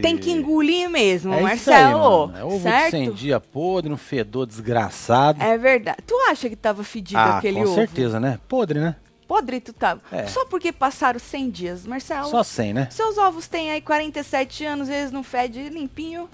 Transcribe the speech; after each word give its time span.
Tem 0.00 0.16
que 0.16 0.30
engolir 0.30 0.88
mesmo, 0.88 1.32
É 1.34 1.38
aí, 1.38 1.42
Marcelo. 1.42 2.28
mano. 2.28 2.38
É 2.38 2.44
ovo 2.44 2.62
certo? 2.62 2.90
100 2.90 3.12
dias 3.12 3.42
podre, 3.52 3.92
um 3.92 3.96
fedor 3.96 4.46
desgraçado. 4.46 5.42
É 5.42 5.56
verdade. 5.58 5.98
Tu 6.06 6.14
acha 6.28 6.48
que 6.48 6.56
tava 6.56 6.82
fedido 6.84 7.18
ah, 7.18 7.38
aquele 7.38 7.56
com 7.56 7.62
ovo? 7.62 7.74
certeza, 7.74 8.18
né? 8.20 8.38
Podre, 8.48 8.80
né? 8.80 8.96
Podre 9.26 9.60
tu 9.60 9.72
tava. 9.72 10.00
É. 10.12 10.26
Só 10.26 10.44
porque 10.44 10.70
passaram 10.72 11.18
100 11.18 11.50
dias, 11.50 11.86
Marcelo. 11.86 12.28
Só 12.28 12.42
100, 12.42 12.72
né? 12.72 12.88
Seus 12.90 13.18
ovos 13.18 13.48
têm 13.48 13.70
aí 13.70 13.80
47 13.80 14.64
anos, 14.64 14.88
eles 14.88 15.10
não 15.10 15.22
fedem 15.24 15.68
limpinho. 15.68 16.28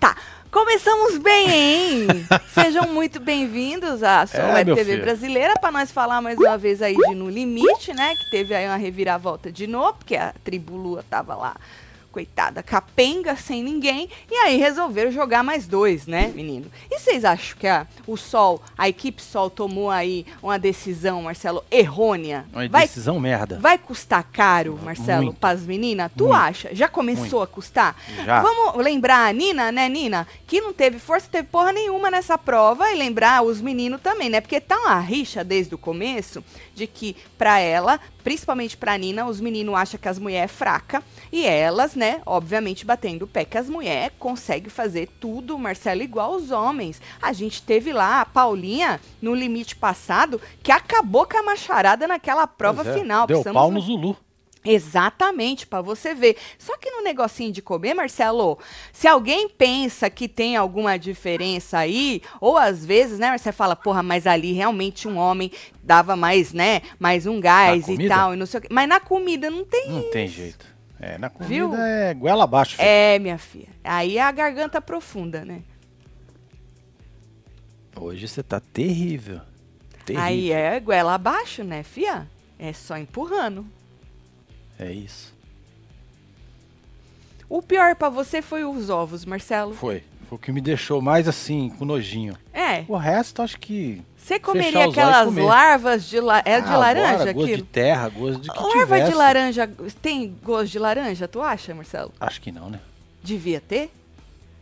Tá, 0.00 0.16
começamos 0.50 1.18
bem, 1.18 1.50
hein? 1.50 2.06
Sejam 2.54 2.86
muito 2.88 3.20
bem-vindos 3.20 4.02
à 4.02 4.26
sua 4.26 4.40
É, 4.40 4.54
Web 4.54 4.74
TV 4.74 4.92
filho. 4.92 5.02
brasileira 5.04 5.54
para 5.60 5.70
nós 5.72 5.90
falar 5.90 6.20
mais 6.20 6.38
uma 6.38 6.56
vez 6.58 6.80
aí 6.82 6.96
de 6.96 7.14
No 7.14 7.28
Limite, 7.28 7.92
né? 7.92 8.14
Que 8.16 8.30
teve 8.30 8.54
aí 8.54 8.66
uma 8.66 8.76
reviravolta 8.76 9.52
de 9.52 9.66
novo, 9.66 9.94
porque 9.98 10.16
a 10.16 10.32
tribo 10.44 10.76
Lua 10.76 11.04
tava 11.08 11.34
lá, 11.34 11.56
coitada, 12.10 12.62
capenga, 12.62 13.36
sem 13.36 13.62
ninguém. 13.62 14.08
E 14.30 14.34
aí 14.34 14.56
resolveram 14.56 15.10
jogar 15.10 15.42
mais 15.42 15.66
dois, 15.66 16.06
né, 16.06 16.32
menino? 16.34 16.70
E 16.90 16.98
vocês 16.98 17.24
acham 17.24 17.56
que 17.58 17.66
a, 17.66 17.86
o 18.06 18.16
Sol, 18.16 18.62
a 18.76 18.88
equipe 18.88 19.22
Sol 19.22 19.50
tomou 19.50 19.90
aí 19.90 20.26
uma 20.42 20.58
decisão, 20.58 21.22
Marcelo, 21.22 21.64
errônea? 21.70 22.46
Uma 22.52 22.68
Vai 22.68 22.86
decisão 22.86 23.20
merda. 23.20 23.58
Vai 23.58 23.78
custar 23.78 24.24
caro, 24.32 24.78
Marcelo, 24.82 25.26
Muito. 25.26 25.38
para 25.38 25.54
as 25.54 25.62
meninas? 25.62 26.10
Tu 26.16 26.24
Muito. 26.24 26.36
acha? 26.36 26.74
Já 26.74 26.88
começou 26.88 27.42
a 27.42 27.46
custar? 27.46 27.96
Já. 28.24 28.42
Vamos 28.42 28.82
lembrar 28.82 29.28
a 29.28 29.32
Nina, 29.32 29.70
né, 29.70 29.88
Nina? 29.88 30.26
Que 30.46 30.60
não 30.60 30.72
teve 30.72 30.98
força, 30.98 31.28
teve 31.30 31.48
porra 31.48 31.72
nenhuma 31.72 32.10
nessa 32.10 32.36
prova. 32.36 32.90
E 32.90 32.96
lembrar 32.96 33.42
os 33.42 33.60
meninos 33.60 34.00
também, 34.00 34.28
né? 34.28 34.40
Porque 34.40 34.60
tá 34.60 34.76
uma 34.76 34.98
rixa 34.98 35.44
desde 35.44 35.74
o 35.74 35.78
começo 35.78 36.42
de 36.78 36.86
que, 36.86 37.16
pra 37.36 37.58
ela, 37.58 38.00
principalmente 38.24 38.76
pra 38.76 38.96
Nina, 38.96 39.26
os 39.26 39.40
meninos 39.40 39.74
acham 39.74 40.00
que 40.00 40.08
as 40.08 40.18
mulheres 40.18 40.50
é 40.50 40.54
fraca. 40.54 41.02
E 41.30 41.44
elas, 41.44 41.94
né, 41.94 42.22
obviamente 42.24 42.86
batendo 42.86 43.24
o 43.24 43.28
pé 43.28 43.44
que 43.44 43.58
as 43.58 43.68
mulheres 43.68 44.12
conseguem 44.18 44.70
fazer 44.70 45.08
tudo, 45.20 45.58
Marcelo, 45.58 46.02
igual 46.02 46.34
os 46.34 46.50
homens. 46.50 47.00
A 47.20 47.32
gente 47.32 47.62
teve 47.62 47.92
lá 47.92 48.20
a 48.20 48.24
Paulinha 48.24 49.00
no 49.20 49.34
limite 49.34 49.76
passado 49.76 50.40
que 50.62 50.72
acabou 50.72 51.26
com 51.26 51.38
a 51.38 51.42
macharada 51.42 52.06
naquela 52.06 52.46
prova 52.46 52.88
é, 52.88 52.94
final. 52.94 53.26
Deu 53.26 53.42
Precisamos 53.42 53.60
pau 53.60 53.70
no 53.70 53.80
Zulu. 53.80 54.16
Exatamente, 54.64 55.66
pra 55.66 55.80
você 55.80 56.14
ver. 56.14 56.36
Só 56.58 56.76
que 56.76 56.90
no 56.90 57.02
negocinho 57.02 57.52
de 57.52 57.62
comer, 57.62 57.94
Marcelo, 57.94 58.58
se 58.92 59.06
alguém 59.06 59.48
pensa 59.48 60.10
que 60.10 60.28
tem 60.28 60.56
alguma 60.56 60.98
diferença 60.98 61.78
aí, 61.78 62.20
ou 62.40 62.56
às 62.56 62.84
vezes, 62.84 63.18
né, 63.18 63.36
você 63.36 63.52
fala, 63.52 63.76
porra, 63.76 64.02
mas 64.02 64.26
ali 64.26 64.52
realmente 64.52 65.06
um 65.08 65.16
homem 65.16 65.50
dava 65.82 66.16
mais, 66.16 66.52
né, 66.52 66.82
mais 66.98 67.26
um 67.26 67.40
gás 67.40 67.88
e 67.88 68.08
tal, 68.08 68.34
e 68.34 68.36
não 68.36 68.46
sei 68.46 68.58
o 68.58 68.62
quê. 68.62 68.68
Mas 68.70 68.88
na 68.88 69.00
comida 69.00 69.48
não 69.50 69.64
tem 69.64 69.88
Não 69.90 70.00
isso. 70.00 70.10
tem 70.10 70.28
jeito. 70.28 70.66
É, 71.00 71.16
na 71.16 71.30
comida 71.30 71.48
Viu? 71.54 71.74
é 71.76 72.12
goela 72.12 72.42
abaixo. 72.44 72.76
filho. 72.76 72.88
É, 72.88 73.18
minha 73.20 73.38
filha. 73.38 73.68
Aí 73.84 74.18
é 74.18 74.22
a 74.22 74.32
garganta 74.32 74.80
profunda, 74.80 75.44
né? 75.44 75.62
Hoje 77.96 78.26
você 78.28 78.42
tá 78.42 78.60
terrível. 78.60 79.40
Terrível. 80.04 80.26
Aí 80.26 80.50
é 80.52 80.78
goela 80.80 81.14
abaixo, 81.14 81.62
né, 81.64 81.82
fia? 81.82 82.28
É 82.58 82.72
só 82.72 82.96
empurrando. 82.96 83.64
É 84.78 84.90
isso. 84.92 85.34
O 87.48 87.62
pior 87.62 87.94
pra 87.96 88.08
você 88.08 88.42
foi 88.42 88.64
os 88.64 88.90
ovos, 88.90 89.24
Marcelo. 89.24 89.74
Foi. 89.74 90.02
Foi 90.28 90.36
o 90.36 90.38
que 90.38 90.52
me 90.52 90.60
deixou 90.60 91.00
mais 91.00 91.26
assim, 91.26 91.70
com 91.70 91.86
nojinho. 91.86 92.36
É. 92.52 92.84
O 92.86 92.96
resto, 92.96 93.40
acho 93.40 93.58
que. 93.58 94.02
Você 94.18 94.38
comeria 94.38 94.84
aquelas 94.84 95.34
larvas 95.34 96.04
de, 96.04 96.20
la... 96.20 96.42
é 96.44 96.60
de 96.60 96.68
Ah, 96.68 96.76
laranja 96.76 97.18
bora, 97.18 97.32
gosto 97.32 97.56
de 97.56 97.62
terra, 97.62 98.08
gosto 98.10 98.40
de 98.42 98.50
que 98.50 98.58
Larva 98.62 98.80
tivesse. 98.96 99.10
de 99.10 99.16
laranja 99.16 99.70
tem 100.02 100.36
gosto 100.44 100.70
de 100.72 100.78
laranja, 100.78 101.26
tu 101.26 101.40
acha, 101.40 101.74
Marcelo? 101.74 102.12
Acho 102.20 102.38
que 102.42 102.52
não, 102.52 102.68
né? 102.68 102.78
Devia 103.22 103.58
ter? 103.58 103.90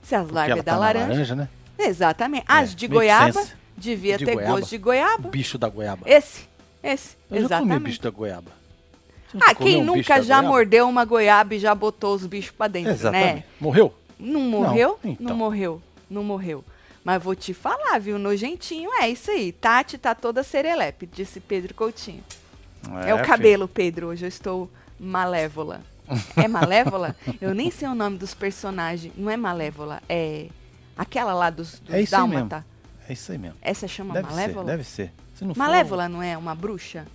Se 0.04 0.15
as 0.15 0.22
Porque 0.22 0.34
larvas 0.37 0.56
da 0.59 0.72
tá 0.72 0.78
laranja. 0.78 1.09
laranja, 1.09 1.34
né? 1.34 1.48
Exatamente. 1.77 2.44
As 2.47 2.72
É, 2.72 2.75
de 2.77 2.87
goiaba 2.87 3.44
devia 3.77 4.16
De 4.19 4.25
ter 4.25 4.34
goiaba. 4.34 4.54
gosto 4.60 4.71
de 4.71 4.78
goiaba. 4.78 5.27
O 5.27 5.31
bicho 5.33 5.59
da 5.59 5.69
goiaba. 5.69 6.03
Esse, 6.09 6.44
esse, 6.81 7.16
Eu 7.28 7.43
já 7.43 7.59
comi 7.59 7.62
exatamente. 7.72 7.83
bicho 7.83 8.03
da 8.03 8.10
goiaba. 8.10 8.53
Ah, 9.41 9.54
quem 9.54 9.82
um 9.82 9.84
nunca 9.84 10.22
já 10.22 10.37
goiaba? 10.37 10.48
mordeu 10.48 10.88
uma 10.88 11.04
goiaba 11.04 11.54
e 11.54 11.59
já 11.59 11.75
botou 11.75 12.14
os 12.14 12.26
bichos 12.26 12.53
pra 12.53 12.69
dentro, 12.69 12.92
Exatamente. 12.92 13.34
né? 13.37 13.44
Morreu? 13.60 13.94
Não 14.19 14.41
morreu? 14.41 14.98
Não, 15.03 15.10
Não, 15.10 15.16
então. 15.20 15.37
morreu. 15.37 15.82
Não 16.09 16.25
morreu. 16.25 16.64
Mas 17.04 17.22
vou 17.22 17.34
te 17.34 17.53
falar, 17.54 17.98
viu? 18.00 18.19
Nojentinho 18.19 18.91
é 19.00 19.09
isso 19.09 19.31
aí. 19.31 19.53
Tati 19.53 19.98
tá 19.98 20.15
toda 20.15 20.42
serelepe, 20.42 21.06
disse 21.06 21.38
Pedro 21.41 21.75
Coutinho. 21.75 22.22
É, 23.04 23.12
o 23.15 23.16
filho. 23.19 23.28
cabelo, 23.28 23.69
Pedro. 23.69 24.09
Hoje 24.09 24.25
eu 24.25 24.28
estou 24.28 24.70
malévola. 24.98 25.81
É 26.36 26.47
malévola? 26.48 27.15
eu 27.41 27.54
nem 27.54 27.70
sei 27.70 27.88
o 27.88 27.94
nome 27.94 28.16
dos 28.19 28.32
personagens. 28.34 29.12
Não 29.16 29.28
é 29.31 29.36
malévola, 29.36 30.00
é 30.09 30.47
aquela 30.97 31.32
lá 31.34 31.50
dos, 31.50 31.78
dos 31.81 31.94
É 31.94 32.00
isso 32.00 32.12
Dálmata. 32.12 32.65
É 33.09 33.12
isso 33.12 33.31
aí 33.32 33.38
mesmo. 33.38 33.56
Essa 33.62 33.86
chama 33.86 34.15
Deve 34.15 34.28
malévola? 34.28 34.65
ser, 34.65 34.70
deve 34.70 34.84
ser. 34.84 35.12
Se 35.34 35.44
não 35.44 35.54
for, 35.54 35.59
Malévola 35.59 36.09
não 36.09 36.22
é 36.22 36.36
uma 36.36 36.54
bruxa? 36.54 37.06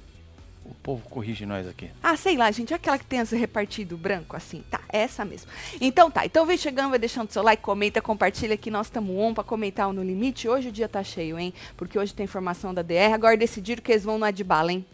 O 0.71 0.75
povo 0.75 1.07
corrige 1.09 1.45
nós 1.45 1.67
aqui. 1.67 1.91
Ah, 2.01 2.15
sei 2.15 2.37
lá, 2.37 2.49
gente. 2.49 2.73
Aquela 2.73 2.97
que 2.97 3.05
tem 3.05 3.19
as 3.19 3.31
repartido 3.31 3.97
branco, 3.97 4.35
assim. 4.35 4.63
Tá, 4.69 4.79
essa 4.89 5.25
mesmo. 5.25 5.51
Então 5.79 6.09
tá. 6.09 6.25
Então 6.25 6.45
vem 6.45 6.57
chegando, 6.57 6.89
vai 6.89 6.99
deixando 6.99 7.31
seu 7.31 7.43
like, 7.43 7.61
comenta, 7.61 8.01
compartilha 8.01 8.55
que 8.55 8.71
nós 8.71 8.87
estamos 8.87 9.15
on 9.15 9.33
pra 9.33 9.43
comentar 9.43 9.89
o 9.89 9.93
No 9.93 10.01
Limite. 10.03 10.47
Hoje 10.47 10.69
o 10.69 10.71
dia 10.71 10.87
tá 10.87 11.03
cheio, 11.03 11.37
hein? 11.37 11.53
Porque 11.75 11.99
hoje 11.99 12.13
tem 12.13 12.23
informação 12.23 12.73
da 12.73 12.81
DR. 12.81 13.13
Agora 13.13 13.35
decidiram 13.35 13.81
que 13.81 13.91
eles 13.91 14.03
vão 14.03 14.17
no 14.17 14.25
Adbala, 14.25 14.71
hein? 14.71 14.85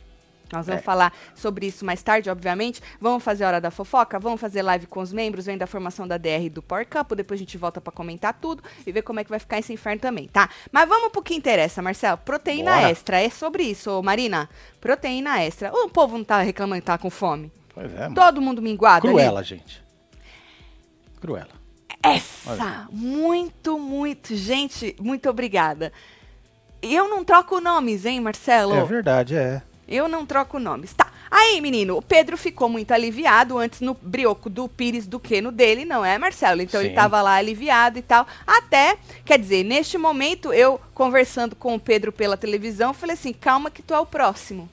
Nós 0.52 0.66
vamos 0.66 0.82
É. 0.82 0.84
falar 0.84 1.14
sobre 1.36 1.68
isso 1.68 1.86
mais 1.86 2.02
tarde, 2.02 2.30
obviamente. 2.30 2.82
Vamos 3.02 3.24
fazer 3.24 3.44
a 3.44 3.48
hora 3.48 3.62
da 3.62 3.70
fofoca, 3.72 4.18
vamos 4.20 4.40
fazer 4.40 4.62
live 4.62 4.88
com 4.88 5.00
os 5.02 5.12
membros, 5.12 5.46
vem 5.46 5.58
da 5.58 5.68
formação 5.68 6.08
da 6.08 6.18
DR 6.18 6.46
e 6.46 6.50
do 6.50 6.62
Power 6.62 6.88
Cup. 6.88 7.14
Depois 7.14 7.38
a 7.40 7.42
gente 7.44 7.58
volta 7.58 7.82
pra 7.82 7.92
comentar 7.92 8.34
tudo 8.34 8.64
e 8.86 8.92
ver 8.92 9.02
como 9.02 9.20
é 9.20 9.24
que 9.24 9.30
vai 9.30 9.40
ficar 9.40 9.60
esse 9.60 9.74
inferno 9.74 10.00
também, 10.02 10.28
tá? 10.28 10.50
Mas 10.72 10.88
vamos 10.88 11.12
pro 11.12 11.22
que 11.22 11.34
interessa, 11.36 11.82
Marcelo. 11.82 12.18
Proteína 12.20 12.76
Bora. 12.76 12.90
extra. 12.90 13.22
É 13.22 13.30
sobre 13.30 13.64
isso, 13.64 13.92
ô 13.92 14.02
Marina. 14.02 14.50
Proteína 14.80 15.44
extra. 15.44 15.72
O 15.74 15.90
povo 15.90 16.18
não 16.18 16.24
tá 16.24 16.42
reclamando 16.42 16.82
que 16.82 16.86
tá 16.88 16.98
com 16.98 17.10
fome. 17.10 17.52
Pois 17.74 17.94
é, 17.94 18.00
mano. 18.04 18.16
Todo 18.16 18.42
mundo 18.42 18.62
minguado 18.62 19.06
ali? 19.08 19.16
Cruela, 19.16 19.44
gente. 19.44 19.84
Cruela. 21.20 21.50
Essa! 22.02 22.88
Muito, 22.92 23.78
muito. 23.80 24.36
Gente, 24.36 24.96
muito 25.00 25.30
obrigada. 25.30 25.92
E 26.82 26.96
eu 26.96 27.10
não 27.10 27.24
troco 27.24 27.60
nomes, 27.60 28.06
hein, 28.06 28.22
Marcelo? 28.22 28.76
É 28.76 28.84
verdade, 28.86 29.36
é. 29.36 29.62
Eu 29.88 30.08
não 30.08 30.26
troco 30.26 30.60
nomes. 30.60 30.94
Tá. 30.94 31.08
Aí, 31.30 31.62
menino, 31.62 31.98
o 31.98 32.02
Pedro 32.02 32.38
ficou 32.38 32.68
muito 32.68 32.92
aliviado 32.92 33.58
antes 33.58 33.82
no 33.82 33.94
brioco 33.94 34.50
do 34.50 34.68
Pires 34.68 35.06
do 35.06 35.20
que 35.20 35.42
no 35.42 35.52
dele, 35.52 35.86
não 35.86 36.04
é, 36.04 36.18
Marcelo? 36.18 36.62
Então 36.62 36.82
ele 36.82 36.90
Sim. 36.90 36.96
tava 36.96 37.22
lá 37.22 37.36
aliviado 37.36 38.00
e 38.00 38.02
tal. 38.02 38.26
Até, 38.46 38.98
quer 39.26 39.38
dizer, 39.40 39.64
neste 39.64 39.98
momento, 39.98 40.52
eu 40.52 40.80
conversando 40.94 41.56
com 41.56 41.76
o 41.76 41.80
Pedro 41.80 42.12
pela 42.12 42.38
televisão, 42.38 42.94
falei 42.94 43.14
assim: 43.14 43.34
calma 43.34 43.72
que 43.72 43.82
tu 43.82 43.94
é 43.94 44.00
o 44.00 44.06
próximo. 44.06 44.70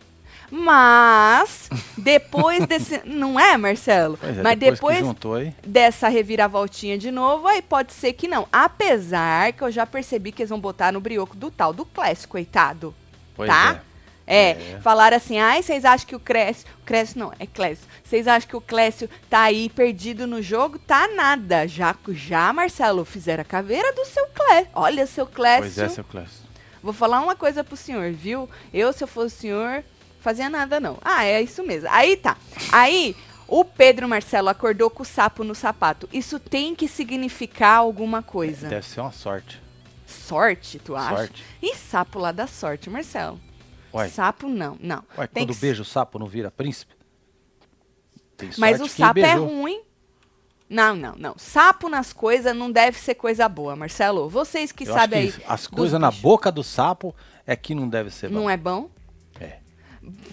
Mas, 0.51 1.69
depois 1.99 2.65
desse. 2.67 3.03
Não 3.05 3.39
é, 3.39 3.57
Marcelo? 3.57 4.19
É, 4.23 4.43
Mas 4.43 4.59
depois, 4.59 5.07
depois 5.07 5.53
dessa 5.67 6.09
reviravoltinha 6.09 6.97
de 6.97 7.11
novo, 7.11 7.49
aí 7.49 7.61
pode 7.63 7.93
ser 7.93 8.13
que 8.13 8.29
não. 8.29 8.47
Apesar 8.53 9.53
que 9.53 9.63
eu 9.63 9.71
já 9.71 9.85
percebi 9.85 10.31
que 10.31 10.43
eles 10.43 10.51
vão 10.51 10.61
botar 10.61 10.93
no 10.93 11.01
brioco 11.01 11.37
do 11.37 11.51
tal 11.51 11.73
do 11.73 11.85
Clécio, 11.85 12.29
coitado. 12.29 12.95
Pois 13.35 13.51
tá? 13.51 13.81
é. 13.91 13.94
É, 14.27 14.51
É. 14.51 14.81
falaram 14.81 15.17
assim, 15.17 15.39
ai, 15.39 15.63
vocês 15.63 15.85
acham 15.85 16.07
que 16.07 16.17
o 16.17 16.21
Clécio, 16.21 16.67
Clécio 16.87 17.19
não, 17.19 17.33
é 17.39 17.47
Clécio, 17.47 17.85
vocês 18.03 18.27
acham 18.27 18.49
que 18.49 18.57
o 18.57 18.61
Clécio 18.61 19.09
tá 19.29 19.43
aí 19.43 19.69
perdido 19.69 20.27
no 20.27 20.41
jogo? 20.41 20.79
Tá 20.79 21.07
nada, 21.09 21.67
já, 21.69 21.95
já 22.09 22.53
Marcelo, 22.53 23.05
fizeram 23.05 23.43
a 23.43 23.45
caveira 23.45 23.93
do 23.93 24.05
seu 24.07 24.27
Clécio, 24.29 24.71
olha 24.75 25.07
seu 25.07 25.27
Clécio, 25.27 25.63
Pois 25.63 25.79
é, 25.79 25.89
seu 25.89 26.05
Clécio. 26.05 26.45
vou 26.83 26.93
falar 26.95 27.21
uma 27.21 27.37
coisa 27.37 27.63
pro 27.63 27.77
senhor, 27.77 28.13
viu? 28.13 28.49
Eu, 28.73 28.93
se 28.93 29.05
eu 29.05 29.09
fosse 29.09 29.37
o 29.37 29.41
senhor, 29.41 29.85
fazia 30.21 30.49
nada 30.49 30.81
não. 30.81 30.97
Ah, 31.03 31.25
é 31.25 31.43
isso 31.43 31.63
mesmo, 31.63 31.89
aí 31.91 32.17
tá, 32.17 32.37
aí... 32.73 33.15
O 33.47 33.63
Pedro 33.63 34.09
Marcelo 34.09 34.49
acordou 34.49 34.89
com 34.89 35.03
o 35.03 35.07
sapo 35.07 35.45
no 35.45 35.55
sapato. 35.55 36.09
Isso 36.11 36.41
tem 36.41 36.75
que 36.75 36.89
significar 36.89 37.77
alguma 37.81 38.23
coisa. 38.23 38.69
Deve 38.69 38.87
ser 38.87 39.03
uma 39.03 39.13
sorte. 39.13 39.61
Sorte, 40.07 40.79
tu 40.79 40.97
acha? 40.97 41.15
Sorte. 41.15 41.45
E 41.63 41.77
sapo 41.77 42.19
lá 42.19 42.33
da 42.33 42.47
sorte, 42.47 42.89
Marcelo. 42.89 43.39
Uai, 43.95 44.09
Sapo 44.09 44.49
não, 44.49 44.77
não. 44.81 45.03
uai 45.17 45.29
Tem 45.29 45.47
quando 45.47 45.55
que 45.55 45.61
beija 45.61 45.83
o 45.83 45.85
sapo 45.85 46.19
não 46.19 46.27
vira 46.27 46.51
príncipe? 46.51 46.95
Tem 48.37 48.51
Mas 48.59 48.81
o 48.81 48.89
sapo 48.89 49.21
é 49.21 49.35
ruim. 49.35 49.81
Não, 50.69 50.97
não, 50.97 51.15
não. 51.17 51.35
Sapo 51.39 51.89
nas 51.89 52.13
coisas 52.13 52.57
não 52.57 52.71
deve 52.73 52.99
ser 52.99 53.15
coisa 53.15 53.49
boa, 53.49 53.77
Marcelo. 53.77 54.29
Vocês 54.29 54.73
que 54.73 54.89
Eu 54.89 54.93
sabem 54.95 55.21
aí. 55.21 55.33
que 55.33 55.43
as 55.47 55.61
dos 55.61 55.69
coisas 55.69 56.01
na 56.01 56.09
bichos. 56.09 56.23
boca 56.23 56.51
do 56.51 56.65
sapo 56.65 57.15
é 57.47 57.55
que 57.55 57.75
não 57.75 57.89
deve 57.89 58.11
ser 58.11 58.29
bom. 58.29 58.35
Não 58.35 58.51
é 58.51 58.57
bom? 58.57 58.91
É. 59.39 59.59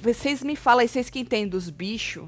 Vocês 0.02 0.42
me 0.42 0.56
falam 0.56 0.80
aí, 0.81 0.88
vocês 0.88 1.10
que 1.10 1.19
entendem 1.19 1.48
dos 1.50 1.69
bichos, 1.69 2.28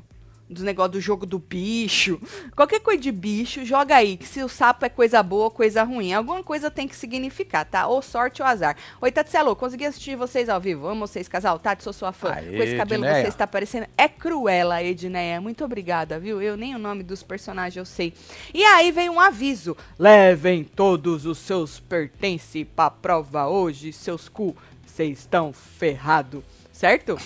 dos 0.54 0.64
negócios 0.64 0.92
do 0.94 1.02
jogo 1.02 1.26
do 1.26 1.40
bicho. 1.40 2.22
Qualquer 2.56 2.80
coisa 2.80 3.02
de 3.02 3.12
bicho, 3.12 3.66
joga 3.66 3.96
aí. 3.96 4.16
Que 4.16 4.28
se 4.28 4.42
o 4.44 4.48
sapo 4.48 4.86
é 4.86 4.90
coisa 4.90 5.22
boa 5.24 5.50
coisa 5.52 5.84
ruim. 5.84 6.14
Alguma 6.14 6.44
coisa 6.44 6.70
tem 6.72 6.88
que 6.88 6.96
significar, 6.96 7.66
tá? 7.66 7.88
Ou 7.88 8.02
sorte 8.02 8.42
ou 8.42 8.48
azar. 8.48 8.76
Oi, 9.02 9.12
Tatselo, 9.12 9.56
consegui 9.56 9.86
assistir 9.86 10.16
vocês 10.16 10.48
ao 10.50 10.62
vivo. 10.62 10.88
Amo 10.88 11.08
vocês, 11.08 11.28
casal. 11.28 11.58
Tati, 11.60 11.84
sou 11.84 11.92
sua 11.94 12.12
fã. 12.12 12.32
Aê, 12.34 12.56
Com 12.58 12.64
esse 12.64 12.78
cabelo 12.78 13.04
Edneia. 13.04 13.24
você 13.24 13.30
está 13.30 13.48
parecendo. 13.48 13.88
É 13.98 14.08
cruela, 14.08 14.82
Edneia. 14.84 15.42
Muito 15.42 15.66
obrigada, 15.66 16.20
viu? 16.20 16.42
Eu 16.42 16.56
nem 16.56 16.76
o 16.76 16.80
nome 16.80 17.04
dos 17.04 17.24
personagens 17.24 17.76
eu 17.78 17.86
sei. 17.86 18.14
E 18.54 18.64
aí 18.64 18.92
vem 18.92 19.10
um 19.10 19.20
aviso. 19.20 19.76
Levem 19.98 20.64
todos 20.64 21.26
os 21.26 21.38
seus 21.40 21.80
pertences 21.80 22.66
pra 22.76 22.90
prova 22.90 23.48
hoje, 23.48 23.92
seus 23.92 24.30
cu. 24.30 24.56
Vocês 24.86 25.20
estão 25.20 25.52
ferrado, 25.52 26.44
certo? 26.72 27.18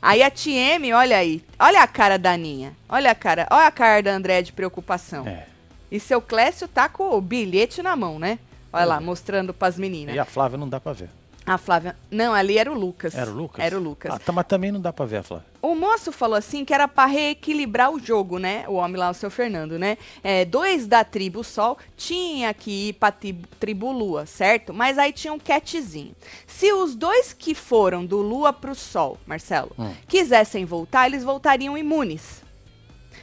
Aí 0.00 0.22
a 0.22 0.30
TM, 0.30 0.92
olha 0.92 1.16
aí. 1.16 1.44
Olha 1.58 1.82
a 1.82 1.86
cara 1.86 2.18
da 2.18 2.32
Aninha. 2.32 2.74
Olha 2.88 3.10
a 3.10 3.14
cara. 3.14 3.46
Olha 3.50 3.66
a 3.66 3.70
cara 3.70 4.02
da 4.02 4.12
André 4.12 4.42
de 4.42 4.52
preocupação. 4.52 5.26
É. 5.26 5.46
E 5.90 5.98
seu 5.98 6.20
Clécio 6.20 6.68
tá 6.68 6.88
com 6.88 7.16
o 7.16 7.20
bilhete 7.20 7.82
na 7.82 7.96
mão, 7.96 8.18
né? 8.18 8.38
Olha 8.72 8.84
lá, 8.84 9.00
mostrando 9.00 9.54
pras 9.54 9.78
meninas. 9.78 10.14
E 10.14 10.18
a 10.18 10.24
Flávia 10.24 10.58
não 10.58 10.68
dá 10.68 10.78
pra 10.78 10.92
ver. 10.92 11.08
A 11.48 11.56
Flávia. 11.58 11.96
Não, 12.10 12.34
ali 12.34 12.58
era 12.58 12.70
o 12.70 12.74
Lucas. 12.78 13.14
Era 13.14 13.30
o 13.30 13.34
Lucas? 13.34 13.64
Era 13.64 13.78
o 13.78 13.82
Lucas. 13.82 14.12
Ah, 14.14 14.18
tá, 14.18 14.32
mas 14.32 14.46
também 14.46 14.70
não 14.70 14.80
dá 14.80 14.92
pra 14.92 15.06
ver 15.06 15.16
a 15.18 15.22
Flávia. 15.22 15.46
O 15.62 15.74
moço 15.74 16.12
falou 16.12 16.36
assim 16.36 16.64
que 16.64 16.72
era 16.74 16.86
pra 16.86 17.06
reequilibrar 17.06 17.90
o 17.90 17.98
jogo, 17.98 18.38
né? 18.38 18.64
O 18.68 18.74
homem 18.74 18.96
lá, 18.96 19.10
o 19.10 19.14
seu 19.14 19.30
Fernando, 19.30 19.78
né? 19.78 19.96
É, 20.22 20.44
dois 20.44 20.86
da 20.86 21.02
tribo 21.04 21.42
Sol 21.42 21.76
tinha 21.96 22.52
que 22.54 22.88
ir 22.90 22.92
pra 22.94 23.10
tri- 23.10 23.40
tribo 23.58 23.90
Lua, 23.90 24.26
certo? 24.26 24.72
Mas 24.74 24.98
aí 24.98 25.12
tinha 25.12 25.32
um 25.32 25.38
catzinho. 25.38 26.14
Se 26.46 26.72
os 26.72 26.94
dois 26.94 27.32
que 27.32 27.54
foram 27.54 28.04
do 28.06 28.18
Lua 28.18 28.52
pro 28.52 28.74
Sol, 28.74 29.18
Marcelo, 29.26 29.72
Hum. 29.78 29.92
quisessem 30.06 30.64
voltar, 30.64 31.06
eles 31.06 31.24
voltariam 31.24 31.76
imunes. 31.76 32.42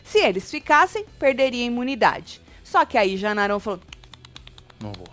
Se 0.04 0.20
eles 0.20 0.50
ficassem, 0.52 1.06
perderia 1.20 1.64
a 1.64 1.68
imunidade. 1.68 2.42
Só 2.64 2.84
que 2.86 2.98
aí 2.98 3.16
Janarão 3.18 3.60
falou: 3.60 3.80
Não 4.82 4.92
vou. 4.92 5.08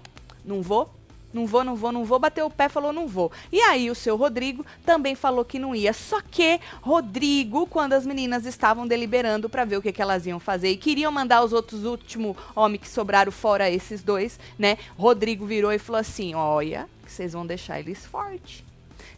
não 0.45 0.63
vou, 0.63 0.91
não 1.33 1.47
vou, 1.47 1.65
não 1.65 1.75
vou, 1.75 1.93
não 1.93 2.05
vou, 2.05 2.19
bateu 2.19 2.47
o 2.47 2.51
pé, 2.51 2.69
falou 2.69 2.93
não 2.93 3.07
vou. 3.07 3.33
E 3.51 3.61
aí 3.61 3.91
o 3.91 3.95
seu 3.95 4.17
Rodrigo 4.17 4.65
também 4.85 5.15
falou 5.15 5.45
que 5.45 5.59
não 5.59 5.75
ia. 5.75 5.93
Só 5.93 6.21
que 6.21 6.61
Rodrigo, 6.81 7.67
quando 7.67 7.95
as 7.95 8.07
meninas 8.07 8.45
estavam 8.47 8.87
deliberando 8.87 9.49
pra 9.49 9.65
ver 9.65 9.77
o 9.77 9.83
que, 9.83 9.93
que 9.93 10.03
elas 10.03 10.27
iam 10.27 10.39
fazer 10.39 10.71
e 10.71 10.77
queriam 10.77 11.11
mandar 11.11 11.43
os 11.43 11.53
outros 11.53 11.85
últimos 11.85 12.37
homens 12.55 12.83
que 12.83 12.89
sobraram 12.89 13.33
fora 13.33 13.71
esses 13.71 14.03
dois, 14.03 14.39
né? 14.59 14.77
Rodrigo 14.97 15.47
virou 15.47 15.73
e 15.73 15.79
falou 15.79 16.01
assim: 16.01 16.35
"Olha, 16.35 16.89
vocês 17.07 17.33
vão 17.33 17.47
deixar 17.47 17.81
eles 17.81 18.05
fortes. 18.05 18.65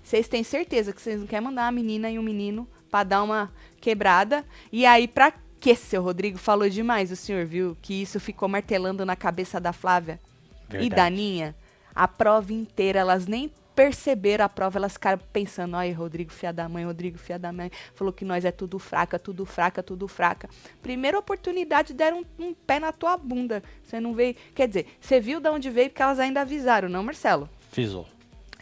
Vocês 0.03 0.29
têm 0.29 0.45
certeza 0.45 0.93
que 0.93 1.01
vocês 1.01 1.21
não 1.21 1.27
querem 1.27 1.47
mandar 1.47 1.63
uma 1.63 1.73
menina 1.73 2.11
e 2.11 2.19
um 2.19 2.23
menino 2.23 2.69
pra 2.91 3.03
dar 3.03 3.23
uma 3.23 3.51
quebrada? 3.81 4.45
E 4.71 4.85
aí 4.85 5.09
pra 5.09 5.33
que 5.59 5.75
seu 5.75 6.03
Rodrigo 6.03 6.37
falou 6.37 6.69
demais, 6.69 7.11
o 7.11 7.17
senhor 7.17 7.47
viu 7.47 7.75
que 7.81 7.95
isso 7.95 8.21
ficou 8.21 8.47
martelando 8.47 9.07
na 9.07 9.17
cabeça 9.17 9.59
da 9.59 9.73
Flávia? 9.73 10.21
E 10.69 10.73
Verdade. 10.73 10.95
da 10.95 11.11
Ninha, 11.11 11.55
a 11.95 12.09
prova 12.09 12.53
inteira, 12.53 12.99
elas 12.99 13.27
nem 13.27 13.51
perceberam 13.75 14.45
a 14.45 14.49
prova, 14.49 14.79
elas 14.79 14.93
ficaram 14.93 15.21
pensando, 15.33 15.77
ai, 15.77 15.91
Rodrigo, 15.93 16.31
fia 16.31 16.53
da 16.53 16.69
mãe, 16.69 16.85
Rodrigo, 16.85 17.19
fia 17.19 17.39
da 17.39 17.53
mãe, 17.53 17.71
falou 17.95 18.13
que 18.13 18.25
nós 18.25 18.45
é 18.45 18.53
tudo 18.53 18.79
fraca, 18.79 19.19
tudo 19.19 19.45
fraca, 19.45 19.83
tudo 19.83 20.07
fraca. 20.07 20.49
Primeira 20.81 21.19
oportunidade, 21.19 21.93
deram 21.93 22.25
um, 22.39 22.47
um 22.47 22.55
pé 22.55 22.79
na 22.79 22.93
tua 22.93 23.17
bunda. 23.17 23.63
Você 23.83 23.99
não 23.99 24.15
veio, 24.15 24.37
quer 24.55 24.69
dizer, 24.69 24.87
você 25.01 25.21
viu 25.21 25.41
de 25.41 25.49
onde 25.49 25.71
veio, 25.71 25.91
porque 25.91 26.03
elas 26.03 26.21
ainda 26.21 26.43
avisaram, 26.43 26.89
não, 26.89 27.03
Marcelo? 27.03 27.49
Fisou. 27.73 28.07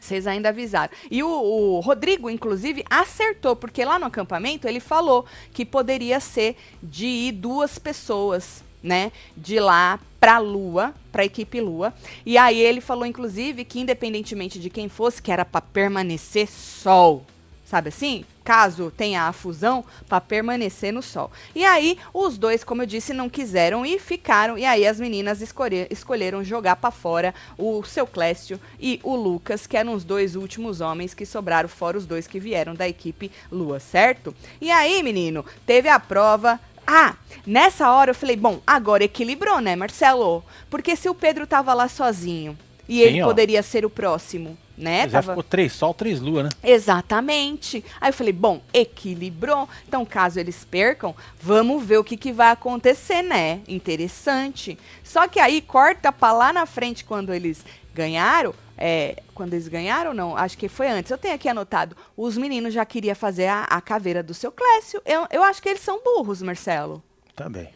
Vocês 0.00 0.26
ainda 0.26 0.48
avisaram. 0.48 0.92
E 1.08 1.22
o, 1.22 1.28
o 1.28 1.80
Rodrigo, 1.80 2.28
inclusive, 2.28 2.84
acertou, 2.90 3.54
porque 3.54 3.84
lá 3.84 4.00
no 4.00 4.06
acampamento 4.06 4.66
ele 4.66 4.80
falou 4.80 5.24
que 5.52 5.64
poderia 5.64 6.18
ser 6.18 6.56
de 6.82 7.06
ir 7.06 7.32
duas 7.32 7.78
pessoas, 7.78 8.64
né? 8.82 9.12
De 9.36 9.58
lá 9.60 9.98
pra 10.18 10.38
Lua, 10.38 10.94
pra 11.10 11.24
equipe 11.24 11.60
Lua. 11.60 11.92
E 12.24 12.38
aí 12.38 12.58
ele 12.60 12.80
falou, 12.80 13.04
inclusive, 13.06 13.64
que 13.64 13.80
independentemente 13.80 14.58
de 14.58 14.70
quem 14.70 14.88
fosse, 14.88 15.20
que 15.22 15.32
era 15.32 15.44
pra 15.44 15.60
permanecer 15.60 16.48
sol. 16.48 17.24
Sabe 17.64 17.88
assim? 17.88 18.24
Caso 18.44 18.92
tenha 18.94 19.22
a 19.22 19.32
fusão, 19.32 19.82
pra 20.06 20.20
permanecer 20.20 20.92
no 20.92 21.00
sol. 21.00 21.30
E 21.54 21.64
aí, 21.64 21.96
os 22.12 22.36
dois, 22.36 22.62
como 22.62 22.82
eu 22.82 22.86
disse, 22.86 23.14
não 23.14 23.30
quiseram 23.30 23.86
e 23.86 23.98
ficaram. 23.98 24.58
E 24.58 24.64
aí, 24.64 24.86
as 24.86 25.00
meninas 25.00 25.40
escolhe- 25.40 25.86
escolheram 25.88 26.44
jogar 26.44 26.76
pra 26.76 26.90
fora 26.90 27.34
o 27.56 27.82
seu 27.84 28.06
Clécio 28.06 28.60
e 28.78 29.00
o 29.02 29.16
Lucas, 29.16 29.66
que 29.66 29.76
eram 29.76 29.94
os 29.94 30.04
dois 30.04 30.36
últimos 30.36 30.82
homens 30.82 31.14
que 31.14 31.24
sobraram, 31.24 31.68
fora 31.68 31.96
os 31.96 32.04
dois 32.04 32.26
que 32.26 32.38
vieram 32.38 32.74
da 32.74 32.86
equipe 32.86 33.30
Lua, 33.50 33.80
certo? 33.80 34.34
E 34.60 34.70
aí, 34.70 35.02
menino, 35.02 35.42
teve 35.64 35.88
a 35.88 35.98
prova. 35.98 36.60
Ah, 36.86 37.14
nessa 37.46 37.90
hora 37.90 38.10
eu 38.10 38.14
falei, 38.14 38.36
bom, 38.36 38.60
agora 38.66 39.04
equilibrou, 39.04 39.60
né, 39.60 39.76
Marcelo? 39.76 40.44
Porque 40.68 40.96
se 40.96 41.08
o 41.08 41.14
Pedro 41.14 41.46
tava 41.46 41.72
lá 41.74 41.88
sozinho 41.88 42.56
e 42.88 42.94
Sim, 42.98 43.00
ele 43.00 43.22
ó. 43.22 43.26
poderia 43.26 43.62
ser 43.62 43.84
o 43.84 43.90
próximo, 43.90 44.56
né? 44.82 45.08
Já 45.08 45.20
Tava- 45.22 45.32
ficou 45.32 45.42
três 45.42 45.72
sol, 45.72 45.94
três 45.94 46.20
lua, 46.20 46.42
né? 46.44 46.48
Exatamente. 46.62 47.84
Aí 48.00 48.10
eu 48.10 48.14
falei, 48.14 48.32
bom, 48.32 48.60
equilibrou. 48.74 49.68
Então, 49.86 50.04
caso 50.04 50.38
eles 50.40 50.64
percam, 50.64 51.14
vamos 51.40 51.84
ver 51.84 51.98
o 51.98 52.04
que, 52.04 52.16
que 52.16 52.32
vai 52.32 52.50
acontecer, 52.50 53.22
né? 53.22 53.60
Interessante. 53.68 54.78
Só 55.04 55.28
que 55.28 55.38
aí 55.40 55.60
corta 55.60 56.10
pra 56.12 56.32
lá 56.32 56.52
na 56.52 56.66
frente 56.66 57.04
quando 57.04 57.32
eles 57.32 57.64
ganharam. 57.94 58.54
É, 58.76 59.22
quando 59.34 59.52
eles 59.54 59.68
ganharam, 59.68 60.12
não, 60.12 60.36
acho 60.36 60.58
que 60.58 60.68
foi 60.68 60.88
antes. 60.88 61.10
Eu 61.10 61.18
tenho 61.18 61.34
aqui 61.34 61.48
anotado. 61.48 61.96
Os 62.16 62.36
meninos 62.36 62.74
já 62.74 62.84
queriam 62.84 63.14
fazer 63.14 63.46
a, 63.46 63.62
a 63.64 63.80
caveira 63.80 64.22
do 64.22 64.34
seu 64.34 64.50
Clécio. 64.50 65.00
Eu, 65.06 65.26
eu 65.30 65.44
acho 65.44 65.62
que 65.62 65.68
eles 65.68 65.82
são 65.82 66.02
burros, 66.02 66.42
Marcelo. 66.42 67.02
Também. 67.36 67.68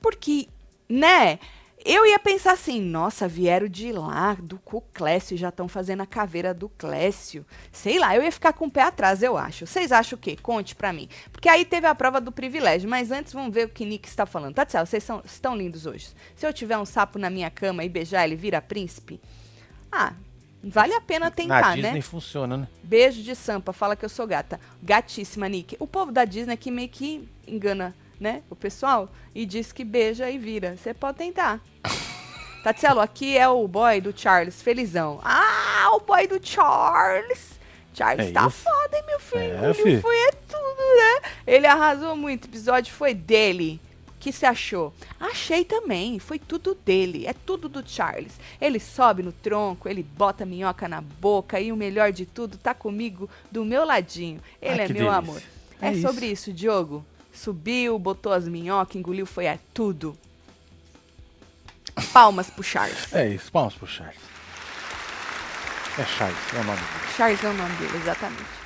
Porque, 0.00 0.48
né? 0.88 1.38
Eu 1.88 2.04
ia 2.04 2.18
pensar 2.18 2.50
assim, 2.50 2.80
nossa, 2.80 3.28
vieram 3.28 3.68
de 3.68 3.92
lá, 3.92 4.36
do 4.42 4.58
cu 4.58 4.82
Clécio, 4.92 5.36
já 5.36 5.50
estão 5.50 5.68
fazendo 5.68 6.00
a 6.00 6.06
caveira 6.06 6.52
do 6.52 6.68
Clécio. 6.68 7.46
Sei 7.70 7.96
lá, 7.96 8.16
eu 8.16 8.24
ia 8.24 8.32
ficar 8.32 8.52
com 8.54 8.66
o 8.66 8.70
pé 8.70 8.82
atrás, 8.82 9.22
eu 9.22 9.36
acho. 9.36 9.68
Vocês 9.68 9.92
acham 9.92 10.16
o 10.16 10.20
quê? 10.20 10.36
Conte 10.42 10.74
pra 10.74 10.92
mim. 10.92 11.08
Porque 11.30 11.48
aí 11.48 11.64
teve 11.64 11.86
a 11.86 11.94
prova 11.94 12.20
do 12.20 12.32
privilégio, 12.32 12.90
mas 12.90 13.12
antes 13.12 13.32
vamos 13.32 13.54
ver 13.54 13.66
o 13.66 13.68
que 13.68 13.84
Nick 13.84 14.08
está 14.08 14.26
falando. 14.26 14.56
Tatiana, 14.56 14.84
vocês 14.84 15.04
são, 15.04 15.22
estão 15.24 15.56
lindos 15.56 15.86
hoje. 15.86 16.08
Se 16.34 16.44
eu 16.44 16.52
tiver 16.52 16.76
um 16.76 16.84
sapo 16.84 17.20
na 17.20 17.30
minha 17.30 17.50
cama 17.50 17.84
e 17.84 17.88
beijar 17.88 18.24
ele, 18.24 18.34
vira 18.34 18.60
príncipe? 18.60 19.20
Ah, 19.92 20.12
vale 20.64 20.92
a 20.92 21.00
pena 21.00 21.26
Na 21.26 21.30
tentar, 21.30 21.74
Disney 21.76 21.92
né? 21.92 22.00
funciona, 22.00 22.56
né? 22.56 22.68
Beijo 22.82 23.22
de 23.22 23.36
Sampa, 23.36 23.72
fala 23.72 23.94
que 23.94 24.04
eu 24.04 24.08
sou 24.08 24.26
gata. 24.26 24.58
Gatíssima, 24.82 25.48
Nick. 25.48 25.76
O 25.78 25.86
povo 25.86 26.10
da 26.10 26.24
Disney 26.24 26.56
que 26.56 26.72
meio 26.72 26.88
que 26.88 27.28
engana, 27.46 27.94
né? 28.20 28.42
O 28.50 28.56
pessoal 28.56 29.08
e 29.34 29.44
diz 29.46 29.72
que 29.72 29.84
beija 29.84 30.30
e 30.30 30.38
vira. 30.38 30.76
Você 30.76 30.92
pode 30.94 31.18
tentar. 31.18 31.60
Tatielo, 32.62 33.00
aqui 33.00 33.36
é 33.38 33.48
o 33.48 33.66
boy 33.68 34.00
do 34.00 34.12
Charles, 34.18 34.60
felizão. 34.60 35.20
Ah, 35.22 35.90
o 35.94 36.00
boy 36.00 36.26
do 36.26 36.44
Charles. 36.44 37.56
Charles 37.94 38.26
É 38.28 38.32
tá 38.32 38.46
isso. 38.48 38.58
foda, 38.64 38.96
hein, 38.96 39.04
meu 39.06 39.20
filho? 39.20 39.64
É, 39.64 39.64
Ele 39.70 39.74
fi. 39.74 40.00
foi 40.02 40.16
é 40.16 40.32
tudo, 40.32 40.96
né? 40.96 41.30
Ele 41.46 41.66
arrasou 41.66 42.16
muito. 42.16 42.44
O 42.44 42.48
episódio 42.48 42.92
foi 42.92 43.14
dele. 43.14 43.80
Que 44.18 44.32
você 44.32 44.44
achou? 44.44 44.92
Achei 45.20 45.64
também. 45.64 46.18
Foi 46.18 46.38
tudo 46.38 46.74
dele. 46.74 47.24
É 47.26 47.32
tudo 47.32 47.68
do 47.68 47.88
Charles. 47.88 48.32
Ele 48.60 48.80
sobe 48.80 49.22
no 49.22 49.30
tronco, 49.30 49.88
ele 49.88 50.02
bota 50.02 50.44
minhoca 50.44 50.88
na 50.88 51.00
boca 51.00 51.60
e 51.60 51.70
o 51.70 51.76
melhor 51.76 52.10
de 52.10 52.26
tudo 52.26 52.58
tá 52.58 52.74
comigo 52.74 53.30
do 53.52 53.64
meu 53.64 53.84
ladinho. 53.84 54.40
Ele 54.60 54.72
Ai, 54.80 54.86
é 54.86 54.88
meu 54.88 54.94
delícia. 54.94 55.12
amor. 55.16 55.42
É, 55.80 55.88
É 55.88 55.92
isso. 55.92 56.02
sobre 56.08 56.26
isso, 56.26 56.52
Diogo. 56.52 57.04
Subiu, 57.36 57.98
botou 57.98 58.32
as 58.32 58.48
minhocas, 58.48 58.96
engoliu, 58.96 59.26
foi 59.26 59.44
é 59.46 59.58
tudo. 59.74 60.16
Palmas 62.12 62.50
pro 62.50 62.62
Charles. 62.62 63.12
É 63.12 63.28
isso, 63.28 63.50
vamos 63.52 63.74
pro 63.74 63.86
Charles. 63.86 64.16
É 65.98 66.04
Charles, 66.04 66.38
é 66.54 66.60
o 66.60 66.64
nome 66.64 66.78
dele. 66.78 67.14
Charles 67.16 67.44
é 67.44 67.48
o 67.48 67.52
nome 67.54 67.76
dele, 67.76 67.96
exatamente. 67.96 68.56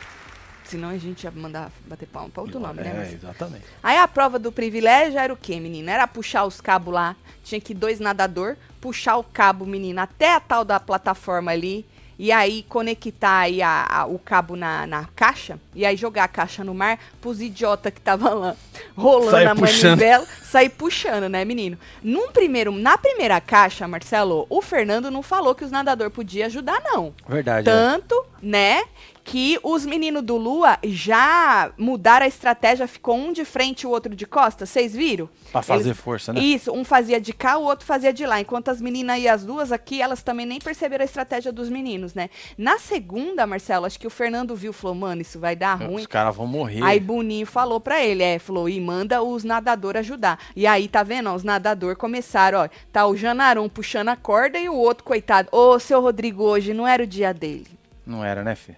Senão 0.65 0.89
a 0.91 0.99
gente 0.99 1.25
ia 1.25 1.31
mandar 1.33 1.71
bater 1.87 2.07
palma 2.07 2.29
pra 2.31 2.43
outro 2.43 2.61
nome, 2.61 2.81
né? 2.81 2.91
É, 2.91 2.95
Mas- 2.99 3.13
exatamente. 3.13 3.65
Aí 3.83 3.99
a 3.99 4.07
prova 4.07 4.39
do 4.39 4.53
privilégio 4.53 5.19
era 5.19 5.33
o 5.33 5.37
quê, 5.37 5.59
menina? 5.59 5.91
Era 5.93 6.07
puxar 6.07 6.45
os 6.45 6.61
cabos 6.61 6.95
lá. 6.95 7.17
Tinha 7.43 7.61
que 7.61 7.73
ir 7.73 7.77
dois 7.77 7.99
nadador, 7.99 8.57
puxar 8.81 9.17
o 9.17 9.25
cabo, 9.25 9.67
menina, 9.67 10.05
até 10.05 10.35
a 10.35 10.41
tal 10.41 10.65
da 10.65 10.79
plataforma 10.79 11.51
ali. 11.51 11.85
E 12.23 12.31
aí 12.31 12.63
conectar 12.69 13.39
aí 13.39 13.63
a- 13.63 13.87
a- 13.89 14.05
o 14.05 14.19
cabo 14.19 14.55
na, 14.55 14.87
na 14.87 15.07
caixa. 15.17 15.59
E 15.75 15.87
aí 15.87 15.97
jogar 15.97 16.25
a 16.25 16.29
caixa 16.29 16.63
no 16.63 16.75
mar 16.75 16.99
pros 17.19 17.41
idiota 17.41 17.91
que 17.91 17.99
tava 17.99 18.29
lá 18.35 18.55
rolando 18.95 19.31
Sair 19.31 19.47
a 19.47 19.55
puxando. 19.55 19.91
manivela. 19.93 20.27
Sair 20.43 20.69
puxando, 20.69 21.31
né, 21.31 21.47
menino? 21.47 21.79
Num 22.03 22.31
primeiro, 22.31 22.73
na 22.73 22.99
primeira 22.99 23.41
caixa, 23.41 23.89
Marcelo, 23.89 24.47
o 24.51 24.61
Fernando 24.61 25.11
não 25.11 25.23
falou 25.23 25.55
que 25.55 25.65
os 25.65 25.71
nadadores 25.71 26.13
podiam 26.13 26.45
ajudar, 26.45 26.79
não. 26.85 27.15
Verdade. 27.27 27.67
é. 27.67 27.73
Tanto 27.73 28.23
né? 28.43 28.83
Que 29.31 29.61
os 29.63 29.87
meninos 29.87 30.25
do 30.25 30.37
Lua 30.37 30.77
já 30.83 31.71
mudaram 31.79 32.25
a 32.25 32.29
estratégia, 32.29 32.89
ficou 32.89 33.17
um 33.17 33.33
de 33.33 33.45
frente 33.45 33.83
e 33.83 33.87
o 33.87 33.91
outro 33.91 34.13
de 34.13 34.27
costas. 34.27 34.71
Vocês 34.71 34.93
viram? 34.93 35.29
Pra 35.53 35.63
fazer 35.63 35.91
Eles- 35.91 36.01
força, 36.01 36.33
né? 36.33 36.41
Isso, 36.41 36.73
um 36.73 36.83
fazia 36.83 37.21
de 37.21 37.33
cá, 37.33 37.57
o 37.57 37.63
outro 37.63 37.87
fazia 37.87 38.13
de 38.13 38.27
lá. 38.27 38.41
Enquanto 38.41 38.71
as 38.71 38.81
meninas 38.81 39.21
e 39.21 39.29
as 39.29 39.45
duas 39.45 39.71
aqui, 39.71 40.03
elas 40.03 40.21
também 40.25 40.45
nem 40.45 40.59
perceberam 40.59 41.03
a 41.03 41.05
estratégia 41.05 41.53
dos 41.53 41.69
meninos, 41.69 42.13
né? 42.13 42.29
Na 42.59 42.81
segunda, 42.81 43.47
Marcelo, 43.47 43.87
acho 43.87 44.01
que 44.01 44.07
o 44.09 44.11
Fernando 44.11 44.57
viu, 44.57 44.73
falou, 44.73 44.97
mano, 44.97 45.23
isso 45.23 45.39
vai 45.39 45.55
dar 45.55 45.75
ruim. 45.77 46.01
Os 46.01 46.09
caras 46.09 46.35
vão 46.35 46.49
morrer. 46.49 46.83
Aí 46.83 46.99
Boninho 46.99 47.47
falou 47.47 47.79
pra 47.79 48.03
ele, 48.03 48.25
é, 48.25 48.37
falou, 48.41 48.69
e 48.69 48.81
manda 48.81 49.23
os 49.23 49.45
nadadores 49.45 50.01
ajudar. 50.01 50.41
E 50.57 50.67
aí, 50.67 50.89
tá 50.89 51.05
vendo, 51.05 51.31
ó, 51.31 51.37
os 51.37 51.45
nadadores 51.45 51.97
começaram, 51.97 52.63
ó, 52.65 52.69
tá 52.93 53.07
o 53.07 53.17
Janaron 53.17 53.69
puxando 53.69 54.09
a 54.09 54.17
corda 54.17 54.59
e 54.59 54.69
o 54.69 54.75
outro, 54.75 55.05
coitado, 55.05 55.49
ô, 55.53 55.79
seu 55.79 56.01
Rodrigo, 56.01 56.43
hoje 56.43 56.75
não 56.75 56.85
era 56.85 57.05
o 57.05 57.07
dia 57.07 57.33
dele. 57.33 57.69
Não 58.05 58.25
era, 58.25 58.43
né, 58.43 58.57
Fê? 58.57 58.75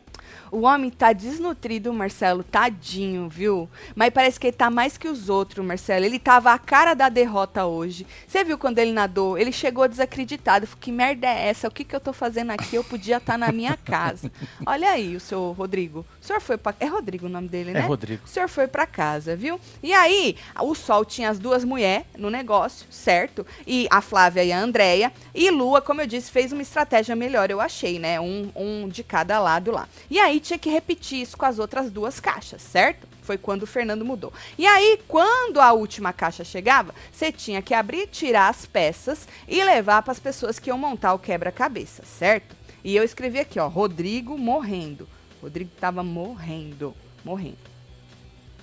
O 0.52 0.61
homem 0.64 0.90
tá 0.90 1.14
desnutrido, 1.14 1.90
Marcelo, 1.94 2.44
tadinho, 2.44 3.26
viu? 3.26 3.71
Mas 3.97 4.11
parece 4.11 4.38
que 4.38 4.49
ele 4.49 4.56
tá 4.56 4.68
mais 4.68 4.99
que 4.99 5.09
os 5.09 5.30
outros, 5.30 5.64
Marcelo. 5.64 6.04
Ele 6.04 6.18
tava 6.18 6.52
a 6.52 6.59
cara 6.59 6.92
da 6.92 7.09
derrota 7.09 7.64
hoje. 7.64 8.06
Você 8.28 8.44
viu 8.44 8.59
quando 8.59 8.78
ele 8.78 8.92
nadou? 8.92 9.38
Ele 9.38 9.50
chegou 9.50 9.88
desacreditado. 9.88 10.66
Falou, 10.66 10.78
que 10.78 10.92
merda 10.92 11.26
é 11.26 11.49
essa? 11.49 11.68
O 11.68 11.71
que 11.71 11.85
que 11.85 11.97
eu 11.97 12.00
tô 12.00 12.12
fazendo 12.12 12.50
aqui? 12.50 12.76
Eu 12.76 12.85
podia 12.85 13.16
estar 13.16 13.38
na 13.38 13.50
minha 13.50 13.78
casa. 13.78 14.30
Olha 14.66 14.90
aí 14.90 15.16
o 15.16 15.21
seu 15.21 15.52
Rodrigo. 15.52 16.04
O 16.21 16.25
senhor 16.25 16.38
foi 16.40 16.59
pra... 16.59 16.75
É 16.78 16.85
Rodrigo 16.85 17.25
o 17.25 17.30
nome 17.30 17.49
dele, 17.49 17.71
É 17.71 17.75
né? 17.75 17.80
Rodrigo. 17.80 18.23
O 18.23 18.28
senhor 18.28 18.47
foi 18.47 18.68
pra 18.68 18.87
casa, 18.87 19.35
viu? 19.35 19.59
E 19.82 19.94
aí, 19.94 20.37
o 20.61 20.75
Sol 20.75 21.02
tinha 21.02 21.30
as 21.30 21.38
duas 21.38 21.64
mulheres 21.64 22.04
no 22.18 22.28
negócio, 22.28 22.87
certo? 22.90 23.47
E 23.66 23.88
a 23.90 24.02
Flávia 24.02 24.44
e 24.44 24.52
a 24.52 24.61
Andréia. 24.61 25.14
E 25.35 25.50
Lua, 25.50 25.80
como 25.80 26.02
eu 26.02 26.06
disse, 26.06 26.30
fez 26.30 26.52
uma 26.52 26.61
estratégia 26.61 27.16
melhor, 27.16 27.50
eu 27.50 27.59
achei, 27.59 27.99
né? 27.99 28.21
Um, 28.21 28.52
um 28.54 28.87
de 28.87 29.02
cada 29.02 29.40
lado 29.40 29.71
lá. 29.71 29.88
E 30.11 30.21
aí 30.21 30.42
tinha 30.43 30.59
que 30.59 30.69
repetir 30.69 31.23
isso 31.23 31.37
com 31.37 31.47
as 31.47 31.59
outras 31.59 31.91
duas 31.91 32.21
caixas, 32.21 32.61
certo? 32.61 33.07
Foi 33.23 33.39
quando 33.39 33.63
o 33.63 33.67
Fernando 33.67 34.05
mudou. 34.05 34.33
E 34.59 34.67
aí, 34.67 35.01
quando 35.09 35.61
a 35.61 35.73
última 35.73 36.13
caixa 36.13 36.45
chegava, 36.45 36.95
você 37.11 37.33
tinha 37.33 37.63
que 37.63 37.73
abrir, 37.73 38.09
tirar 38.09 38.49
as 38.49 38.67
peças 38.67 39.27
e 39.49 39.63
levar 39.63 40.03
para 40.03 40.13
as 40.13 40.19
pessoas 40.21 40.59
que 40.59 40.69
iam 40.69 40.77
montar 40.77 41.15
o 41.15 41.19
quebra-cabeça, 41.19 42.03
certo? 42.05 42.57
E 42.85 42.95
eu 42.97 43.05
escrevi 43.05 43.39
aqui, 43.39 43.61
ó, 43.61 43.69
Rodrigo 43.69 44.37
morrendo. 44.37 45.09
Rodrigo 45.41 45.71
tava 45.81 46.03
morrendo, 46.03 46.95
morrendo. 47.25 47.59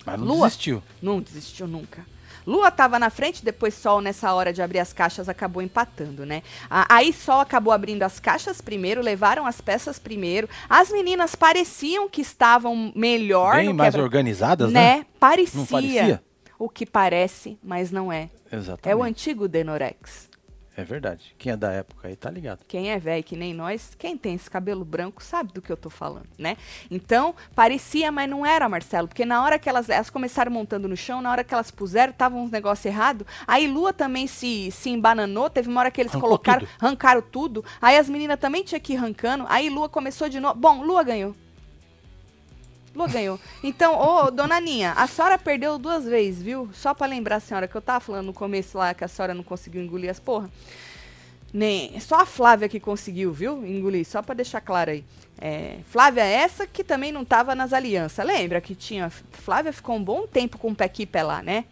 Mas 0.06 0.20
não 0.20 0.28
Lua. 0.28 0.48
desistiu. 0.48 0.84
Não 1.02 1.22
desistiu 1.22 1.68
nunca. 1.68 2.06
Lua 2.46 2.72
tava 2.72 2.98
na 3.00 3.10
frente, 3.10 3.44
depois 3.44 3.74
Sol, 3.74 4.02
nessa 4.02 4.34
hora 4.34 4.52
de 4.54 4.62
abrir 4.62 4.80
as 4.80 4.92
caixas, 4.94 5.30
acabou 5.30 5.62
empatando, 5.62 6.26
né? 6.26 6.42
Aí 6.70 7.12
Sol 7.14 7.40
acabou 7.40 7.72
abrindo 7.74 8.04
as 8.04 8.20
caixas 8.20 8.62
primeiro, 8.62 9.02
levaram 9.02 9.46
as 9.46 9.62
peças 9.62 10.00
primeiro. 10.00 10.50
As 10.70 10.90
meninas 10.92 11.36
pareciam 11.36 12.10
que 12.10 12.22
estavam 12.22 12.92
melhor 12.96 13.56
Bem 13.56 13.74
mais 13.74 13.92
quebra- 13.94 14.04
organizadas, 14.04 14.72
né? 14.72 14.98
né? 15.00 15.06
Parecia. 15.20 15.60
Não 15.60 15.66
parecia? 15.66 16.24
O 16.58 16.68
que 16.68 16.86
parece, 16.86 17.58
mas 17.64 17.90
não 17.92 18.12
é. 18.12 18.30
É 18.52 18.56
o 18.56 18.60
Exatamente. 18.60 19.02
antigo 19.10 19.48
Denorex. 19.48 20.28
É 20.80 20.84
verdade. 20.86 21.36
Quem 21.38 21.52
é 21.52 21.58
da 21.58 21.74
época 21.74 22.08
aí 22.08 22.16
tá 22.16 22.32
ligado. 22.32 22.60
Quem 22.66 22.90
é 22.90 22.98
velho 22.98 23.22
que 23.22 23.36
nem 23.36 23.54
nós, 23.54 23.94
quem 24.00 24.18
tem 24.18 24.36
esse 24.36 24.50
cabelo 24.50 24.86
branco 24.86 25.22
sabe 25.22 25.52
do 25.52 25.62
que 25.62 25.70
eu 25.70 25.76
tô 25.76 25.90
falando, 25.90 26.30
né? 26.38 26.56
Então, 26.90 27.36
parecia, 27.54 28.10
mas 28.14 28.30
não 28.30 28.46
era, 28.46 28.70
Marcelo, 28.70 29.06
porque 29.06 29.26
na 29.26 29.44
hora 29.44 29.60
que 29.60 29.68
elas, 29.68 29.90
elas 29.90 30.10
começaram 30.10 30.50
montando 30.50 30.88
no 30.88 30.96
chão, 30.96 31.22
na 31.22 31.30
hora 31.32 31.44
que 31.44 31.54
elas 31.54 31.70
puseram, 31.70 32.14
tava 32.14 32.38
uns 32.38 32.50
negócio 32.50 32.88
errado. 32.88 33.28
Aí 33.46 33.68
Lua 33.68 33.92
também 33.92 34.26
se, 34.26 34.72
se 34.72 34.90
embananou, 34.90 35.50
teve 35.50 35.68
uma 35.68 35.82
hora 35.82 35.92
que 35.92 36.00
eles 36.00 36.14
Arrancou 36.14 36.30
colocaram, 36.30 36.62
tudo. 36.62 36.70
arrancaram 36.80 37.22
tudo. 37.22 37.66
Aí 37.82 37.98
as 37.98 38.08
meninas 38.08 38.40
também 38.40 38.64
tinham 38.64 38.80
que 38.80 38.94
ir 38.94 38.98
arrancando. 38.98 39.46
Aí 39.50 39.70
Lua 39.70 39.90
começou 39.90 40.30
de 40.30 40.40
novo. 40.40 40.56
Bom, 40.56 40.82
Lua 40.82 41.04
ganhou. 41.04 41.36
Lua 43.00 43.08
ganhou. 43.08 43.40
Então, 43.64 43.98
ô, 43.98 44.30
dona 44.30 44.58
Aninha, 44.58 44.92
a 44.92 45.08
senhora 45.08 45.38
perdeu 45.38 45.80
duas 45.80 46.04
vezes, 46.04 46.42
viu? 46.42 46.70
Só 46.74 46.94
pra 46.94 47.08
lembrar 47.08 47.38
a 47.38 47.40
senhora 47.40 47.66
que 47.66 47.76
eu 47.76 47.82
tava 47.82 48.02
falando 48.02 48.26
no 48.26 48.34
começo 48.34 48.78
lá 48.78 48.94
que 48.94 49.06
a 49.06 49.08
senhora 49.08 49.34
não 49.34 49.42
conseguiu 49.42 49.82
engolir 49.82 50.10
as 50.10 50.20
porra. 50.20 50.50
Nem, 51.54 51.98
só 52.02 52.20
a 52.20 52.26
Flávia 52.26 52.68
que 52.68 52.80
conseguiu, 52.80 53.32
viu? 53.32 53.66
Engolir, 53.66 54.06
só 54.06 54.22
pra 54.22 54.36
deixar 54.36 54.60
claro 54.60 54.92
aí. 54.92 55.06
É, 55.40 55.78
Flávia 55.86 56.24
essa 56.24 56.68
que 56.68 56.84
também 56.84 57.14
não 57.14 57.24
tava 57.24 57.56
nas 57.56 57.72
alianças. 57.72 58.26
Lembra 58.26 58.60
que 58.60 58.76
tinha. 58.76 59.10
Flávia 59.10 59.72
ficou 59.72 59.96
um 59.96 60.04
bom 60.04 60.28
tempo 60.28 60.58
com 60.58 60.72
o 60.72 60.76
pé 60.76 60.84
aqui, 60.84 61.06
pé 61.06 61.24
lá, 61.24 61.42
né? 61.42 61.64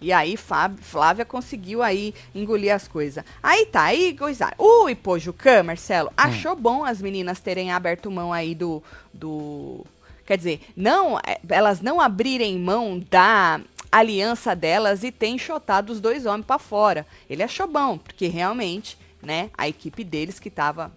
E 0.00 0.12
aí 0.12 0.36
Flávia 0.36 1.24
conseguiu 1.24 1.82
aí 1.82 2.14
engolir 2.34 2.74
as 2.74 2.88
coisas. 2.88 3.22
Aí 3.42 3.66
tá, 3.66 3.84
aí 3.84 4.16
coisa. 4.16 4.52
O 4.56 4.88
Ipojucã, 4.88 5.62
Marcelo, 5.62 6.10
achou 6.16 6.56
bom 6.56 6.84
as 6.84 7.02
meninas 7.02 7.40
terem 7.40 7.70
aberto 7.70 8.10
mão 8.10 8.32
aí 8.32 8.54
do. 8.54 8.82
do 9.12 9.84
quer 10.24 10.38
dizer, 10.38 10.60
não, 10.76 11.18
é, 11.18 11.38
elas 11.48 11.80
não 11.80 12.00
abrirem 12.00 12.58
mão 12.58 13.02
da 13.10 13.60
aliança 13.90 14.54
delas 14.54 15.02
e 15.02 15.10
ter 15.10 15.26
enxotado 15.26 15.92
os 15.92 16.00
dois 16.00 16.24
homens 16.24 16.46
pra 16.46 16.58
fora. 16.58 17.06
Ele 17.28 17.42
achou 17.42 17.66
bom, 17.66 17.98
porque 17.98 18.28
realmente, 18.28 18.96
né, 19.20 19.50
a 19.58 19.68
equipe 19.68 20.04
deles 20.04 20.38
que 20.38 20.48
tava 20.48 20.92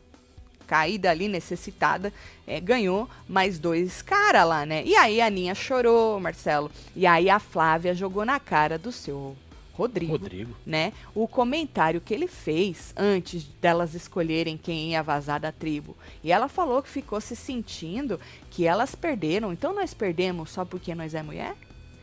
caída 0.73 1.11
ali, 1.11 1.27
necessitada, 1.27 2.11
é, 2.47 2.59
ganhou 2.59 3.07
mais 3.29 3.59
dois 3.59 4.01
caras 4.01 4.47
lá, 4.47 4.65
né? 4.65 4.83
E 4.83 4.95
aí 4.95 5.21
a 5.21 5.27
Aninha 5.27 5.53
chorou, 5.53 6.19
Marcelo. 6.19 6.71
E 6.95 7.05
aí 7.05 7.29
a 7.29 7.37
Flávia 7.37 7.93
jogou 7.93 8.25
na 8.25 8.39
cara 8.39 8.75
do 8.75 8.91
seu 8.91 9.37
Rodrigo, 9.71 10.13
Rodrigo. 10.13 10.55
né? 10.65 10.91
O 11.13 11.27
comentário 11.27 12.01
que 12.01 12.11
ele 12.11 12.27
fez 12.27 12.91
antes 12.97 13.43
delas 13.61 13.93
escolherem 13.93 14.57
quem 14.57 14.93
ia 14.93 15.03
vazar 15.03 15.39
da 15.39 15.51
tribo. 15.51 15.95
E 16.23 16.31
ela 16.31 16.47
falou 16.47 16.81
que 16.81 16.89
ficou 16.89 17.21
se 17.21 17.35
sentindo 17.35 18.19
que 18.49 18.65
elas 18.65 18.95
perderam. 18.95 19.53
Então 19.53 19.75
nós 19.75 19.93
perdemos 19.93 20.49
só 20.49 20.65
porque 20.65 20.95
nós 20.95 21.13
é 21.13 21.21
mulher? 21.21 21.55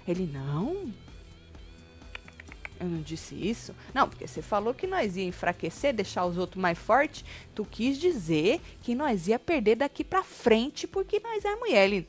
Ele, 0.07 0.31
não. 0.33 0.93
Eu 2.81 2.87
não 2.89 3.03
disse 3.03 3.35
isso. 3.35 3.75
Não, 3.93 4.09
porque 4.09 4.27
você 4.27 4.41
falou 4.41 4.73
que 4.73 4.87
nós 4.87 5.15
ia 5.15 5.25
enfraquecer, 5.25 5.93
deixar 5.93 6.25
os 6.25 6.39
outros 6.39 6.61
mais 6.61 6.79
fortes. 6.79 7.23
Tu 7.55 7.63
quis 7.67 7.99
dizer 7.99 8.59
que 8.83 8.95
nós 8.95 9.29
ia 9.29 9.39
perder 9.39 9.77
daqui 9.77 10.03
pra 10.03 10.23
frente 10.23 10.87
porque 10.87 11.21
nós 11.23 11.45
é 11.45 11.55
mulher. 11.57 11.85
Ele, 11.85 12.07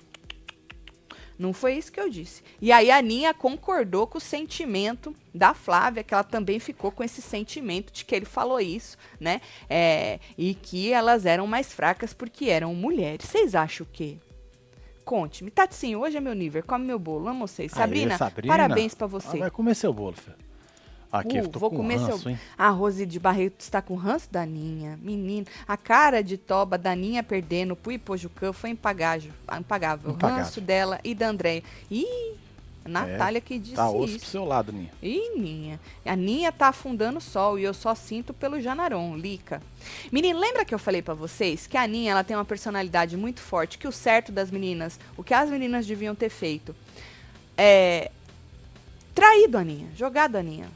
não 1.37 1.51
foi 1.53 1.73
isso 1.73 1.91
que 1.91 1.99
eu 1.99 2.07
disse. 2.09 2.41
E 2.61 2.71
aí 2.71 2.89
a 2.89 2.97
Aninha 2.99 3.33
concordou 3.33 4.07
com 4.07 4.17
o 4.17 4.21
sentimento 4.21 5.13
da 5.33 5.53
Flávia, 5.53 6.03
que 6.03 6.13
ela 6.13 6.23
também 6.23 6.57
ficou 6.59 6.89
com 6.91 7.03
esse 7.03 7.21
sentimento 7.21 7.91
de 7.91 8.05
que 8.05 8.15
ele 8.15 8.25
falou 8.25 8.59
isso, 8.59 8.97
né? 9.19 9.41
É, 9.69 10.19
e 10.37 10.53
que 10.53 10.93
elas 10.93 11.25
eram 11.25 11.47
mais 11.47 11.73
fracas 11.73 12.13
porque 12.13 12.45
eram 12.45 12.73
mulheres. 12.75 13.25
Vocês 13.27 13.55
acham 13.55 13.85
o 13.85 13.89
quê? 13.91 14.17
Conte-me. 15.03 15.51
Tatinho, 15.51 15.99
hoje 15.99 16.15
é 16.15 16.21
meu 16.21 16.33
nível. 16.35 16.63
Come 16.63 16.85
meu 16.85 16.99
bolo. 16.99 17.27
Amo 17.27 17.45
vocês. 17.47 17.73
Aê, 17.73 17.77
Sabrina, 17.79 18.17
Sabrina. 18.17 18.53
parabéns 18.53 18.93
pra 18.93 19.05
Ah, 19.05 19.09
você. 19.09 19.37
vai 19.39 19.51
comer 19.51 19.75
seu 19.75 19.91
bolo, 19.91 20.15
Fê. 20.15 20.31
Aqui, 21.11 21.37
eu 21.37 21.43
Uh, 21.45 21.49
tô 21.49 21.59
vou 21.59 21.69
com 21.69 21.77
comer 21.77 21.97
ranço, 21.97 22.19
seu. 22.19 22.31
hein? 22.31 22.39
A 22.57 22.69
Rose 22.69 23.05
de 23.05 23.19
Barreto 23.19 23.59
está 23.59 23.81
com 23.81 23.95
ranço 23.95 24.29
da 24.31 24.45
Ninha. 24.45 24.97
Menino. 25.01 25.45
A 25.67 25.75
cara 25.75 26.23
de 26.23 26.37
Toba 26.37 26.77
da 26.77 26.95
Ninha 26.95 27.21
perdendo 27.21 27.75
pro 27.75 27.91
Ipojucã 27.91 28.53
foi 28.53 28.69
impagável. 28.69 29.31
impagável. 29.59 30.11
O 30.11 30.13
Impagável. 30.13 30.43
ranço 30.43 30.61
dela 30.61 30.99
e 31.03 31.13
da 31.13 31.27
Andréia. 31.27 31.63
Ih, 31.91 32.35
a 32.85 32.89
Natália 32.89 33.41
que 33.41 33.59
disse 33.59 33.75
Tá 33.75 33.89
osso 33.89 34.07
pro 34.07 34.15
isso. 34.15 34.25
seu 34.27 34.45
lado, 34.45 34.71
Ninha. 34.71 34.89
Ih, 35.03 35.37
Ninha. 35.37 35.79
A 36.05 36.15
Ninha 36.15 36.49
tá 36.51 36.69
afundando 36.69 37.17
o 37.17 37.21
sol 37.21 37.59
e 37.59 37.63
eu 37.63 37.73
só 37.73 37.93
sinto 37.93 38.33
pelo 38.33 38.61
Janaron, 38.61 39.17
Lica. 39.17 39.61
Menino, 40.11 40.39
lembra 40.39 40.63
que 40.63 40.73
eu 40.73 40.79
falei 40.79 41.01
pra 41.01 41.13
vocês 41.13 41.67
que 41.67 41.75
a 41.77 41.85
Ninha 41.85 42.11
ela 42.11 42.23
tem 42.23 42.37
uma 42.37 42.45
personalidade 42.45 43.17
muito 43.17 43.41
forte, 43.41 43.77
que 43.77 43.87
o 43.87 43.91
certo 43.91 44.31
das 44.31 44.49
meninas, 44.49 44.97
o 45.17 45.23
que 45.23 45.33
as 45.33 45.49
meninas 45.49 45.85
deviam 45.85 46.15
ter 46.15 46.29
feito, 46.29 46.73
é 47.57 48.09
traído 49.13 49.57
a 49.57 49.63
Ninha, 49.63 49.89
jogado 49.95 50.37
a 50.37 50.41
Ninha. 50.41 50.69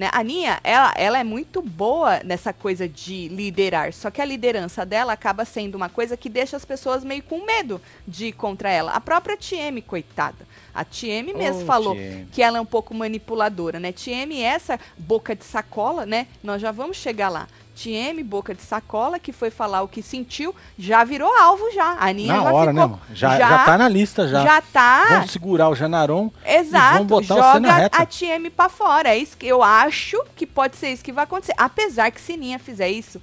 Né? 0.00 0.08
A 0.14 0.24
Ninha, 0.24 0.58
ela, 0.64 0.94
ela 0.96 1.18
é 1.18 1.24
muito 1.24 1.60
boa 1.60 2.22
nessa 2.24 2.54
coisa 2.54 2.88
de 2.88 3.28
liderar, 3.28 3.92
só 3.92 4.10
que 4.10 4.22
a 4.22 4.24
liderança 4.24 4.86
dela 4.86 5.12
acaba 5.12 5.44
sendo 5.44 5.74
uma 5.74 5.90
coisa 5.90 6.16
que 6.16 6.30
deixa 6.30 6.56
as 6.56 6.64
pessoas 6.64 7.04
meio 7.04 7.22
com 7.22 7.44
medo 7.44 7.78
de 8.08 8.28
ir 8.28 8.32
contra 8.32 8.70
ela. 8.70 8.92
A 8.92 9.00
própria 9.02 9.36
TM, 9.36 9.82
coitada. 9.82 10.48
A 10.74 10.84
TM 10.84 11.32
mesmo 11.34 11.62
Ô, 11.62 11.66
falou 11.66 11.94
TM. 11.94 12.26
que 12.32 12.42
ela 12.42 12.58
é 12.58 12.60
um 12.60 12.66
pouco 12.66 12.94
manipuladora, 12.94 13.80
né? 13.80 13.92
TM, 13.92 14.42
essa 14.42 14.78
boca 14.96 15.34
de 15.34 15.44
sacola, 15.44 16.06
né? 16.06 16.26
Nós 16.42 16.60
já 16.60 16.70
vamos 16.70 16.96
chegar 16.96 17.28
lá. 17.28 17.46
TM, 17.74 18.22
boca 18.22 18.54
de 18.54 18.60
sacola, 18.62 19.18
que 19.18 19.32
foi 19.32 19.50
falar 19.50 19.80
o 19.82 19.88
que 19.88 20.02
sentiu, 20.02 20.54
já 20.78 21.02
virou 21.02 21.32
alvo 21.34 21.70
já. 21.72 21.92
A 21.92 22.08
Aninha 22.08 22.34
Na 22.36 22.42
já 22.42 22.52
hora, 22.52 22.72
né, 22.72 22.82
ficou, 22.82 22.98
mano? 22.98 23.02
Já, 23.14 23.38
já, 23.38 23.64
tá 23.64 23.78
na 23.78 23.88
lista, 23.88 24.28
já. 24.28 24.42
já 24.42 24.60
tá. 24.60 25.06
Vamos 25.08 25.30
segurar 25.30 25.68
o 25.70 25.74
Janaron 25.74 26.30
Exato, 26.44 26.94
e 27.02 27.06
vamos 27.06 27.06
botar 27.06 27.34
você 27.34 27.60
na 27.60 27.68
joga 27.68 27.82
reta. 27.82 27.96
a 28.02 28.06
TM 28.06 28.50
pra 28.50 28.68
fora. 28.68 29.08
É 29.08 29.16
isso 29.16 29.36
que 29.36 29.46
eu 29.46 29.62
acho 29.62 30.22
que 30.36 30.46
pode 30.46 30.76
ser 30.76 30.90
isso 30.90 31.02
que 31.02 31.12
vai 31.12 31.24
acontecer. 31.24 31.54
Apesar 31.56 32.10
que 32.10 32.20
se 32.20 32.36
Ninha 32.36 32.58
fizer 32.58 32.90
isso, 32.90 33.20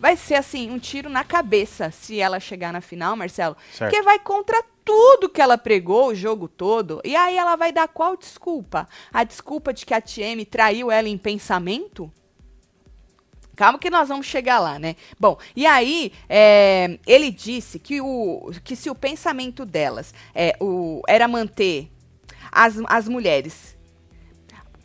vai 0.00 0.16
ser 0.16 0.34
assim, 0.34 0.70
um 0.72 0.78
tiro 0.78 1.08
na 1.08 1.22
cabeça 1.22 1.92
se 1.92 2.18
ela 2.18 2.40
chegar 2.40 2.72
na 2.72 2.80
final, 2.80 3.14
Marcelo. 3.14 3.56
Certo. 3.72 3.90
Porque 3.90 4.02
vai 4.02 4.18
contra 4.18 4.60
tudo 4.90 5.28
que 5.28 5.40
ela 5.40 5.56
pregou 5.56 6.08
o 6.08 6.14
jogo 6.14 6.48
todo. 6.48 7.00
E 7.04 7.14
aí 7.14 7.36
ela 7.36 7.54
vai 7.54 7.70
dar 7.72 7.86
qual 7.86 8.16
desculpa? 8.16 8.88
A 9.12 9.22
desculpa 9.22 9.72
de 9.72 9.86
que 9.86 9.94
a 9.94 10.00
TM 10.00 10.44
traiu 10.44 10.90
ela 10.90 11.08
em 11.08 11.16
pensamento? 11.16 12.12
Calma 13.54 13.78
que 13.78 13.88
nós 13.88 14.08
vamos 14.08 14.26
chegar 14.26 14.58
lá, 14.58 14.80
né? 14.80 14.96
Bom, 15.18 15.38
e 15.54 15.64
aí 15.64 16.12
é, 16.28 16.98
ele 17.06 17.30
disse 17.30 17.78
que, 17.78 18.00
o, 18.00 18.50
que 18.64 18.74
se 18.74 18.90
o 18.90 18.94
pensamento 18.94 19.64
delas 19.64 20.12
é, 20.34 20.56
o, 20.58 21.02
era 21.06 21.28
manter 21.28 21.88
as, 22.50 22.74
as 22.88 23.06
mulheres 23.06 23.76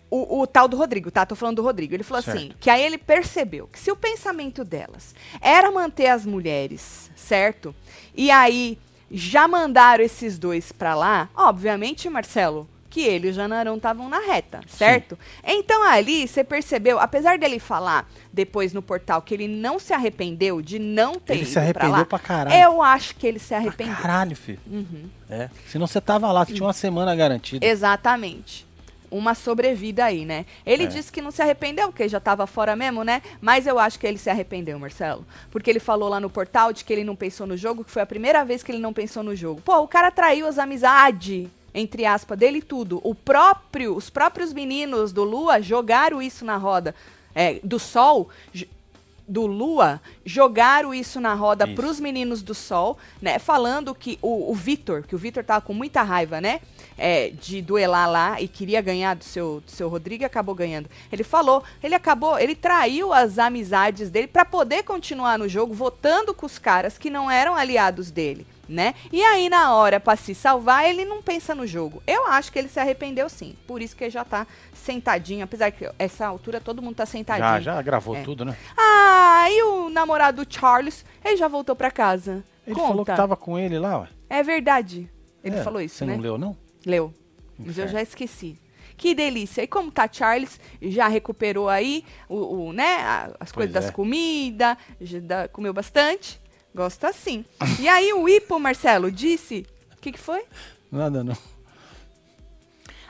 o, 0.08 0.42
o, 0.42 0.48
tal 0.48 0.68
do 0.68 0.78
Rodrigo, 0.78 1.10
tá? 1.10 1.26
Tô 1.26 1.36
falando 1.36 1.58
do 1.58 1.64
Rodrigo. 1.64 1.96
Ele 1.96 2.04
falou 2.04 2.22
Certo. 2.22 2.38
assim: 2.38 2.54
que 2.60 2.70
aí 2.70 2.84
ele 2.84 2.98
percebeu 2.98 3.68
que 3.68 3.80
se 3.80 3.92
o 3.92 3.96
pensamento 3.96 4.64
delas 4.64 5.16
era 5.42 5.72
manter 5.72 6.08
as 6.08 6.26
mulheres, 6.26 7.10
certo? 7.16 7.74
E 8.14 8.30
aí 8.30 8.78
já 9.12 9.48
mandaram 9.48 10.04
esses 10.04 10.38
dois 10.38 10.72
pra 10.72 10.96
lá, 10.96 11.30
obviamente, 11.36 12.10
Marcelo, 12.10 12.68
que 12.90 13.02
ele 13.02 13.28
e 13.28 13.32
o 13.32 13.34
Janarão 13.34 13.76
estavam 13.76 14.08
na 14.08 14.20
reta, 14.20 14.62
certo? 14.68 15.20
Então 15.44 15.84
ali 15.84 16.28
você 16.28 16.44
percebeu, 16.46 16.98
apesar 16.98 17.38
dele 17.38 17.60
falar 17.60 18.10
depois 18.32 18.72
no 18.74 18.82
portal 18.82 19.22
que 19.22 19.34
ele 19.34 19.48
não 19.50 19.78
se 19.80 19.92
arrependeu 19.94 20.62
de 20.62 20.80
não 20.80 21.16
ter 21.16 21.34
Ele 21.34 21.42
ido 21.42 21.48
se 21.50 21.54
pra 21.56 21.62
arrependeu 21.64 21.92
lá, 21.92 22.06
pra 22.06 22.20
caralho. 22.20 22.56
eu 22.64 22.82
acho 22.82 23.16
que 23.16 23.28
ele 23.28 23.38
se 23.40 23.50
Pra 23.50 23.58
arrependeu. 23.58 23.96
caralho, 23.96 24.36
filho. 24.36 24.60
Uhum. 24.66 25.10
É. 25.30 25.50
Senão 25.68 25.88
você 25.88 26.00
tava 26.00 26.32
lá, 26.32 26.46
você 26.46 26.54
tinha 26.54 26.66
uma 26.66 26.72
semana 26.74 27.14
garantida. 27.16 27.66
Exatamente. 27.66 28.65
Uma 29.12 29.34
sobrevida 29.36 30.06
aí, 30.06 30.26
né? 30.26 30.46
Ele 30.66 30.84
É. 30.84 30.88
disse 30.88 31.12
que 31.12 31.22
não 31.22 31.32
se 31.32 31.42
arrependeu, 31.42 31.88
porque 31.88 32.08
já 32.10 32.20
tava 32.20 32.46
fora 32.48 32.76
mesmo, 32.76 33.04
né? 33.04 33.22
Mas 33.42 33.66
eu 33.68 33.78
acho 33.80 34.00
que 34.00 34.06
ele 34.08 34.18
se 34.18 34.30
arrependeu, 34.30 34.78
Marcelo. 34.80 35.26
Porque 35.52 35.70
ele 35.70 35.80
falou 35.80 36.10
lá 36.10 36.20
no 36.20 36.30
portal 36.30 36.74
de 36.74 36.84
que 36.84 36.92
ele 36.92 37.04
não 37.04 37.16
pensou 37.16 37.46
no 37.48 37.56
jogo, 37.58 37.84
que 37.84 37.92
foi 37.92 38.02
a 38.02 38.06
primeira 38.06 38.44
vez 38.44 38.64
que 38.64 38.72
ele 38.72 38.80
não 38.80 38.94
pensou 38.94 39.24
no 39.24 39.36
jogo. 39.36 39.62
Pô, 39.62 39.78
o 39.80 39.88
cara 39.88 40.12
traiu 40.12 40.48
as 40.48 40.58
amizades, 40.58 41.48
entre 41.74 42.06
aspas, 42.06 42.38
dele 42.38 42.60
e 42.60 42.62
tudo. 42.62 43.02
O 43.04 43.14
próprio, 43.14 43.96
os 43.96 44.10
próprios 44.10 44.54
meninos 44.54 45.12
do 45.12 45.24
Lua 45.24 45.62
jogaram 45.62 46.22
isso 46.22 46.46
na 46.46 46.58
roda. 46.58 46.96
É, 47.38 47.60
do 47.64 47.78
Sol, 47.78 48.30
do 49.28 49.46
Lua, 49.46 50.02
jogaram 50.24 50.94
isso 50.94 51.20
na 51.20 51.34
roda 51.34 51.66
Isso. 51.66 51.76
pros 51.76 52.00
meninos 52.00 52.42
do 52.42 52.54
Sol, 52.54 52.98
né? 53.22 53.40
Falando 53.40 53.96
que 53.96 54.20
o, 54.22 54.52
o 54.52 54.54
Vitor, 54.54 55.04
que 55.04 55.16
o 55.16 55.18
Vitor 55.18 55.44
tava 55.44 55.62
com 55.62 55.74
muita 55.74 56.04
raiva, 56.04 56.40
né? 56.40 56.62
é, 56.98 57.30
de 57.30 57.62
duelar 57.62 58.10
lá 58.10 58.42
e 58.42 58.48
queria 58.48 58.82
ganhar 58.82 59.16
do 59.16 59.24
seu, 59.24 59.62
do 59.66 59.72
seu 59.72 59.90
Rodrigo 59.90 60.24
e 60.24 60.26
acabou 60.26 60.56
ganhando. 60.56 60.90
Ele 61.12 61.24
falou, 61.24 61.64
ele 61.84 61.96
acabou, 61.96 62.38
ele 62.40 62.56
traiu 62.56 63.14
as 63.14 63.38
amizades 63.38 64.10
dele 64.10 64.28
pra 64.28 64.46
poder 64.46 64.84
continuar 64.84 65.38
no 65.38 65.48
jogo 65.48 65.74
votando 65.74 66.34
com 66.34 66.46
os 66.46 66.58
caras 66.58 66.98
que 66.98 67.10
não 67.10 67.30
eram 67.30 67.56
aliados 67.56 68.12
dele, 68.12 68.46
né? 68.68 68.94
E 69.12 69.24
aí 69.24 69.50
na 69.50 69.74
hora 69.76 70.00
pra 70.00 70.16
se 70.16 70.34
salvar, 70.36 70.86
ele 70.90 71.06
não 71.06 71.22
pensa 71.22 71.54
no 71.56 71.66
jogo. 71.68 72.02
Eu 72.08 72.26
acho 72.28 72.52
que 72.52 72.60
ele 72.60 72.68
se 72.70 72.80
arrependeu 72.80 73.30
sim. 73.30 73.56
Por 73.68 73.82
isso 73.82 73.96
que 73.96 74.04
ele 74.04 74.12
já 74.12 74.24
tá 74.24 74.46
sentadinho, 74.74 75.44
apesar 75.44 75.72
que 75.72 75.90
essa 75.98 76.26
altura 76.28 76.60
todo 76.62 76.82
mundo 76.82 76.96
tá 76.96 77.06
sentadinho. 77.06 77.48
Já, 77.48 77.60
já 77.76 77.82
gravou 77.82 78.16
É. 78.16 78.24
tudo, 78.24 78.46
né? 78.46 78.56
Ah, 78.78 79.46
e 79.50 79.64
o 79.64 79.90
namorado 79.90 80.44
do 80.46 80.54
Charles, 80.54 81.06
ele 81.24 81.38
já 81.38 81.48
voltou 81.48 81.76
pra 81.76 81.92
casa. 81.92 82.44
Ele 82.66 82.76
Conta. 82.76 82.88
falou 82.88 83.06
que 83.06 83.16
tava 83.16 83.36
com 83.36 83.58
ele 83.60 83.78
lá, 83.80 84.00
ué. 84.00 84.08
É 84.30 84.42
verdade. 84.44 85.10
Ele 85.44 85.58
É, 85.58 85.64
falou 85.64 85.80
isso, 85.82 85.96
Você 85.98 86.06
né? 86.06 86.16
não 86.16 86.22
leu, 86.22 86.38
não? 86.38 86.58
Leu. 86.86 87.14
Mas 87.58 87.68
eu 87.78 87.86
Inferno. 87.86 87.92
já 87.92 88.02
esqueci. 88.02 88.60
Que 88.98 89.14
delícia. 89.14 89.62
E 89.62 89.68
como 89.68 89.92
tá 89.92 90.10
Charles, 90.12 90.60
já 90.82 91.08
recuperou 91.08 91.68
aí 91.70 92.04
o, 92.30 92.68
o, 92.70 92.74
né, 92.74 93.30
as 93.40 93.52
coisas 93.52 93.74
das 93.74 93.86
é. 93.88 93.92
comidas, 93.92 94.78
já 95.02 95.20
dá- 95.20 95.48
comeu 95.48 95.74
bastante. 95.74 96.40
Gosto 96.76 97.06
assim. 97.06 97.46
e 97.80 97.88
aí 97.88 98.12
o 98.14 98.28
Ipo, 98.28 98.60
Marcelo, 98.60 99.10
disse... 99.12 99.66
O 99.98 100.02
que, 100.02 100.12
que 100.12 100.20
foi? 100.20 100.44
Nada, 100.92 101.24
não. 101.24 101.36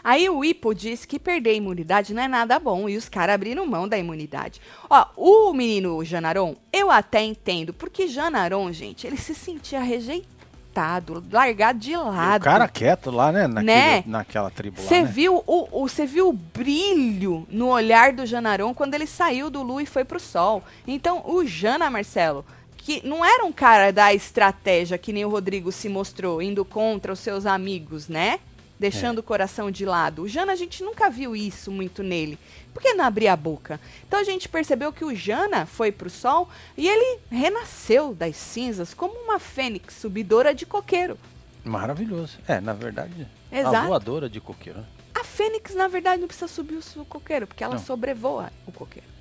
Aí 0.04 0.30
o 0.30 0.46
Ipo 0.46 0.74
disse 0.76 1.08
que 1.08 1.18
perder 1.18 1.50
a 1.50 1.54
imunidade 1.54 2.14
não 2.14 2.22
é 2.22 2.28
nada 2.28 2.60
bom 2.60 2.88
e 2.88 2.96
os 2.96 3.10
caras 3.10 3.34
abriram 3.34 3.66
mão 3.66 3.88
da 3.88 3.98
imunidade. 3.98 4.62
Ó, 4.88 5.06
o 5.18 5.52
menino 5.52 6.06
Janaron, 6.06 6.56
eu 6.72 6.92
até 6.92 7.24
entendo, 7.24 7.74
porque 7.74 8.08
Janaron, 8.08 8.72
gente, 8.72 9.08
ele 9.08 9.18
se 9.18 9.34
sentia 9.34 9.80
rejeitado, 9.82 11.24
largado 11.32 11.80
de 11.80 11.92
E 11.94 11.98
lado. 11.98 12.42
o 12.42 12.46
cara 12.46 12.68
quieto 12.68 13.10
lá, 13.10 13.32
né? 13.32 13.48
Naquele, 13.48 13.66
Né? 13.66 14.04
Naquela 14.06 14.52
tribo 14.52 14.80
lá, 14.80 14.88
Você 14.88 15.02
né? 15.02 15.08
viu 15.12 15.44
o, 15.48 15.68
o- 15.84 15.88
viu 16.06 16.30
o 16.30 16.34
brilho 16.34 17.48
no 17.50 17.70
olhar 17.70 18.14
do 18.14 18.28
Janaron 18.28 18.76
quando 18.76 18.94
ele 18.94 19.08
saiu 19.08 19.50
do 19.50 19.64
Lu 19.64 19.82
e 19.82 19.88
foi 19.88 20.06
pro 20.06 20.20
sol. 20.20 20.64
Então, 20.86 21.24
o 21.26 21.44
Jana, 21.48 21.90
Marcelo, 21.90 22.46
que 22.86 23.02
não 23.04 23.26
era 23.26 23.44
um 23.44 23.52
cara 23.52 23.92
da 23.92 24.14
estratégia 24.14 24.96
que 24.96 25.12
nem 25.12 25.26
o 25.26 25.30
Rodrigo 25.30 25.72
se 25.72 25.90
mostrou, 25.90 26.40
indo 26.40 26.64
contra 26.64 27.12
os 27.12 27.20
seus 27.20 27.48
amigos, 27.48 28.08
né? 28.08 28.40
Deixando 28.80 29.20
o 29.20 29.24
coração 29.24 29.72
de 29.72 29.84
lado. 29.88 30.22
O 30.22 30.28
Jana, 30.28 30.52
a 30.52 30.56
gente 30.56 30.84
nunca 30.84 31.10
viu 31.10 31.36
isso 31.36 31.72
muito 31.72 32.04
nele. 32.04 32.38
Por 32.72 32.84
que 32.84 32.94
não 32.94 33.04
abrir 33.04 33.28
a 33.28 33.36
boca? 33.36 33.80
Então 34.08 34.20
a 34.20 34.24
gente 34.24 34.48
percebeu 34.48 34.94
que 34.94 35.04
o 35.04 35.16
Jana 35.16 35.66
foi 35.66 35.92
pro 35.92 36.12
sol 36.12 36.48
e 36.78 36.88
ele 36.88 37.22
renasceu 37.32 38.14
das 38.14 38.36
cinzas 38.36 38.94
como 38.94 39.16
uma 39.16 39.40
fênix 39.40 39.96
subidora 39.96 40.54
de 40.54 40.68
coqueiro. 40.68 41.18
Maravilhoso. 41.64 42.38
É, 42.48 42.62
na 42.62 42.74
verdade, 42.74 43.28
a 43.52 43.58
Exato. 43.58 43.88
voadora 43.88 44.30
de 44.30 44.40
coqueiro. 44.40 44.86
A 45.16 45.24
Fênix, 45.24 45.74
na 45.74 45.88
verdade, 45.88 46.22
não 46.22 46.28
precisa 46.28 46.48
subir 46.48 46.78
o 46.98 47.06
coqueiro, 47.06 47.48
porque 47.48 47.64
ela 47.64 47.76
Não. 47.76 47.82
sobrevoa 47.84 48.52
o 48.68 48.72
coqueiro. 48.72 49.15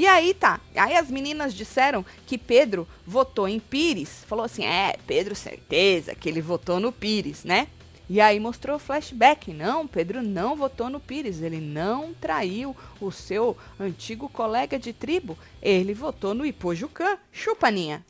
E 0.00 0.06
aí 0.06 0.32
tá. 0.32 0.58
Aí 0.74 0.96
as 0.96 1.10
meninas 1.10 1.52
disseram 1.52 2.02
que 2.26 2.38
Pedro 2.38 2.88
votou 3.06 3.46
em 3.46 3.60
Pires. 3.60 4.24
Falou 4.26 4.46
assim: 4.46 4.64
é, 4.64 4.96
Pedro, 5.06 5.36
certeza 5.36 6.14
que 6.14 6.26
ele 6.26 6.40
votou 6.40 6.80
no 6.80 6.90
Pires, 6.90 7.44
né? 7.44 7.68
E 8.08 8.18
aí 8.18 8.40
mostrou 8.40 8.76
o 8.76 8.78
flashback. 8.78 9.52
Não, 9.52 9.86
Pedro 9.86 10.22
não 10.22 10.56
votou 10.56 10.88
no 10.88 11.00
Pires. 11.00 11.42
Ele 11.42 11.60
não 11.60 12.14
traiu 12.14 12.74
o 12.98 13.12
seu 13.12 13.54
antigo 13.78 14.26
colega 14.26 14.78
de 14.78 14.94
tribo. 14.94 15.36
Ele 15.60 15.92
votou 15.92 16.32
no 16.32 16.46
Ipojucã. 16.46 17.18
Chupa, 17.30 17.70
Ninha. 17.70 18.02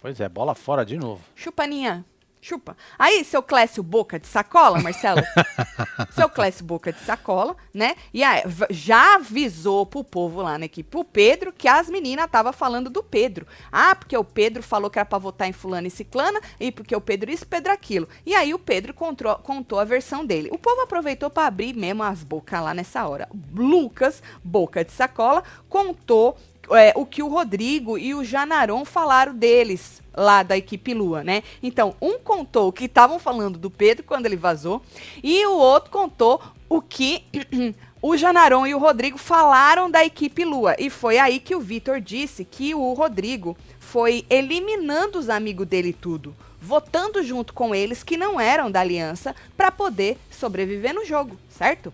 Pois 0.00 0.18
é, 0.18 0.28
bola 0.28 0.56
fora 0.56 0.84
de 0.84 0.96
novo. 0.96 1.22
Chupa, 1.36 1.68
Ninha. 1.68 2.04
Chupa. 2.40 2.76
Aí, 2.98 3.24
seu 3.24 3.42
Clécio 3.42 3.82
Boca 3.82 4.18
de 4.18 4.26
Sacola, 4.26 4.80
Marcelo. 4.80 5.20
seu 6.14 6.28
Clécio 6.28 6.64
Boca 6.64 6.92
de 6.92 7.00
Sacola, 7.00 7.56
né? 7.74 7.96
E 8.14 8.22
aí, 8.22 8.42
já 8.70 9.16
avisou 9.16 9.84
pro 9.84 10.04
povo 10.04 10.42
lá 10.42 10.56
na 10.56 10.66
equipe, 10.66 10.88
pro 10.88 11.04
Pedro, 11.04 11.52
que 11.52 11.66
as 11.66 11.88
meninas 11.88 12.26
estavam 12.26 12.52
falando 12.52 12.88
do 12.88 13.02
Pedro. 13.02 13.46
Ah, 13.72 13.94
porque 13.94 14.16
o 14.16 14.24
Pedro 14.24 14.62
falou 14.62 14.88
que 14.88 14.98
era 14.98 15.06
pra 15.06 15.18
votar 15.18 15.48
em 15.48 15.52
fulano 15.52 15.86
e 15.86 15.90
ciclana, 15.90 16.40
e 16.60 16.70
porque 16.70 16.94
o 16.94 17.00
Pedro 17.00 17.30
isso, 17.30 17.46
Pedro 17.46 17.72
aquilo. 17.72 18.08
E 18.24 18.34
aí 18.34 18.54
o 18.54 18.58
Pedro 18.58 18.94
contou, 18.94 19.34
contou 19.36 19.80
a 19.80 19.84
versão 19.84 20.24
dele. 20.24 20.48
O 20.52 20.58
povo 20.58 20.80
aproveitou 20.82 21.30
pra 21.30 21.46
abrir 21.46 21.74
mesmo 21.74 22.02
as 22.02 22.22
bocas 22.22 22.62
lá 22.62 22.72
nessa 22.72 23.06
hora. 23.06 23.28
Lucas, 23.54 24.22
Boca 24.44 24.84
de 24.84 24.92
Sacola, 24.92 25.42
contou 25.68 26.36
é, 26.70 26.92
o 26.96 27.06
que 27.06 27.22
o 27.22 27.28
Rodrigo 27.28 27.98
e 27.98 28.14
o 28.14 28.24
Janaron 28.24 28.84
falaram 28.84 29.34
deles 29.34 30.02
lá 30.16 30.42
da 30.42 30.56
equipe 30.56 30.92
Lua, 30.94 31.22
né? 31.22 31.42
Então, 31.62 31.94
um 32.00 32.18
contou 32.18 32.68
o 32.68 32.72
que 32.72 32.86
estavam 32.86 33.18
falando 33.18 33.58
do 33.58 33.70
Pedro 33.70 34.04
quando 34.04 34.26
ele 34.26 34.36
vazou 34.36 34.82
e 35.22 35.44
o 35.46 35.56
outro 35.56 35.90
contou 35.90 36.42
o 36.68 36.82
que 36.82 37.24
o 38.02 38.16
Janaron 38.16 38.66
e 38.66 38.74
o 38.74 38.78
Rodrigo 38.78 39.18
falaram 39.18 39.90
da 39.90 40.04
equipe 40.04 40.44
Lua. 40.44 40.74
E 40.78 40.90
foi 40.90 41.18
aí 41.18 41.38
que 41.38 41.54
o 41.54 41.60
Vitor 41.60 42.00
disse 42.00 42.44
que 42.44 42.74
o 42.74 42.92
Rodrigo 42.92 43.56
foi 43.78 44.24
eliminando 44.28 45.18
os 45.18 45.30
amigos 45.30 45.66
dele 45.66 45.92
tudo, 45.92 46.36
votando 46.60 47.22
junto 47.22 47.54
com 47.54 47.74
eles 47.74 48.02
que 48.02 48.16
não 48.16 48.40
eram 48.40 48.70
da 48.70 48.80
aliança 48.80 49.34
para 49.56 49.70
poder 49.70 50.18
sobreviver 50.30 50.94
no 50.94 51.04
jogo, 51.04 51.38
certo? 51.48 51.92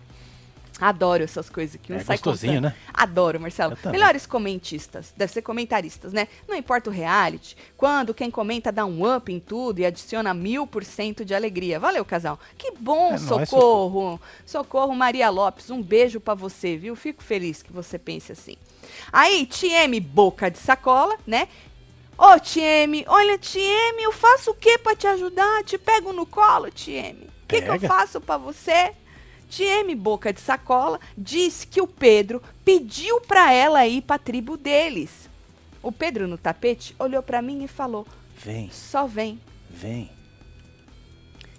Adoro 0.79 1.23
essas 1.23 1.49
coisas 1.49 1.79
que 1.81 1.91
não 1.93 1.99
É 1.99 2.03
sai 2.03 2.17
gostosinho, 2.17 2.55
contando. 2.55 2.71
né? 2.73 2.75
Adoro, 2.93 3.39
Marcelo. 3.39 3.77
Melhores 3.85 4.25
comentistas. 4.25 5.13
Deve 5.15 5.31
ser 5.31 5.41
comentaristas, 5.41 6.11
né? 6.11 6.27
Não 6.47 6.55
importa 6.55 6.89
o 6.89 6.93
reality. 6.93 7.55
Quando 7.77 8.13
quem 8.13 8.29
comenta 8.29 8.73
dá 8.73 8.85
um 8.85 9.15
up 9.15 9.31
em 9.31 9.39
tudo 9.39 9.79
e 9.79 9.85
adiciona 9.85 10.33
mil 10.33 10.67
por 10.67 10.83
cento 10.83 11.23
de 11.23 11.33
alegria. 11.33 11.79
Valeu, 11.79 12.03
casal. 12.03 12.37
Que 12.57 12.71
bom, 12.77 13.07
É 13.13 13.19
nóis, 13.19 13.21
socorro. 13.49 14.19
socorro, 14.45 14.93
Maria 14.93 15.29
Lopes. 15.29 15.69
Um 15.69 15.81
beijo 15.81 16.19
pra 16.19 16.33
você, 16.33 16.75
viu? 16.75 16.93
Fico 16.95 17.23
feliz 17.23 17.63
que 17.63 17.71
você 17.71 17.97
pense 17.97 18.33
assim. 18.33 18.57
Aí, 19.13 19.45
TM 19.45 19.97
Boca 20.01 20.51
de 20.51 20.57
Sacola, 20.57 21.15
né? 21.25 21.47
Ô, 22.17 22.37
TM, 22.39 23.03
olha, 23.07 23.37
TM, 23.37 24.01
eu 24.03 24.11
faço 24.11 24.51
o 24.51 24.53
que 24.53 24.77
pra 24.77 24.95
te 24.95 25.07
ajudar? 25.07 25.63
Te 25.63 25.77
pego 25.77 26.11
no 26.13 26.25
colo, 26.25 26.69
TM. 26.71 27.23
O 27.43 27.47
que, 27.47 27.61
que 27.61 27.69
eu 27.69 27.79
faço 27.79 28.19
pra 28.21 28.37
você? 28.37 28.93
TM 29.55 29.95
Boca 29.95 30.33
de 30.33 30.41
Sacola 30.41 30.99
disse 31.17 31.65
que 31.65 31.79
o 31.81 31.87
Pedro 31.87 32.41
pediu 32.65 33.21
pra 33.21 33.53
ela 33.53 33.87
ir 33.87 34.01
pra 34.01 34.17
tribo 34.19 34.57
deles. 34.57 35.29
O 35.81 35.91
Pedro 35.91 36.27
no 36.27 36.37
tapete 36.37 36.95
olhou 36.99 37.23
pra 37.23 37.41
mim 37.41 37.63
e 37.63 37.67
falou: 37.67 38.05
Vem, 38.43 38.69
"Só 38.71 39.07
vem, 39.07 39.39
vem. 39.69 40.09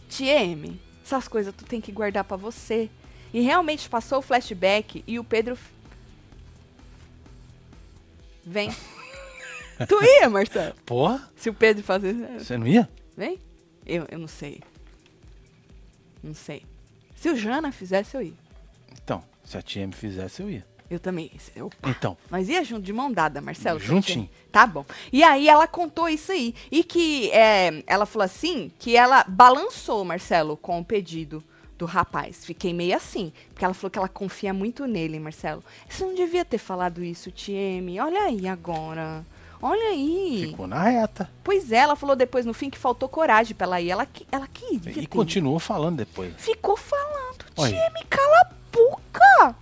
TM. 0.08 0.78
Essas 1.02 1.26
coisas 1.28 1.54
tu 1.54 1.64
tem 1.64 1.80
que 1.80 1.92
guardar 1.92 2.24
pra 2.24 2.36
você." 2.36 2.90
E 3.32 3.40
realmente 3.40 3.88
passou 3.88 4.18
o 4.18 4.22
flashback 4.22 5.02
e 5.06 5.18
o 5.18 5.24
Pedro 5.24 5.56
Vem. 8.44 8.70
tu 9.88 10.02
ia, 10.02 10.28
Marcelo? 10.30 10.74
Porra, 10.84 11.28
Se 11.36 11.50
o 11.50 11.54
Pedro 11.54 11.82
fazer, 11.82 12.14
você 12.38 12.56
não 12.56 12.66
ia? 12.66 12.88
vem? 13.16 13.38
Eu, 13.84 14.06
eu 14.10 14.18
não 14.18 14.28
sei. 14.28 14.60
Não 16.22 16.34
sei. 16.34 16.62
Se 17.26 17.30
o 17.30 17.36
Jana 17.36 17.72
fizesse, 17.72 18.14
eu 18.16 18.22
ia. 18.22 18.34
Então, 19.02 19.20
se 19.44 19.58
a 19.58 19.62
TM 19.62 19.90
fizesse, 19.92 20.40
eu 20.40 20.48
ia. 20.48 20.64
Eu 20.88 21.00
também. 21.00 21.28
Eu, 21.56 21.72
Então, 21.84 22.16
nós 22.30 22.48
ia 22.48 22.62
junto 22.62 22.82
de 22.82 22.92
mão 22.92 23.10
dada, 23.10 23.40
Marcelo. 23.40 23.80
Juntinho. 23.80 24.30
Tá 24.52 24.64
bom. 24.64 24.86
E 25.12 25.24
aí 25.24 25.48
ela 25.48 25.66
contou 25.66 26.08
isso 26.08 26.30
aí. 26.30 26.54
E 26.70 26.84
que 26.84 27.28
é, 27.32 27.82
ela 27.84 28.06
falou 28.06 28.24
assim, 28.24 28.70
que 28.78 28.96
ela 28.96 29.24
balançou, 29.26 30.04
Marcelo, 30.04 30.56
com 30.56 30.78
o 30.78 30.84
pedido 30.84 31.42
do 31.76 31.84
rapaz. 31.84 32.44
Fiquei 32.44 32.72
meio 32.72 32.94
assim. 32.94 33.32
Porque 33.48 33.64
ela 33.64 33.74
falou 33.74 33.90
que 33.90 33.98
ela 33.98 34.08
confia 34.08 34.54
muito 34.54 34.86
nele, 34.86 35.18
Marcelo. 35.18 35.64
Você 35.88 36.04
não 36.04 36.14
devia 36.14 36.44
ter 36.44 36.58
falado 36.58 37.02
isso, 37.02 37.32
Tieme. 37.32 37.98
Olha 37.98 38.20
aí 38.20 38.46
agora. 38.46 39.26
Olha 39.60 39.88
aí. 39.90 40.48
ficou 40.50 40.66
na 40.66 40.82
reta. 40.82 41.30
Pois 41.42 41.72
é, 41.72 41.76
ela 41.76 41.96
falou 41.96 42.14
depois 42.14 42.44
no 42.44 42.54
fim 42.54 42.70
que 42.70 42.78
faltou 42.78 43.08
coragem 43.08 43.54
pra 43.54 43.66
ela 43.66 43.80
ir. 43.80 43.90
Ela, 43.90 44.06
ela 44.30 44.46
queria. 44.46 44.90
E 44.90 44.94
ter 44.94 45.06
continuou 45.06 45.58
falando 45.58 45.96
depois. 45.96 46.34
Ficou 46.36 46.76
falando. 46.76 47.44
Olha. 47.56 47.70
Time, 47.70 48.04
cala 48.08 48.40
a 48.40 48.50
boca. 48.72 49.56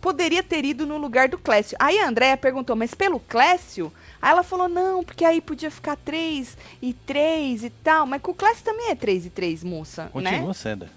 Poderia 0.00 0.42
ter 0.42 0.64
ido 0.64 0.86
no 0.86 0.96
lugar 0.96 1.28
do 1.28 1.38
Clécio. 1.38 1.76
Aí 1.80 1.98
a 1.98 2.08
Andréia 2.08 2.36
perguntou, 2.36 2.74
mas 2.74 2.94
pelo 2.94 3.20
Clécio? 3.20 3.92
Aí 4.20 4.30
ela 4.30 4.42
falou, 4.42 4.68
não, 4.68 5.04
porque 5.04 5.24
aí 5.24 5.40
podia 5.40 5.70
ficar 5.70 5.96
três 5.96 6.56
e 6.80 6.92
três 6.92 7.64
e 7.64 7.70
tal. 7.70 8.06
Mas 8.06 8.22
com 8.22 8.32
o 8.32 8.34
Clécio 8.34 8.64
também 8.64 8.90
é 8.90 8.94
três 8.94 9.26
e 9.26 9.30
três, 9.30 9.62
moça, 9.62 10.04
né? 10.04 10.10
Continua 10.12 10.54
sendo. 10.54 10.88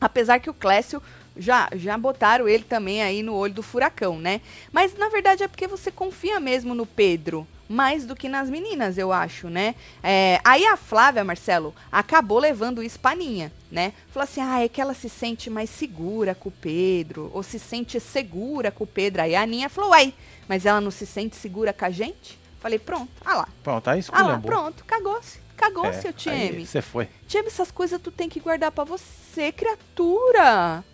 Apesar 0.00 0.38
que 0.38 0.50
o 0.50 0.54
Clécio 0.54 1.02
já, 1.36 1.68
já 1.74 1.96
botaram 1.98 2.48
ele 2.48 2.64
também 2.64 3.02
aí 3.02 3.22
no 3.22 3.34
olho 3.34 3.54
do 3.54 3.62
furacão, 3.62 4.18
né? 4.18 4.40
Mas 4.72 4.96
na 4.96 5.08
verdade 5.08 5.42
é 5.42 5.48
porque 5.48 5.66
você 5.66 5.90
confia 5.90 6.38
mesmo 6.38 6.74
no 6.74 6.86
Pedro. 6.86 7.46
Mais 7.68 8.06
do 8.06 8.14
que 8.14 8.28
nas 8.28 8.48
meninas, 8.48 8.96
eu 8.96 9.12
acho, 9.12 9.48
né? 9.48 9.74
É, 10.02 10.40
aí 10.44 10.64
a 10.66 10.76
Flávia, 10.76 11.24
Marcelo, 11.24 11.74
acabou 11.90 12.38
levando 12.38 12.82
isso 12.82 12.98
pra 13.00 13.14
Ninha, 13.14 13.52
né? 13.70 13.92
Falou 14.08 14.24
assim: 14.24 14.40
ah, 14.40 14.62
é 14.62 14.68
que 14.68 14.80
ela 14.80 14.94
se 14.94 15.08
sente 15.08 15.50
mais 15.50 15.68
segura 15.68 16.34
com 16.34 16.48
o 16.48 16.52
Pedro, 16.52 17.30
ou 17.34 17.42
se 17.42 17.58
sente 17.58 17.98
segura 17.98 18.70
com 18.70 18.84
o 18.84 18.86
Pedro. 18.86 19.22
Aí 19.22 19.34
a 19.34 19.44
Ninha 19.44 19.68
falou: 19.68 19.90
uai, 19.90 20.14
mas 20.48 20.64
ela 20.64 20.80
não 20.80 20.92
se 20.92 21.04
sente 21.04 21.34
segura 21.34 21.72
com 21.72 21.84
a 21.84 21.90
gente? 21.90 22.38
Falei: 22.60 22.78
pronto, 22.78 23.10
ah 23.24 23.34
lá. 23.34 23.48
Pronto, 23.64 23.88
aí 23.88 23.96
Ah 23.96 24.00
escolheu. 24.00 24.26
lá, 24.26 24.38
pronto, 24.38 24.84
cagou-se. 24.84 25.40
Cagou, 25.56 25.86
É, 25.86 25.92
seu 25.94 26.12
time. 26.12 26.66
Você 26.66 26.82
foi. 26.82 27.08
Tiago, 27.26 27.48
essas 27.48 27.70
coisas 27.70 28.00
tu 28.00 28.10
tem 28.10 28.28
que 28.28 28.38
guardar 28.38 28.70
pra 28.70 28.84
você, 28.84 29.50
criatura. 29.50 30.84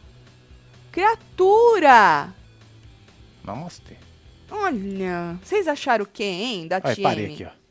Criatura. 0.92 2.32
Namastê. 3.42 3.96
Olha, 4.52 5.38
vocês 5.42 5.66
acharam 5.66 6.04
o 6.04 6.08
quê, 6.08 6.24
hein, 6.24 6.68
da 6.68 6.76
Aí, 6.76 6.94
Tieme? 6.94 7.02
parei 7.02 7.32
aqui, 7.32 7.44
ó. 7.44 7.62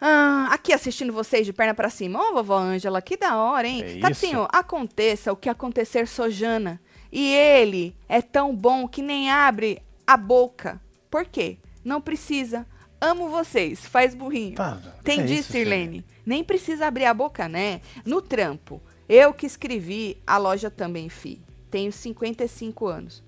Ah, 0.00 0.48
aqui 0.50 0.72
assistindo 0.72 1.12
vocês 1.12 1.46
de 1.46 1.52
perna 1.52 1.72
pra 1.74 1.88
cima. 1.88 2.20
Ô, 2.20 2.34
vovó 2.34 2.58
Ângela, 2.58 3.00
que 3.00 3.16
da 3.16 3.36
hora, 3.36 3.66
hein? 3.66 3.82
É 3.82 4.00
Tatinho, 4.00 4.46
aconteça 4.52 5.32
o 5.32 5.36
que 5.36 5.48
acontecer, 5.48 6.06
Sojana. 6.06 6.80
E 7.10 7.32
ele 7.32 7.94
é 8.08 8.20
tão 8.20 8.54
bom 8.54 8.88
que 8.88 9.00
nem 9.00 9.30
abre 9.30 9.80
a 10.06 10.16
boca. 10.16 10.80
Por 11.10 11.24
quê? 11.24 11.58
Não 11.84 12.00
precisa. 12.00 12.66
Amo 13.00 13.28
vocês. 13.28 13.86
Faz 13.86 14.14
burrinho. 14.14 14.56
Tá, 14.56 14.78
Entendi, 15.00 15.34
é 15.34 15.36
isso, 15.36 15.52
Sirlene. 15.52 16.04
Nem 16.26 16.42
precisa 16.42 16.86
abrir 16.86 17.04
a 17.04 17.14
boca, 17.14 17.48
né? 17.48 17.80
No 18.04 18.20
trampo. 18.20 18.82
Eu 19.08 19.32
que 19.32 19.46
escrevi, 19.46 20.18
a 20.26 20.36
loja 20.38 20.70
também, 20.70 21.08
fi. 21.08 21.40
Tenho 21.70 21.92
55 21.92 22.86
anos. 22.86 23.22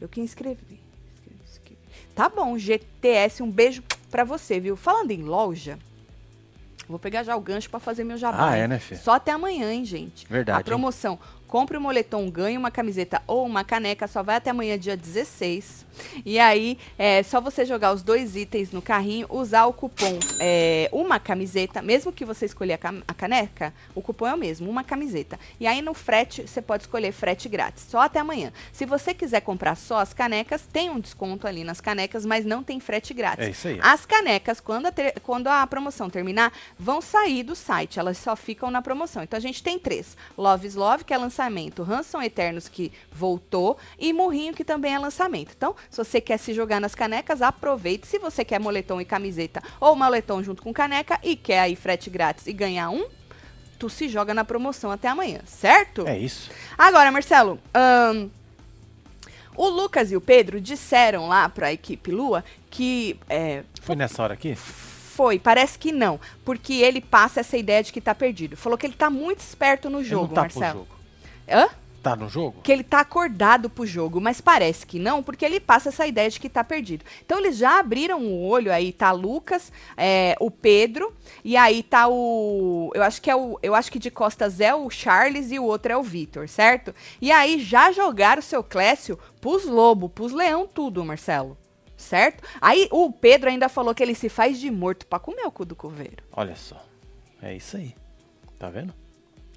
Eu 0.00 0.08
que 0.08 0.20
escrevi. 0.20 0.83
Tá 2.14 2.28
bom, 2.28 2.56
GTS, 2.58 3.42
um 3.42 3.50
beijo 3.50 3.82
pra 4.10 4.24
você, 4.24 4.60
viu? 4.60 4.76
Falando 4.76 5.10
em 5.10 5.22
loja, 5.22 5.78
vou 6.88 6.98
pegar 6.98 7.24
já 7.24 7.34
o 7.36 7.40
gancho 7.40 7.68
pra 7.68 7.80
fazer 7.80 8.04
meu 8.04 8.16
jabá. 8.16 8.50
Ah, 8.50 8.56
é, 8.56 8.62
hein? 8.62 8.68
né, 8.68 8.78
Fê? 8.78 8.96
Só 8.96 9.12
até 9.12 9.32
amanhã, 9.32 9.72
hein, 9.72 9.84
gente? 9.84 10.26
Verdade, 10.28 10.60
A 10.60 10.64
promoção 10.64 11.18
Compre 11.54 11.76
o 11.76 11.80
moletom, 11.80 12.28
ganhe 12.28 12.58
uma 12.58 12.68
camiseta 12.68 13.22
ou 13.28 13.46
uma 13.46 13.62
caneca, 13.62 14.08
só 14.08 14.24
vai 14.24 14.34
até 14.34 14.50
amanhã, 14.50 14.76
dia 14.76 14.96
16. 14.96 15.86
E 16.24 16.36
aí, 16.36 16.76
é 16.98 17.22
só 17.22 17.40
você 17.40 17.64
jogar 17.64 17.92
os 17.92 18.02
dois 18.02 18.34
itens 18.34 18.72
no 18.72 18.82
carrinho, 18.82 19.28
usar 19.30 19.66
o 19.66 19.72
cupom 19.72 20.18
é, 20.40 20.88
uma 20.90 21.20
camiseta, 21.20 21.80
mesmo 21.80 22.12
que 22.12 22.24
você 22.24 22.46
escolher 22.46 22.80
a, 22.82 22.94
a 23.06 23.14
caneca, 23.14 23.72
o 23.94 24.02
cupom 24.02 24.26
é 24.26 24.34
o 24.34 24.36
mesmo, 24.36 24.68
uma 24.68 24.82
camiseta. 24.82 25.38
E 25.60 25.66
aí 25.68 25.80
no 25.80 25.94
frete, 25.94 26.42
você 26.42 26.60
pode 26.60 26.82
escolher 26.82 27.12
frete 27.12 27.48
grátis, 27.48 27.86
só 27.88 28.00
até 28.00 28.18
amanhã. 28.18 28.52
Se 28.72 28.84
você 28.84 29.14
quiser 29.14 29.40
comprar 29.40 29.76
só 29.76 29.98
as 29.98 30.12
canecas, 30.12 30.66
tem 30.72 30.90
um 30.90 30.98
desconto 30.98 31.46
ali 31.46 31.62
nas 31.62 31.80
canecas, 31.80 32.26
mas 32.26 32.44
não 32.44 32.64
tem 32.64 32.80
frete 32.80 33.14
grátis. 33.14 33.46
É 33.46 33.50
isso 33.50 33.68
aí. 33.68 33.78
As 33.80 34.04
canecas, 34.04 34.58
quando 34.58 34.86
a, 34.86 34.92
quando 35.22 35.46
a 35.46 35.64
promoção 35.68 36.10
terminar, 36.10 36.52
vão 36.76 37.00
sair 37.00 37.44
do 37.44 37.54
site. 37.54 38.00
Elas 38.00 38.18
só 38.18 38.34
ficam 38.34 38.72
na 38.72 38.82
promoção. 38.82 39.22
Então 39.22 39.36
a 39.36 39.40
gente 39.40 39.62
tem 39.62 39.78
três: 39.78 40.16
Love 40.36 40.66
is 40.66 40.74
Love, 40.74 41.04
que 41.04 41.14
é 41.14 41.16
lançamento, 41.18 41.43
Hanson 41.82 42.22
Eternos, 42.22 42.68
que 42.68 42.92
voltou, 43.12 43.76
e 43.98 44.12
Murrinho, 44.12 44.54
que 44.54 44.64
também 44.64 44.94
é 44.94 44.98
lançamento. 44.98 45.52
Então, 45.56 45.74
se 45.90 45.96
você 45.98 46.20
quer 46.20 46.38
se 46.38 46.52
jogar 46.54 46.80
nas 46.80 46.94
canecas, 46.94 47.42
aproveite. 47.42 48.06
Se 48.06 48.18
você 48.18 48.44
quer 48.44 48.58
moletom 48.60 49.00
e 49.00 49.04
camiseta, 49.04 49.62
ou 49.80 49.94
moletom 49.96 50.42
junto 50.42 50.62
com 50.62 50.72
caneca, 50.72 51.18
e 51.22 51.36
quer 51.36 51.60
aí 51.60 51.76
frete 51.76 52.10
grátis 52.10 52.46
e 52.46 52.52
ganhar 52.52 52.90
um, 52.90 53.06
tu 53.78 53.88
se 53.90 54.08
joga 54.08 54.32
na 54.32 54.44
promoção 54.44 54.90
até 54.90 55.08
amanhã, 55.08 55.40
certo? 55.44 56.06
É 56.06 56.18
isso. 56.18 56.50
Agora, 56.78 57.10
Marcelo, 57.10 57.58
ahn, 57.74 58.28
o 59.56 59.68
Lucas 59.68 60.10
e 60.10 60.16
o 60.16 60.20
Pedro 60.20 60.60
disseram 60.60 61.28
lá 61.28 61.48
pra 61.48 61.72
equipe 61.72 62.10
Lua 62.10 62.44
que 62.70 63.16
é, 63.28 63.62
Foi 63.82 63.94
nessa 63.94 64.22
hora 64.22 64.34
aqui? 64.34 64.56
foi, 65.14 65.38
parece 65.38 65.78
que 65.78 65.92
não, 65.92 66.18
porque 66.44 66.74
ele 66.74 67.00
passa 67.00 67.38
essa 67.38 67.56
ideia 67.56 67.80
de 67.84 67.92
que 67.92 68.00
tá 68.00 68.12
perdido. 68.16 68.56
Falou 68.56 68.76
que 68.76 68.84
ele 68.84 68.96
tá 68.96 69.08
muito 69.08 69.38
esperto 69.38 69.88
no 69.88 70.00
Ele 70.00 70.08
jogo, 70.08 70.26
não 70.26 70.34
tá 70.34 70.44
pro 70.46 70.58
Marcelo. 70.58 70.80
jogo. 70.80 70.94
Hã? 71.48 71.68
Tá 72.04 72.14
no 72.14 72.28
jogo? 72.28 72.60
Que 72.62 72.70
ele 72.70 72.84
tá 72.84 73.00
acordado 73.00 73.70
pro 73.70 73.86
jogo, 73.86 74.20
mas 74.20 74.38
parece 74.38 74.84
que 74.84 74.98
não, 74.98 75.22
porque 75.22 75.42
ele 75.42 75.58
passa 75.58 75.88
essa 75.88 76.06
ideia 76.06 76.28
de 76.28 76.38
que 76.38 76.50
tá 76.50 76.62
perdido. 76.62 77.02
Então 77.24 77.38
eles 77.38 77.56
já 77.56 77.78
abriram 77.78 78.20
o 78.20 78.46
olho 78.46 78.70
aí, 78.70 78.92
tá 78.92 79.10
Lucas, 79.10 79.72
é, 79.96 80.36
o 80.38 80.50
Pedro, 80.50 81.16
e 81.42 81.56
aí 81.56 81.82
tá 81.82 82.06
o. 82.06 82.90
Eu 82.94 83.02
acho 83.02 83.22
que 83.22 83.30
é 83.30 83.34
o. 83.34 83.58
Eu 83.62 83.74
acho 83.74 83.90
que 83.90 83.98
de 83.98 84.10
costas 84.10 84.60
é 84.60 84.74
o 84.74 84.90
Charles 84.90 85.50
e 85.50 85.58
o 85.58 85.64
outro 85.64 85.92
é 85.92 85.96
o 85.96 86.02
Vitor, 86.02 86.46
certo? 86.46 86.94
E 87.22 87.32
aí 87.32 87.58
já 87.58 87.90
jogaram 87.90 88.40
o 88.40 88.44
seu 88.44 88.62
Clécio 88.62 89.18
pros 89.40 89.64
lobo, 89.64 90.10
pros 90.10 90.32
leão, 90.32 90.66
tudo, 90.66 91.02
Marcelo. 91.02 91.56
Certo? 91.96 92.46
Aí 92.60 92.86
o 92.90 93.10
Pedro 93.10 93.48
ainda 93.48 93.70
falou 93.70 93.94
que 93.94 94.02
ele 94.02 94.14
se 94.14 94.28
faz 94.28 94.60
de 94.60 94.70
morto 94.70 95.06
pra 95.06 95.18
comer 95.18 95.46
o 95.46 95.50
cu 95.50 95.64
do 95.64 95.74
coveiro. 95.74 96.22
Olha 96.32 96.54
só. 96.54 96.84
É 97.40 97.54
isso 97.54 97.78
aí. 97.78 97.94
Tá 98.58 98.68
vendo? 98.68 98.92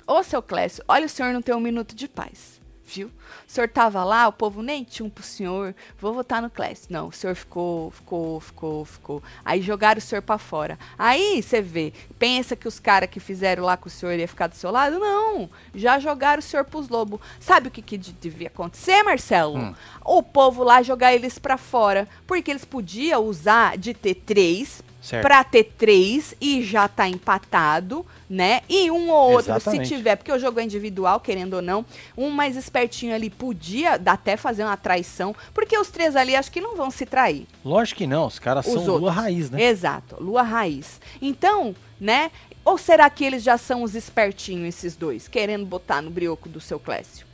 Ô, 0.08 0.24
seu 0.24 0.42
Clécio, 0.42 0.84
olha 0.88 1.06
o 1.06 1.10
senhor 1.10 1.34
não 1.34 1.42
tem 1.42 1.54
um 1.54 1.60
minuto 1.60 1.94
de 1.94 2.08
paz, 2.08 2.62
viu? 2.86 3.08
O 3.46 3.52
senhor 3.52 3.68
tava 3.68 4.04
lá, 4.06 4.26
o 4.28 4.32
povo 4.32 4.62
nem 4.62 4.84
tinha 4.86 5.06
um 5.06 5.10
pro 5.10 5.22
senhor, 5.24 5.76
vou 6.00 6.14
votar 6.14 6.42
no 6.42 6.50
Clécio. 6.50 6.88
Não, 6.90 7.08
o 7.10 7.12
senhor 7.12 7.36
ficou, 7.36 7.92
ficou, 7.92 8.40
ficou, 8.40 8.86
ficou. 8.86 9.24
Aí 9.44 9.62
jogaram 9.62 9.98
o 10.00 10.02
senhor 10.02 10.22
pra 10.22 10.38
fora. 10.38 10.80
Aí, 10.98 11.44
você 11.44 11.62
vê, 11.62 11.92
pensa 12.18 12.56
que 12.56 12.68
os 12.70 12.80
caras 12.80 13.10
que 13.10 13.20
fizeram 13.20 13.64
lá 13.66 13.76
com 13.76 13.88
o 13.88 13.92
senhor 13.92 14.14
ia 14.18 14.28
ficar 14.28 14.48
do 14.48 14.56
seu 14.56 14.72
lado? 14.72 14.98
Não, 14.98 15.50
já 15.76 16.00
jogaram 16.00 16.40
o 16.40 16.44
senhor 16.44 16.64
pros 16.64 16.88
lobos. 16.88 17.20
Sabe 17.40 17.68
o 17.68 17.72
que, 17.72 17.82
que 17.82 17.98
de- 17.98 18.14
devia 18.14 18.48
acontecer, 18.48 19.04
Marcelo? 19.04 19.58
Hum. 19.58 19.76
O 20.06 20.24
povo 20.24 20.64
lá 20.64 20.82
jogar 20.82 21.14
eles 21.14 21.38
pra 21.38 21.58
fora, 21.58 22.08
porque 22.26 22.50
eles 22.50 22.64
podiam 22.64 23.24
usar 23.26 23.78
de 23.78 23.94
ter 23.94 24.16
três 24.16 24.82
Pra 25.22 25.44
ter 25.44 25.64
três 25.78 26.36
e 26.40 26.62
já 26.64 26.88
tá 26.88 27.08
empatado, 27.08 28.06
né? 28.30 28.62
E 28.68 28.92
um 28.92 29.10
ou 29.10 29.32
outro, 29.32 29.54
Exatamente. 29.54 29.88
se 29.88 29.96
tiver, 29.96 30.16
porque 30.16 30.32
o 30.32 30.40
jogo 30.40 30.60
é 30.60 30.64
individual, 30.64 31.20
querendo 31.20 31.56
ou 31.56 31.62
não, 31.62 31.86
um 32.18 32.30
mais 32.30 32.56
espertinho 32.56 33.14
ali 33.16 33.30
podia 33.30 34.00
até 34.06 34.36
fazer 34.36 34.64
uma 34.64 34.78
traição, 34.78 35.36
porque 35.54 35.78
os 35.78 35.90
três 35.90 36.16
ali 36.16 36.36
acho 36.36 36.52
que 36.52 36.60
não 36.60 36.76
vão 36.76 36.92
se 36.92 37.06
trair. 37.06 37.48
Lógico 37.64 38.00
que 38.00 38.08
não. 38.08 38.28
Os 38.28 38.40
caras 38.40 38.66
Os 38.66 38.74
são 38.74 38.84
lua 38.84 38.94
outros. 38.94 39.16
raiz, 39.16 39.50
né? 39.50 39.64
Exato, 39.64 40.22
lua 40.22 40.42
raiz. 40.42 41.00
Então, 41.22 41.76
né? 42.00 42.32
Ou 42.66 42.78
será 42.78 43.10
que 43.10 43.24
eles 43.24 43.44
já 43.44 43.58
são 43.58 43.82
os 43.84 43.96
espertinhos, 43.96 44.68
esses 44.68 44.96
dois, 44.96 45.28
querendo 45.28 45.66
botar 45.66 46.02
no 46.02 46.10
brioco 46.12 46.50
do 46.50 46.60
seu 46.60 46.78
Clécio? 46.78 47.26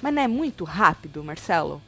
Mas 0.00 0.12
não 0.12 0.22
é 0.22 0.26
muito 0.26 0.64
rápido, 0.64 1.22
Marcelo? 1.22 1.80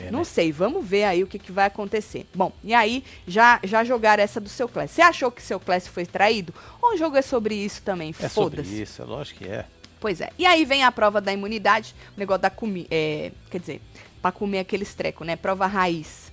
É, 0.00 0.10
Não 0.10 0.20
né? 0.20 0.24
sei, 0.24 0.50
vamos 0.52 0.84
ver 0.86 1.04
aí 1.04 1.22
o 1.22 1.26
que, 1.26 1.38
que 1.38 1.52
vai 1.52 1.66
acontecer. 1.66 2.26
Bom, 2.34 2.52
e 2.64 2.72
aí 2.74 3.04
já, 3.26 3.60
já 3.64 3.84
jogaram 3.84 4.22
essa 4.22 4.40
do 4.40 4.48
seu 4.48 4.68
Clécio. 4.68 4.96
Você 4.96 5.02
achou 5.02 5.30
que 5.30 5.42
seu 5.42 5.58
Clécio 5.60 5.92
foi 5.92 6.06
traído? 6.06 6.54
Ou 6.80 6.94
o 6.94 6.96
jogo 6.96 7.16
é 7.16 7.22
sobre 7.22 7.54
isso 7.54 7.82
também? 7.82 8.14
É 8.20 8.28
sobre 8.28 8.62
isso, 8.62 9.02
é 9.02 9.04
lógico 9.04 9.40
que 9.44 9.48
é. 9.48 9.66
Pois 10.00 10.20
é. 10.20 10.30
E 10.38 10.46
aí 10.46 10.64
vem 10.64 10.82
a 10.82 10.90
prova 10.90 11.20
da 11.20 11.32
imunidade, 11.32 11.94
o 12.16 12.18
negócio 12.18 12.40
da 12.42 12.50
comida. 12.50 12.88
quer 13.50 13.58
dizer, 13.60 13.82
pra 14.22 14.32
comer 14.32 14.60
aqueles 14.60 14.94
trecos, 14.94 15.26
né? 15.26 15.36
Prova 15.36 15.66
raiz 15.66 16.32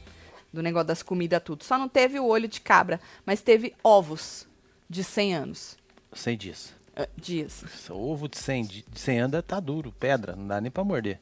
do 0.54 0.64
negócio 0.64 0.88
das 0.88 1.04
comidas, 1.04 1.42
tudo. 1.44 1.64
Só 1.64 1.78
não 1.78 1.90
teve 1.90 2.20
o 2.20 2.26
olho 2.26 2.48
de 2.48 2.62
cabra, 2.62 3.00
mas 3.26 3.42
teve 3.42 3.76
ovos 3.84 4.48
de 4.90 5.04
100 5.04 5.36
anos. 5.36 5.78
Sei 6.14 6.38
disso. 6.38 6.74
ah, 6.96 7.08
dias. 7.18 7.64
Esse 7.64 7.92
ovo 7.92 8.30
de 8.30 8.38
100, 8.38 8.64
de 8.64 8.86
100 8.96 9.20
anda 9.20 9.44
tá 9.44 9.60
duro, 9.60 9.92
pedra, 10.00 10.36
não 10.36 10.48
dá 10.48 10.62
nem 10.62 10.72
pra 10.72 10.84
morder. 10.86 11.20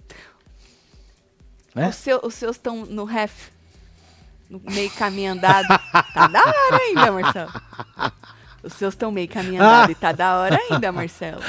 Né? 1.75 1.89
Os, 1.89 1.95
seu- 1.95 2.21
os 2.23 2.33
seus 2.33 2.55
estão 2.55 2.85
no 2.85 3.03
ref, 3.03 3.49
no 4.49 4.59
meio 4.71 4.89
caminho 4.91 5.33
andado. 5.33 5.67
tá 6.13 6.27
da 6.27 6.39
hora 6.41 6.77
ainda, 6.81 7.11
Marcelo. 7.11 7.51
Os 8.63 8.73
seus 8.73 8.93
estão 8.93 9.11
meio 9.11 9.27
caminho 9.27 9.61
andado 9.61 9.91
e 9.91 9.95
tá 9.95 10.11
da 10.11 10.37
hora 10.37 10.57
ainda, 10.69 10.91
Marcelo. 10.91 11.41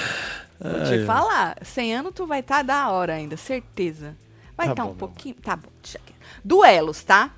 Vou 0.61 0.85
te 0.85 0.95
Ai. 0.95 1.05
falar, 1.07 1.57
100 1.63 1.95
anos 1.97 2.13
tu 2.15 2.27
vai 2.27 2.41
estar 2.41 2.57
tá 2.57 2.63
da 2.63 2.89
hora 2.91 3.15
ainda, 3.15 3.37
certeza. 3.37 4.17
Vai 4.57 4.67
Tá 4.69 4.73
estar 4.73 4.83
bom, 4.85 4.89
um 4.89 4.93
meu 4.93 4.99
pouquinho. 4.99 5.35
Tá 5.37 5.55
bom, 5.55 5.69
deixa 5.83 5.99
quieto. 5.99 6.17
Duelos, 6.45 7.03
tá? 7.05 7.31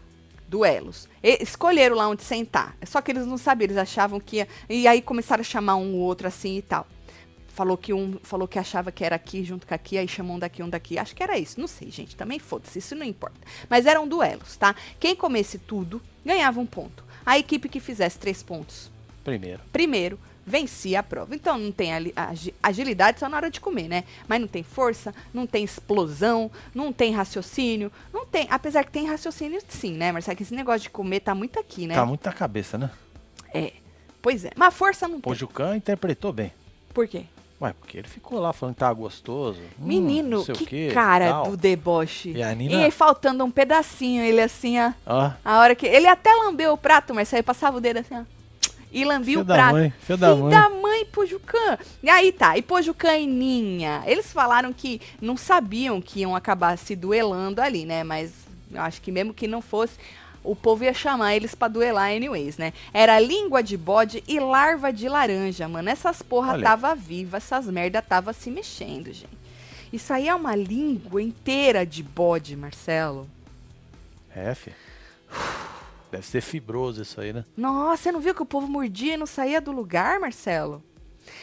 Duelos. 0.48 1.08
E- 1.22 1.42
escolheram 1.42 1.96
lá 1.96 2.08
onde 2.08 2.22
sentar. 2.22 2.74
Só 2.86 3.00
que 3.02 3.10
eles 3.10 3.26
não 3.26 3.36
sabiam, 3.36 3.66
eles 3.66 3.76
achavam 3.76 4.18
que 4.20 4.36
ia. 4.36 4.48
E 4.68 4.86
aí 4.88 5.02
começaram 5.02 5.40
a 5.40 5.44
chamar 5.44 5.76
um 5.76 5.94
o 5.94 5.98
outro 5.98 6.26
assim 6.28 6.56
e 6.58 6.62
tal. 6.62 6.86
Falou 7.58 7.76
que 7.76 7.92
um 7.92 8.20
falou 8.22 8.46
que 8.46 8.56
achava 8.56 8.92
que 8.92 9.04
era 9.04 9.16
aqui 9.16 9.42
junto 9.42 9.66
com 9.66 9.74
aqui, 9.74 9.98
aí 9.98 10.06
chamou 10.06 10.36
um 10.36 10.38
daqui, 10.38 10.62
um 10.62 10.68
daqui. 10.68 10.96
Acho 10.96 11.12
que 11.12 11.24
era 11.24 11.36
isso. 11.36 11.60
Não 11.60 11.66
sei, 11.66 11.90
gente. 11.90 12.14
Também 12.14 12.38
foda-se, 12.38 12.78
isso 12.78 12.94
não 12.94 13.04
importa. 13.04 13.36
Mas 13.68 13.84
eram 13.84 14.06
duelos, 14.06 14.56
tá? 14.56 14.76
Quem 15.00 15.16
comesse 15.16 15.58
tudo 15.58 16.00
ganhava 16.24 16.60
um 16.60 16.66
ponto. 16.66 17.02
A 17.26 17.36
equipe 17.36 17.68
que 17.68 17.80
fizesse 17.80 18.16
três 18.16 18.44
pontos 18.44 18.92
Primeiro. 19.24 19.60
primeiro 19.72 20.20
vencia 20.46 21.00
a 21.00 21.02
prova. 21.02 21.34
Então 21.34 21.58
não 21.58 21.72
tem 21.72 21.90
agilidade 22.62 23.18
só 23.18 23.28
na 23.28 23.36
hora 23.36 23.50
de 23.50 23.60
comer, 23.60 23.88
né? 23.88 24.04
Mas 24.28 24.40
não 24.40 24.46
tem 24.46 24.62
força, 24.62 25.12
não 25.34 25.44
tem 25.44 25.64
explosão, 25.64 26.52
não 26.72 26.92
tem 26.92 27.12
raciocínio, 27.12 27.90
não 28.14 28.24
tem. 28.24 28.46
Apesar 28.50 28.84
que 28.84 28.92
tem 28.92 29.04
raciocínio 29.08 29.60
sim, 29.68 29.94
né, 29.94 30.12
Marcelo? 30.12 30.36
Que 30.36 30.44
esse 30.44 30.54
negócio 30.54 30.82
de 30.82 30.90
comer 30.90 31.18
tá 31.18 31.34
muito 31.34 31.58
aqui, 31.58 31.88
né? 31.88 31.96
Tá 31.96 32.06
muito 32.06 32.24
na 32.24 32.32
cabeça, 32.32 32.78
né? 32.78 32.88
É. 33.52 33.72
Pois 34.22 34.44
é. 34.44 34.52
Mas 34.54 34.72
força 34.72 35.08
não 35.08 35.20
tem. 35.20 35.34
Jucan 35.34 35.74
interpretou 35.74 36.32
bem. 36.32 36.52
Por 36.94 37.08
quê? 37.08 37.24
Ué, 37.60 37.72
porque 37.80 37.98
ele 37.98 38.06
ficou 38.08 38.38
lá 38.38 38.52
falando 38.52 38.74
que 38.76 38.80
tava 38.80 38.94
gostoso. 38.94 39.58
hum, 39.80 39.86
Menino, 39.86 40.40
o 40.42 40.44
que 40.46 40.64
quê, 40.64 40.90
cara 40.94 41.28
tal. 41.30 41.50
do 41.50 41.56
deboche. 41.56 42.30
E 42.30 42.42
a 42.42 42.54
Nina- 42.54 42.86
E 42.86 42.90
faltando 42.92 43.44
um 43.44 43.50
pedacinho, 43.50 44.22
ele 44.22 44.40
assim, 44.40 44.78
ó. 44.80 44.92
Ó, 45.04 45.30
A 45.44 45.58
hora 45.58 45.74
que. 45.74 45.84
Ele 45.86 46.06
até 46.06 46.32
lambeu 46.32 46.72
o 46.72 46.76
prato, 46.78 47.12
mas 47.14 47.32
aí 47.34 47.42
passava 47.42 47.76
o 47.78 47.80
dedo 47.80 47.98
assim, 47.98 48.14
ó. 48.14 48.22
E 48.92 49.04
lambia 49.04 49.40
o 49.40 49.44
da 49.44 49.54
prato. 49.54 49.72
mãe, 49.72 49.92
filho 50.00 50.16
da 50.18 50.34
mãe. 50.36 50.50
da 50.50 50.68
mãe, 50.70 51.04
Pojucan. 51.06 51.78
E 52.02 52.08
aí 52.08 52.32
tá, 52.32 52.56
e 52.56 52.62
Pojucan 52.62 53.16
e 53.18 53.26
Ninha. 53.26 54.02
Eles 54.06 54.32
falaram 54.32 54.72
que 54.72 55.00
não 55.20 55.36
sabiam 55.36 56.00
que 56.00 56.20
iam 56.20 56.34
acabar 56.36 56.78
se 56.78 56.94
duelando 56.96 57.60
ali, 57.60 57.84
né? 57.84 58.02
Mas 58.04 58.32
eu 58.72 58.80
acho 58.80 59.02
que 59.02 59.10
mesmo 59.12 59.34
que 59.34 59.46
não 59.48 59.60
fosse, 59.60 59.94
o 60.44 60.54
povo 60.56 60.84
ia 60.84 60.94
chamar 60.94 61.34
eles 61.34 61.54
pra 61.54 61.68
duelar 61.68 62.10
anyways, 62.10 62.56
né? 62.56 62.72
Era 62.92 63.18
língua 63.18 63.62
de 63.62 63.76
bode 63.76 64.22
e 64.26 64.38
larva 64.40 64.92
de 64.92 65.08
laranja, 65.08 65.68
mano. 65.68 65.88
Essas 65.88 66.22
porra 66.22 66.52
Olha. 66.52 66.62
tava 66.62 66.94
viva, 66.94 67.36
essas 67.36 67.66
merda 67.66 68.00
tava 68.00 68.32
se 68.32 68.50
mexendo, 68.50 69.12
gente. 69.12 69.38
Isso 69.92 70.12
aí 70.12 70.28
é 70.28 70.34
uma 70.34 70.54
língua 70.54 71.20
inteira 71.22 71.84
de 71.86 72.02
bode, 72.02 72.56
Marcelo. 72.56 73.28
é, 74.34 74.54
fi. 74.54 74.72
Deve 76.10 76.24
ser 76.26 76.40
fibroso 76.40 77.02
isso 77.02 77.20
aí, 77.20 77.34
né? 77.34 77.44
Nossa, 77.54 78.04
você 78.04 78.12
não 78.12 78.20
viu 78.20 78.34
que 78.34 78.42
o 78.42 78.46
povo 78.46 78.66
mordia 78.66 79.14
e 79.14 79.16
não 79.18 79.26
saía 79.26 79.60
do 79.60 79.70
lugar, 79.72 80.18
Marcelo? 80.18 80.82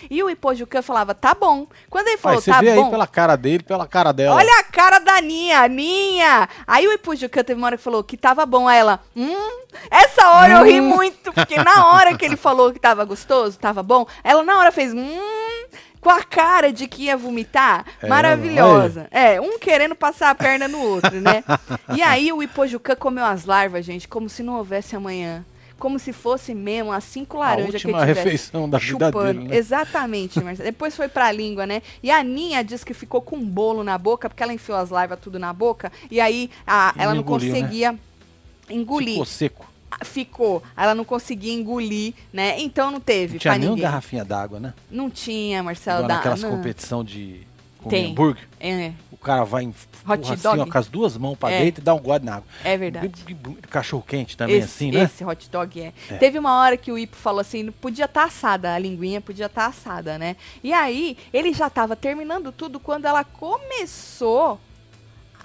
E 0.10 0.22
o 0.24 0.30
Ipojucan 0.30 0.82
falava, 0.82 1.14
tá 1.14 1.34
bom. 1.34 1.68
Quando 1.90 2.08
ele 2.08 2.18
falou, 2.18 2.38
Aí 2.38 2.44
você 2.44 2.52
tá 2.52 2.62
vê 2.62 2.76
bom. 2.76 2.86
aí 2.86 2.92
pela 2.92 3.08
cara 3.08 3.36
dele, 3.36 3.64
pela 3.64 3.88
cara 3.88 4.12
dela. 4.12 4.36
Olha 4.36 4.60
a 4.60 4.64
cara 4.64 5.00
da 5.00 5.20
Ninha, 5.22 5.68
Ninha! 5.68 6.48
Aí 6.68 6.88
o 6.88 6.94
Ipujucan 6.94 7.44
teve 7.44 7.60
uma 7.60 7.68
hora 7.68 7.78
que 7.78 7.84
falou 7.84 8.04
que 8.04 8.18
tava 8.18 8.46
bom. 8.46 8.68
Aí 8.68 8.78
ela, 8.80 9.00
hum, 9.16 9.60
essa 9.90 10.30
hora 10.32 10.54
eu 10.60 10.64
ri 10.66 10.80
Hum. 10.80 10.90
muito, 10.90 11.32
porque 11.34 11.58
na 11.64 11.88
hora 11.94 12.16
que 12.18 12.26
ele 12.26 12.36
falou 12.38 12.72
que 12.72 12.80
tava 12.80 13.04
gostoso, 13.06 13.58
tava 13.60 13.82
bom, 13.84 14.06
ela 14.24 14.44
na 14.44 14.58
hora 14.60 14.72
fez, 14.72 14.94
hum, 14.94 15.66
com 16.02 16.10
a 16.12 16.24
cara 16.24 16.72
de 16.72 16.88
que 16.88 17.04
ia 17.06 17.18
vomitar. 17.18 17.84
É, 18.02 18.08
Maravilhosa. 18.08 19.08
É, 19.10 19.42
um 19.42 19.58
querendo 19.58 19.96
passar 19.96 20.30
a 20.30 20.36
perna 20.36 20.68
no 20.68 20.80
outro, 20.80 21.20
né? 21.20 21.44
e 21.96 22.02
aí 22.04 22.32
o 22.32 22.44
Ipojucan 22.44 22.96
comeu 22.96 23.26
as 23.26 23.46
larvas, 23.46 23.84
gente, 23.84 24.08
como 24.08 24.30
se 24.30 24.44
não 24.44 24.58
houvesse 24.58 24.96
amanhã. 24.96 25.44
Como 25.78 26.00
se 26.00 26.14
fosse 26.14 26.56
mesmo 26.56 26.92
as 26.92 27.04
cinco 27.04 27.38
laranjas 27.38 27.82
que 27.82 27.88
ele 27.90 27.98
tivesse 28.00 28.20
refeição 28.24 28.70
da 28.70 28.78
vida 28.78 29.08
chupando. 29.08 29.34
dele, 29.42 29.50
né? 29.50 29.58
Exatamente, 29.58 30.42
Marcelo. 30.42 30.64
Depois 30.72 30.96
foi 30.96 31.08
pra 31.10 31.32
língua, 31.32 31.66
né? 31.68 31.82
E 32.02 32.10
a 32.10 32.24
Ninha 32.24 32.64
disse 32.64 32.86
que 32.86 32.94
ficou 32.94 33.22
com 33.22 33.36
um 33.36 33.46
bolo 33.46 33.84
na 33.84 33.98
boca, 33.98 34.30
porque 34.30 34.42
ela 34.42 34.54
enfiou 34.54 34.78
as 34.78 34.90
larvas 34.90 35.20
tudo 35.22 35.38
na 35.38 35.52
boca, 35.52 35.92
e 36.10 36.22
aí 36.22 36.50
a- 36.66 36.94
ela 36.98 37.14
não 37.14 37.22
engoliu, 37.22 37.52
né? 37.54 37.60
conseguia 37.60 38.00
engolir. 38.70 39.10
Ficou 39.14 39.26
Ficou. 39.26 39.66
seco. 40.06 40.64
Ela 40.76 40.96
não 40.96 41.04
conseguia 41.06 41.54
engolir, 41.54 42.14
né? 42.34 42.60
Então 42.60 42.90
não 42.92 43.00
teve 43.00 43.34
Não 43.34 43.40
tinha 43.40 43.58
nem 43.58 43.76
garrafinha 43.76 44.26
d'água, 44.26 44.60
né? 44.60 44.74
Não 44.90 45.10
tinha, 45.10 45.62
Marcelo. 45.64 46.00
Igual 46.00 46.08
da- 46.08 46.16
naquelas 46.16 46.44
competição 46.44 47.04
de 47.04 47.42
comer 47.82 47.90
Tem. 47.96 48.12
hambúrguer. 48.12 48.48
É, 48.60 48.92
cara 49.26 49.44
vai 49.44 49.64
em 49.64 49.74
Hot 50.08 50.32
assim, 50.34 50.48
ó, 50.48 50.66
com 50.66 50.78
as 50.78 50.88
duas 50.88 51.18
mãos 51.18 51.36
pra 51.38 51.52
É. 51.52 51.64
dentro 51.64 51.82
e 51.82 51.84
dá 51.84 51.94
um 51.94 52.00
gole 52.00 52.24
na 52.24 52.36
água. 52.36 52.48
é 52.64 52.78
verdade. 52.78 53.12
Cachorro 53.70 54.04
quente 54.08 54.38
também, 54.38 54.58
esse, 54.58 54.66
assim, 54.66 54.92
né? 54.92 55.04
Esse 55.04 55.26
hot 55.26 55.50
dog 55.50 55.82
é. 55.82 55.94
É. 56.10 56.18
Teve 56.18 56.38
uma 56.38 56.60
hora 56.60 56.78
que 56.78 56.92
o 56.92 56.98
Ipo 56.98 57.16
falou 57.16 57.42
assim, 57.42 57.72
podia 57.72 58.06
estar 58.06 58.26
assada, 58.26 58.74
a 58.74 58.78
linguinha 58.80 59.20
podia 59.20 59.48
estar 59.48 59.66
assada, 59.66 60.18
né? 60.20 60.36
E 60.64 60.72
aí, 60.72 61.18
ele 61.34 61.54
já 61.54 61.70
tava 61.70 61.96
terminando 61.96 62.52
tudo 62.52 62.80
quando 62.80 63.06
ela 63.06 63.24
começou 63.24 64.60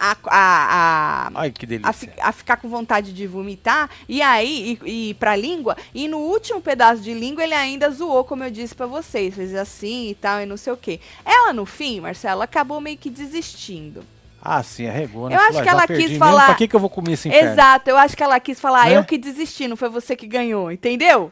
a, 0.03 0.17
a, 0.27 1.29
a, 1.29 1.31
Ai, 1.35 1.51
que 1.51 1.67
a, 1.67 1.69
delícia. 1.69 1.93
fi- 1.93 2.11
a 2.21 2.33
ficar 2.33 2.57
com 2.57 2.69
vontade 2.69 3.13
de 3.13 3.27
vomitar, 3.27 3.91
e 4.09 4.23
aí, 4.23 4.79
e, 4.87 5.11
e 5.11 5.15
pra 5.15 5.37
língua, 5.37 5.77
e 5.95 6.09
no 6.09 6.17
último 6.19 6.61
pedaço 6.61 7.03
de 7.03 7.13
língua 7.13 7.45
ele 7.45 7.53
ainda 7.55 7.91
zoou, 7.91 8.25
como 8.25 8.43
eu 8.43 8.51
disse 8.51 8.75
pra 8.75 8.87
vocês, 8.87 9.35
fez 9.35 9.55
assim 9.55 10.09
e 10.11 10.15
tal, 10.15 10.41
e 10.41 10.47
não 10.47 10.57
sei 10.57 10.73
o 10.73 10.77
quê. 10.77 10.99
Ela, 11.25 11.53
no 11.53 11.67
fim, 11.67 12.01
Marcela, 12.01 12.45
acabou 12.45 12.81
meio 12.81 12.97
que 12.97 13.11
desistindo. 13.11 14.03
Ah, 14.43 14.63
sim, 14.63 14.87
arregou, 14.87 15.29
né? 15.29 15.37
Eu 15.37 15.41
acho 15.41 15.59
ah, 15.59 15.63
que 15.63 15.69
ela 15.69 15.87
quis 15.87 15.99
mesmo, 15.99 16.19
falar- 16.19 16.47
Pra 16.47 16.55
que, 16.55 16.67
que 16.67 16.75
eu 16.75 16.81
vou 16.81 16.89
comer 16.89 17.13
esse 17.13 17.29
inferno? 17.29 17.51
Exato, 17.53 17.91
eu 17.91 17.97
acho 17.99 18.17
que 18.17 18.23
ela 18.23 18.41
quis 18.41 18.59
falar, 18.59 18.87
Né? 18.87 18.97
eu 18.97 19.05
que 19.05 19.19
desisti, 19.19 19.69
não 19.69 19.77
foi 19.77 19.91
você 19.91 20.17
que 20.17 20.27
ganhou, 20.27 20.73
entendeu? 20.73 21.31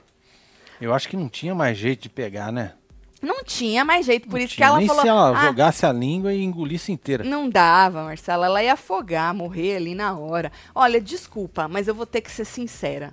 Eu 0.78 0.92
acho 0.92 1.09
que 1.09 1.16
não 1.16 1.28
tinha 1.28 1.54
mais 1.54 1.78
jeito 1.78 2.02
de 2.02 2.09
pegar, 2.11 2.52
né? 2.52 2.72
Não 3.20 3.42
tinha 3.42 3.85
mais 3.85 4.07
jeito, 4.07 4.28
por 4.28 4.38
Não 4.38 4.44
isso 4.44 4.50
que 4.50 4.57
tinha, 4.57 4.68
ela 4.68 4.78
Nem 4.78 4.87
falou. 4.87 5.02
se 5.02 5.09
ela 5.09 5.37
"Ah, 5.38 5.46
jogasse 5.46 5.85
a 5.85 5.92
língua 5.92 6.33
e 6.33 6.42
engolisse 6.42 6.92
inteira. 6.92 7.24
Não 7.24 7.50
dava, 7.50 8.04
Marcela. 8.04 8.46
Ela 8.46 8.62
ia 8.62 8.74
afogar, 8.74 9.35
morrer 9.35 9.76
ali 9.76 9.94
na 9.94 10.16
hora. 10.16 10.52
Olha, 10.74 11.00
desculpa, 11.00 11.66
mas 11.66 11.88
eu 11.88 11.94
vou 11.94 12.07
ter 12.07 12.20
que 12.20 12.31
ser 12.31 12.44
sincera. 12.44 13.12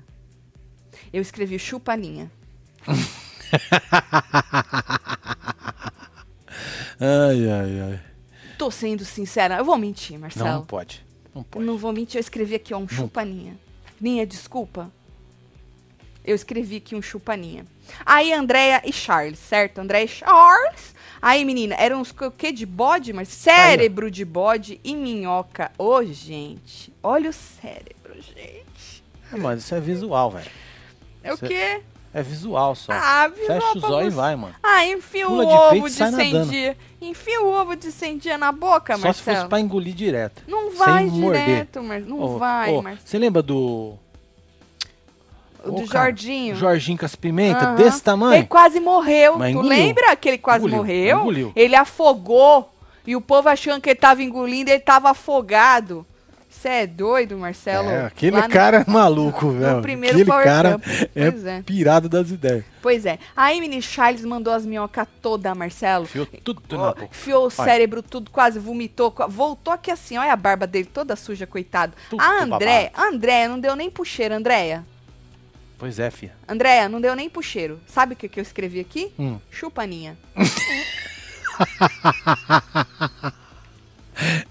Eu 1.11 1.21
escrevi 1.21 1.57
chupaninha. 1.57 2.29
Ai, 6.99 7.49
ai, 7.49 7.81
ai. 7.81 7.99
Tô 8.57 8.71
sendo 8.71 9.03
sincera. 9.03 9.57
Eu 9.57 9.65
vou 9.65 9.77
mentir, 9.77 10.13
Não, 10.13 10.21
Marcelo. 10.21 10.49
não 10.49 10.65
pode. 10.65 11.03
Não 11.33 11.43
pode. 11.43 11.65
Não 11.65 11.77
vou 11.77 11.91
mentir, 11.91 12.17
eu 12.17 12.21
escrevi 12.21 12.55
aqui 12.55 12.73
ó, 12.73 12.77
um 12.77 12.87
chupaninha. 12.87 13.57
Ninha, 13.99 14.25
desculpa. 14.25 14.89
Eu 16.23 16.35
escrevi 16.35 16.77
aqui 16.77 16.95
um 16.95 17.01
chupaninha. 17.01 17.65
Aí, 18.05 18.31
Andréia 18.33 18.81
e 18.85 18.91
Charles, 18.93 19.39
certo? 19.39 19.79
Andréia 19.79 20.05
e 20.05 20.07
Charles. 20.07 20.95
Aí, 21.21 21.43
menina, 21.43 21.75
eram 21.79 22.01
uns 22.01 22.11
o 22.11 22.31
quê 22.31 22.51
de 22.51 22.65
bode, 22.65 23.11
mas 23.13 23.27
cérebro 23.29 24.11
de 24.11 24.23
bode 24.23 24.79
e 24.83 24.95
minhoca. 24.95 25.71
Ô, 25.77 26.03
gente, 26.03 26.93
olha 27.01 27.29
o 27.29 27.33
cérebro, 27.33 28.13
gente. 28.21 29.03
É, 29.33 29.37
mas 29.37 29.59
isso 29.63 29.73
é 29.73 29.79
visual, 29.79 30.29
velho. 30.31 30.51
É 31.23 31.33
o 31.33 31.37
Cê- 31.37 31.47
quê? 31.47 31.81
É 32.13 32.21
visual 32.23 32.75
só. 32.75 32.93
Ah, 32.93 33.27
viu? 33.27 33.45
Fecha 33.45 33.77
os 33.77 33.83
olhos 33.83 34.13
e 34.13 34.15
vai, 34.15 34.35
mano. 34.37 34.55
Ah, 34.63 34.85
enfia 34.85 35.25
Pula 35.27 35.43
o 35.43 35.47
de 35.47 35.77
ovo 35.77 35.89
de 35.89 35.95
sai 35.95 36.11
100 36.13 36.33
nadando. 36.33 36.51
dias. 36.51 36.75
Enfia 37.01 37.41
o 37.41 37.47
ovo 37.51 37.75
de 37.75 37.91
100 37.91 38.17
dias 38.19 38.39
na 38.39 38.51
boca, 38.53 38.93
Só 38.93 38.99
se 38.99 39.05
Marcelo. 39.05 39.37
fosse 39.37 39.49
pra 39.49 39.59
engolir 39.59 39.93
direto. 39.93 40.43
Não 40.47 40.71
vai 40.71 41.09
direto, 41.09 41.83
Marcelo. 41.83 42.09
Não 42.09 42.21
Ô, 42.21 42.37
vai, 42.37 42.71
ô, 42.73 42.81
Marcelo. 42.81 43.05
Você 43.07 43.17
lembra 43.17 43.41
do. 43.41 43.97
O 45.65 45.81
do 45.81 45.87
cara, 45.87 46.05
Jordinho. 46.05 46.55
Jorginho 46.55 46.97
com 46.97 47.05
as 47.05 47.15
pimentas, 47.15 47.63
Aham. 47.63 47.75
desse 47.75 48.01
tamanho? 48.03 48.35
Ele 48.39 48.45
quase 48.47 48.79
morreu. 48.79 49.37
Mas 49.37 49.47
tu 49.53 49.59
engoliu. 49.59 49.69
lembra 49.69 50.15
que 50.15 50.29
ele 50.29 50.37
quase 50.37 50.59
Engoliu, 50.59 50.77
morreu? 50.77 51.19
engoliu. 51.19 51.53
Ele 51.55 51.75
afogou. 51.75 52.71
E 53.07 53.15
o 53.15 53.21
povo 53.21 53.47
achando 53.49 53.81
que 53.81 53.89
ele 53.89 53.99
tava 53.99 54.23
engolindo, 54.23 54.71
ele 54.71 54.79
tava 54.79 55.09
afogado. 55.11 56.05
Você 56.49 56.69
é 56.69 56.87
doido, 56.87 57.37
Marcelo? 57.37 57.89
É, 57.89 58.05
aquele 58.05 58.41
no- 58.41 58.49
cara 58.49 58.83
é 58.87 58.89
maluco, 58.89 59.49
velho. 59.59 59.81
primeiro 59.81 60.15
Aquele 60.15 60.43
cara 60.43 60.79
é 61.13 61.27
é. 61.57 61.61
pirado 61.61 62.07
das 62.09 62.31
ideias. 62.31 62.63
Pois 62.81 63.05
é. 63.05 63.19
Aí, 63.35 63.59
menino 63.59 63.81
Charles 63.81 64.23
mandou 64.25 64.51
as 64.53 64.65
minhocas 64.65 65.05
toda, 65.21 65.53
Marcelo. 65.53 66.05
Fiou 66.05 66.25
tudo 66.25 66.61
na 66.77 66.87
boca. 66.93 67.09
Fiou 67.11 67.45
o 67.47 67.49
cérebro 67.51 68.01
tudo, 68.01 68.31
quase 68.31 68.57
vomitou. 68.57 69.13
Voltou 69.27 69.71
aqui 69.73 69.91
assim, 69.91 70.17
olha 70.17 70.33
a 70.33 70.35
barba 70.35 70.65
dele 70.65 70.89
toda 70.91 71.15
suja, 71.15 71.45
coitado. 71.45 71.93
Tudo 72.09 72.21
a 72.21 72.41
André, 72.43 72.89
a 72.95 73.09
Andréia 73.09 73.49
não 73.49 73.59
deu 73.59 73.75
nem 73.75 73.91
cheiro, 74.03 74.33
Andréia. 74.33 74.83
Pois 75.77 75.99
é, 75.99 76.09
filha. 76.09 76.35
Andréia, 76.47 76.87
não 76.87 77.01
deu 77.01 77.15
nem 77.15 77.29
pro 77.29 77.43
cheiro. 77.43 77.81
Sabe 77.87 78.13
o 78.13 78.15
que, 78.15 78.29
que 78.29 78.39
eu 78.39 78.43
escrevi 78.43 78.79
aqui? 78.79 79.11
Hum. 79.19 79.39
Chupaninha. 79.49 80.17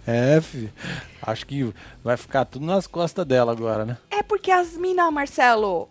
É, 0.07 0.41
filha. 0.41 0.73
Acho 1.23 1.47
que 1.47 1.73
vai 2.03 2.17
ficar 2.17 2.45
tudo 2.45 2.67
nas 2.67 2.87
costas 2.87 3.25
dela 3.25 3.53
agora, 3.53 3.85
né? 3.85 3.99
É 4.11 4.23
porque 4.23 4.51
as 4.51 4.77
minas, 4.77 5.13
Marcelo. 5.13 5.89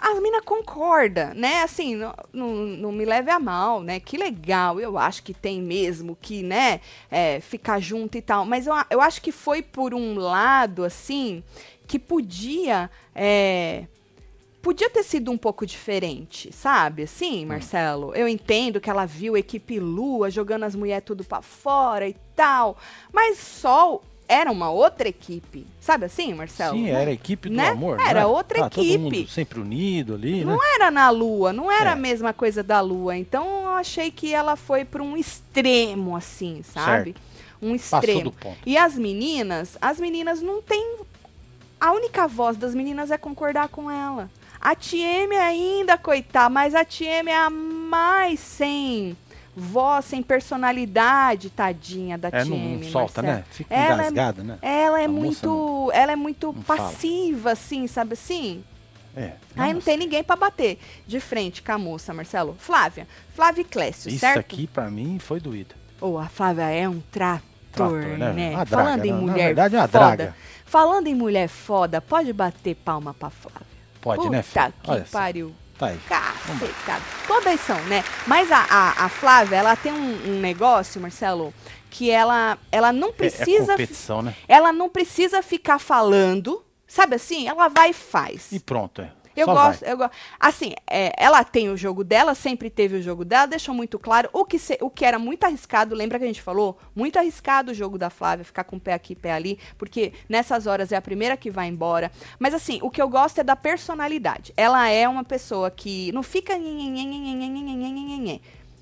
As 0.00 0.20
minas 0.20 0.42
concordam, 0.44 1.34
né? 1.34 1.62
Assim, 1.62 1.96
não, 1.96 2.14
não, 2.32 2.54
não 2.54 2.92
me 2.92 3.04
leve 3.04 3.30
a 3.30 3.38
mal, 3.38 3.82
né? 3.82 4.00
Que 4.00 4.16
legal, 4.16 4.80
eu 4.80 4.98
acho 4.98 5.22
que 5.22 5.34
tem 5.34 5.60
mesmo 5.60 6.16
que, 6.20 6.42
né, 6.42 6.80
é, 7.10 7.40
ficar 7.40 7.80
junto 7.80 8.16
e 8.16 8.22
tal. 8.22 8.44
Mas 8.44 8.66
eu, 8.66 8.74
eu 8.90 9.00
acho 9.00 9.20
que 9.20 9.32
foi 9.32 9.62
por 9.62 9.94
um 9.94 10.16
lado, 10.16 10.84
assim, 10.84 11.42
que 11.88 11.98
podia. 11.98 12.88
É, 13.14 13.84
podia 14.62 14.90
ter 14.90 15.02
sido 15.02 15.30
um 15.32 15.38
pouco 15.38 15.64
diferente, 15.66 16.52
sabe? 16.52 17.02
Assim, 17.04 17.44
Marcelo, 17.46 18.14
eu 18.14 18.28
entendo 18.28 18.80
que 18.80 18.90
ela 18.90 19.06
viu 19.06 19.34
a 19.34 19.38
equipe 19.38 19.80
Lua 19.80 20.30
jogando 20.30 20.64
as 20.64 20.74
mulheres 20.76 21.04
tudo 21.06 21.24
pra 21.24 21.40
fora 21.42 22.06
e 22.08 22.14
tal, 22.36 22.76
mas 23.12 23.38
Sol 23.38 24.02
era 24.30 24.52
uma 24.52 24.70
outra 24.70 25.08
equipe, 25.08 25.66
sabe 25.80 26.04
assim, 26.04 26.34
Marcelo? 26.34 26.76
Sim, 26.76 26.90
era 26.90 27.08
a 27.08 27.12
equipe 27.14 27.48
do 27.48 27.54
Né? 27.54 27.68
amor. 27.68 27.98
Era 27.98 28.20
né? 28.20 28.26
outra 28.26 28.66
Ah, 28.66 28.68
Todo 28.68 28.84
equipe. 28.84 28.98
mundo 28.98 29.26
sempre 29.28 29.58
unido 29.58 30.14
ali, 30.14 30.44
né? 30.44 30.52
Não 30.52 30.62
era 30.74 30.90
na 30.90 31.08
Lua, 31.08 31.50
não 31.50 31.72
era 31.72 31.90
É. 31.90 31.92
a 31.94 31.96
mesma 31.96 32.34
coisa 32.34 32.62
da 32.62 32.78
Lua. 32.82 33.16
Então 33.16 33.62
eu 33.62 33.70
achei 33.70 34.10
que 34.10 34.34
ela 34.34 34.54
foi 34.54 34.84
para 34.84 35.02
um 35.02 35.16
extremo, 35.16 36.14
assim, 36.14 36.62
sabe? 36.62 37.14
Um 37.62 37.72
Passou 37.78 37.98
extremo. 38.00 38.20
do 38.24 38.32
ponto. 38.32 38.58
E 38.66 38.76
as 38.76 38.96
meninas, 38.96 39.78
as 39.80 39.98
meninas 39.98 40.42
não 40.42 40.60
têm. 40.60 40.98
A 41.80 41.92
única 41.92 42.26
voz 42.26 42.56
das 42.56 42.74
meninas 42.74 43.10
é 43.10 43.18
concordar 43.18 43.68
com 43.68 43.90
ela. 43.90 44.30
A 44.60 44.74
TM 44.74 45.34
ainda, 45.36 45.96
coitada, 45.96 46.50
mas 46.50 46.74
a 46.74 46.84
TM 46.84 47.30
é 47.30 47.36
a 47.36 47.48
mais 47.50 48.40
sem 48.40 49.16
voz, 49.56 50.04
sem 50.04 50.22
personalidade, 50.22 51.50
tadinha 51.50 52.16
da 52.18 52.28
É, 52.28 52.42
TM. 52.44 52.76
não, 52.78 52.82
solta, 52.90 53.22
Marcelo. 53.22 53.38
né? 53.40 53.44
Fica 53.50 53.74
Ela 53.74 53.90
é- 53.90 53.94
engasgada, 54.06 54.42
né? 54.44 54.58
Ela 54.62 55.00
é 55.00 55.04
A 55.04 55.08
muito, 55.08 55.90
ela 55.94 56.12
é 56.12 56.16
muito 56.16 56.52
não 56.52 56.62
fala. 56.62 56.82
passiva, 56.90 57.52
assim, 57.52 57.86
sabe 57.86 58.12
assim? 58.14 58.64
É. 59.16 59.32
Aí 59.56 59.72
não 59.74 59.80
tem 59.80 59.96
ninguém 59.96 60.22
pra 60.22 60.36
bater 60.36 60.78
de 61.06 61.18
frente 61.18 61.60
com 61.62 61.72
a 61.72 61.78
moça, 61.78 62.14
Marcelo. 62.14 62.56
Flávia, 62.58 63.06
Flávia 63.34 63.62
e 63.62 63.64
Clécio, 63.64 64.08
Isso 64.10 64.18
certo? 64.20 64.38
aqui, 64.38 64.66
pra 64.68 64.88
mim, 64.90 65.18
foi 65.18 65.40
doído. 65.40 65.74
Ou 66.00 66.18
a 66.18 66.26
Flávia 66.28 66.70
é 66.70 66.88
um 66.88 67.00
trator, 67.72 68.00
Trator, 68.00 68.18
né? 68.18 68.32
né? 68.32 68.66
Falando 68.66 68.94
draga, 69.02 69.06
em 69.06 69.10
na- 69.10 69.16
na 69.16 69.22
mulher 69.22 69.46
verdade, 69.46 69.76
é 69.76 69.78
uma 69.78 69.88
foda. 69.88 69.98
draga. 70.16 70.36
Falando 70.64 71.06
em 71.06 71.14
mulher 71.14 71.48
foda, 71.48 72.00
pode 72.00 72.32
bater 72.32 72.74
palma 72.76 73.14
pra 73.14 73.30
Flávia. 73.30 73.66
Pode, 74.00 74.18
Puta 74.18 74.30
né, 74.30 74.42
filho? 74.42 74.72
que 74.82 74.90
Olha 74.90 75.06
pariu. 75.10 75.54
Tá 75.78 75.86
aí. 75.86 75.98
Cacetado. 76.08 77.02
Todas 77.26 77.60
são, 77.60 77.80
né? 77.84 78.02
Mas 78.26 78.50
a, 78.50 78.58
a, 78.68 79.04
a 79.04 79.08
Flávia, 79.08 79.56
ela 79.56 79.76
tem 79.76 79.92
um, 79.92 80.30
um 80.36 80.40
negócio, 80.40 81.00
Marcelo, 81.00 81.54
que 81.90 82.10
ela, 82.10 82.58
ela 82.72 82.92
não 82.92 83.08
É- 83.08 83.10
É, 83.10 83.14
precisa. 83.14 83.72
competição, 83.72 84.20
né? 84.22 84.34
ela 84.48 84.72
não 84.72 84.88
precisa 84.88 85.42
ficar 85.42 85.78
falando. 85.78 86.62
Sabe 86.86 87.16
assim? 87.16 87.46
Ela 87.46 87.68
vai 87.68 87.90
e 87.90 87.92
faz. 87.92 88.50
E 88.50 88.58
pronto, 88.58 89.02
é. 89.02 89.10
Eu 89.40 89.46
Só 89.46 89.54
gosto, 89.54 89.80
vai. 89.80 89.92
eu 89.92 89.96
gosto. 89.96 90.12
Assim, 90.40 90.72
é, 90.90 91.12
ela 91.16 91.44
tem 91.44 91.68
o 91.70 91.76
jogo 91.76 92.02
dela, 92.04 92.34
sempre 92.34 92.68
teve 92.68 92.96
o 92.96 93.02
jogo 93.02 93.24
dela, 93.24 93.46
deixou 93.46 93.74
muito 93.74 93.98
claro 93.98 94.28
o 94.32 94.44
que, 94.44 94.58
se- 94.58 94.78
o 94.80 94.90
que 94.90 95.04
era 95.04 95.18
muito 95.18 95.44
arriscado. 95.44 95.94
Lembra 95.94 96.18
que 96.18 96.24
a 96.24 96.28
gente 96.28 96.42
falou? 96.42 96.78
Muito 96.94 97.18
arriscado 97.18 97.70
o 97.70 97.74
jogo 97.74 97.96
da 97.98 98.10
Flávia, 98.10 98.44
ficar 98.44 98.64
com 98.64 98.76
o 98.76 98.80
pé 98.80 98.94
aqui, 98.94 99.14
pé 99.14 99.32
ali, 99.32 99.58
porque 99.76 100.12
nessas 100.28 100.66
horas 100.66 100.90
é 100.92 100.96
a 100.96 101.02
primeira 101.02 101.36
que 101.36 101.50
vai 101.50 101.68
embora. 101.68 102.10
Mas 102.38 102.52
assim, 102.54 102.78
o 102.82 102.90
que 102.90 103.00
eu 103.00 103.08
gosto 103.08 103.40
é 103.40 103.44
da 103.44 103.56
personalidade. 103.56 104.52
Ela 104.56 104.88
é 104.88 105.08
uma 105.08 105.24
pessoa 105.24 105.70
que 105.70 106.10
não 106.12 106.22
fica 106.22 106.54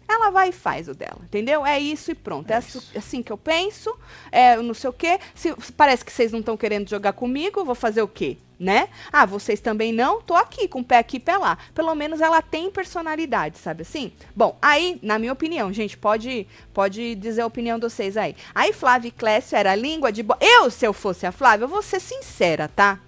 ela 0.08 0.30
vai 0.30 0.50
e 0.50 0.52
faz 0.52 0.88
o 0.88 0.94
dela, 0.94 1.18
entendeu? 1.22 1.64
É 1.66 1.78
isso 1.78 2.10
e 2.10 2.14
pronto. 2.14 2.50
É, 2.50 2.54
é 2.54 2.56
assim, 2.56 2.78
isso. 2.78 2.90
É 2.94 2.98
assim 2.98 3.22
que 3.22 3.32
eu 3.32 3.38
penso, 3.38 3.96
é 4.30 4.56
não 4.56 4.74
sei 4.74 4.90
o 4.90 4.92
quê. 4.92 5.18
Se, 5.34 5.54
parece 5.76 6.04
que 6.04 6.12
vocês 6.12 6.32
não 6.32 6.40
estão 6.40 6.56
querendo 6.56 6.88
jogar 6.88 7.12
comigo, 7.12 7.64
vou 7.64 7.74
fazer 7.74 8.02
o 8.02 8.08
quê? 8.08 8.38
Né? 8.58 8.88
Ah, 9.12 9.26
vocês 9.26 9.60
também 9.60 9.92
não? 9.92 10.22
Tô 10.22 10.34
aqui, 10.34 10.66
com 10.66 10.80
o 10.80 10.84
pé 10.84 10.96
aqui 10.96 11.18
e 11.18 11.20
pé 11.20 11.36
lá. 11.36 11.58
Pelo 11.74 11.94
menos 11.94 12.22
ela 12.22 12.40
tem 12.40 12.70
personalidade, 12.70 13.58
sabe 13.58 13.82
assim? 13.82 14.10
Bom, 14.34 14.56
aí, 14.62 14.98
na 15.02 15.18
minha 15.18 15.32
opinião, 15.32 15.70
gente, 15.70 15.94
pode, 15.94 16.46
pode 16.72 17.14
dizer 17.16 17.42
a 17.42 17.46
opinião 17.46 17.78
de 17.78 17.84
vocês 17.84 18.16
aí. 18.16 18.34
Aí 18.54 18.72
Flávia 18.72 19.08
e 19.08 19.12
Clécio 19.12 19.58
era 19.58 19.74
língua 19.74 20.10
de... 20.10 20.22
Bo... 20.22 20.36
Eu, 20.40 20.70
se 20.70 20.86
eu 20.86 20.94
fosse 20.94 21.26
a 21.26 21.32
Flávia, 21.32 21.64
eu 21.64 21.68
vou 21.68 21.82
ser 21.82 22.00
sincera, 22.00 22.66
tá? 22.66 22.98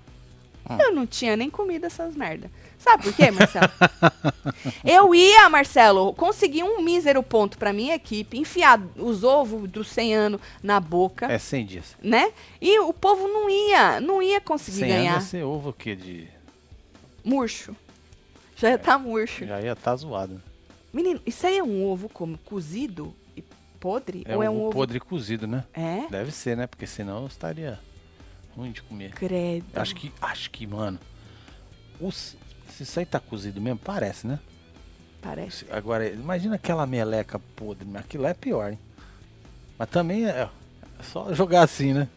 Eu 0.81 0.93
não 0.93 1.07
tinha 1.07 1.37
nem 1.37 1.49
comido 1.51 1.87
essas 1.87 2.15
merda. 2.15 2.51
Sabe 2.79 3.03
por 3.05 3.13
quê, 3.13 3.31
Marcelo? 3.31 3.71
eu 4.85 5.15
ia, 5.15 5.49
Marcelo, 5.49 6.13
conseguir 6.15 6.63
um 6.63 6.81
mísero 6.83 7.23
ponto 7.23 7.59
pra 7.59 7.73
minha 7.73 7.95
equipe, 7.95 8.39
enfiar 8.39 8.81
os 8.97 9.25
ovos 9.25 9.69
do 9.69 9.83
100 9.83 10.15
anos 10.15 10.41
na 10.63 10.79
boca, 10.79 11.27
É 11.27 11.39
100 11.39 11.67
dias. 11.67 11.97
né? 12.03 12.33
E 12.61 12.79
o 12.81 12.93
povo 12.93 13.27
não 13.27 13.49
ia, 13.51 14.01
não 14.01 14.23
ia 14.23 14.41
conseguir 14.41 14.79
100 14.79 14.85
anos 14.91 14.97
ganhar. 15.03 15.15
ia 15.15 15.21
ser 15.21 15.43
ovo 15.45 15.71
o 15.71 15.73
quê? 15.73 15.97
De... 15.97 16.29
Murcho. 17.25 17.75
Já 18.57 18.77
tá 18.79 18.99
murcho. 18.99 19.45
Já 19.47 19.61
ia 19.61 19.73
estar 19.73 19.95
zoado. 19.97 20.41
Menino, 20.93 21.21
isso 21.27 21.47
aí 21.47 21.59
é 21.59 21.63
um 21.63 21.85
ovo 21.85 22.09
como 22.09 22.39
cozido 22.39 23.15
e 23.37 23.43
podre? 23.79 24.23
É, 24.27 24.35
Ou 24.37 24.43
é 24.43 24.49
um 24.51 24.55
um 24.55 24.63
ovo... 24.63 24.73
podre 24.73 24.99
cozido, 24.99 25.47
né? 25.47 25.65
É? 25.73 26.07
Deve 26.11 26.31
ser, 26.33 26.57
né? 26.57 26.67
Porque 26.67 26.87
senão 26.87 27.27
estaria 27.27 27.79
ruim 28.59 28.73
de 28.73 28.83
comer. 28.83 29.13
Credo. 29.13 29.65
Acho 29.75 29.95
que, 29.95 30.13
acho 30.21 30.51
que, 30.51 30.67
mano. 30.67 30.99
os- 32.01 32.37
se 32.69 32.83
isso 32.83 32.99
aí 33.01 33.07
tá 33.07 33.19
cozido 33.19 33.61
mesmo, 33.61 33.79
parece, 33.79 34.27
né? 34.27 34.39
Parece. 35.21 35.67
Agora, 35.71 36.09
imagina 36.09 36.55
aquela 36.57 36.87
meleca 36.87 37.39
podre, 37.57 37.89
aquilo 37.97 38.27
é 38.27 38.35
pior, 38.35 38.71
hein? 38.73 38.79
Mas 39.79 39.89
também 39.91 40.27
é, 40.27 40.31
é 40.31 40.49
só 41.03 41.33
jogar 41.35 41.63
assim, 41.63 41.93
né? 41.93 42.09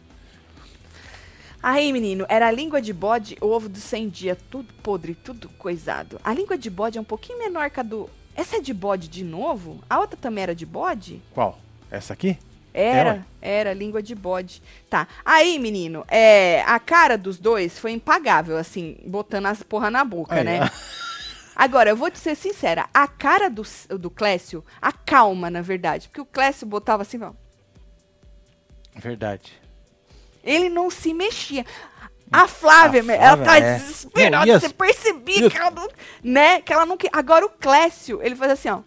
Aí, 1.62 1.92
menino, 1.92 2.26
era 2.28 2.48
a 2.48 2.50
língua 2.50 2.82
de 2.82 2.92
bode, 2.92 3.36
o 3.40 3.46
ovo 3.46 3.68
do 3.68 3.78
100 3.78 4.08
dias, 4.08 4.38
tudo 4.50 4.72
podre, 4.82 5.14
tudo 5.14 5.48
coisado. 5.50 6.20
A 6.24 6.34
língua 6.34 6.58
de 6.58 6.68
bode 6.68 6.98
é 6.98 7.00
um 7.00 7.04
pouquinho 7.04 7.38
menor 7.38 7.70
que 7.70 7.78
a 7.80 7.82
do... 7.84 8.10
Essa 8.34 8.56
é 8.56 8.60
de 8.60 8.72
bode 8.74 9.08
de 9.08 9.22
novo? 9.22 9.80
A 9.88 9.98
outra 10.00 10.16
também 10.16 10.42
era 10.42 10.54
de 10.54 10.66
bode? 10.66 11.22
Qual? 11.32 11.58
Essa 11.90 12.14
aqui? 12.14 12.36
Era, 12.74 13.24
É, 13.42 13.58
era 13.60 13.72
língua 13.74 14.02
de 14.02 14.14
bode. 14.14 14.62
Tá. 14.88 15.06
Aí, 15.24 15.58
menino, 15.58 16.04
é, 16.08 16.62
a 16.66 16.78
cara 16.78 17.18
dos 17.18 17.38
dois 17.38 17.78
foi 17.78 17.92
impagável, 17.92 18.56
assim, 18.56 18.96
botando 19.06 19.46
as 19.46 19.62
porra 19.62 19.90
na 19.90 20.04
boca, 20.04 20.42
né? 20.42 20.70
Agora, 21.54 21.90
eu 21.90 21.96
vou 21.96 22.10
te 22.10 22.18
ser 22.18 22.34
sincera, 22.34 22.88
a 22.94 23.06
cara 23.06 23.50
do, 23.50 23.62
do 23.98 24.08
Clécio, 24.10 24.64
a 24.80 24.90
calma, 24.90 25.50
na 25.50 25.60
verdade, 25.60 26.08
porque 26.08 26.20
o 26.20 26.24
Clécio 26.26 26.66
botava 26.66 27.02
assim, 27.02 27.22
ó, 27.22 27.32
Verdade. 28.96 29.52
ele 30.42 30.68
não 30.68 30.90
se 30.90 31.12
mexia. 31.14 31.64
A 32.32 32.48
Flávia, 32.48 33.00
A 33.00 33.04
me- 33.04 33.14
ela 33.14 33.36
tá 33.36 33.44
Flávia, 33.44 33.66
é. 33.66 33.74
desesperada, 33.78 34.46
Não, 34.46 34.60
você 34.60 34.68
percebia 34.70 35.50
que 35.50 35.56
ela 35.58 35.70
não, 35.70 35.88
né, 36.24 36.62
que 36.62 36.72
ela 36.72 36.86
não 36.86 36.96
Agora 37.12 37.44
o 37.44 37.50
Clécio, 37.50 38.20
ele 38.22 38.34
faz 38.34 38.52
assim, 38.52 38.70
ó. 38.70 38.80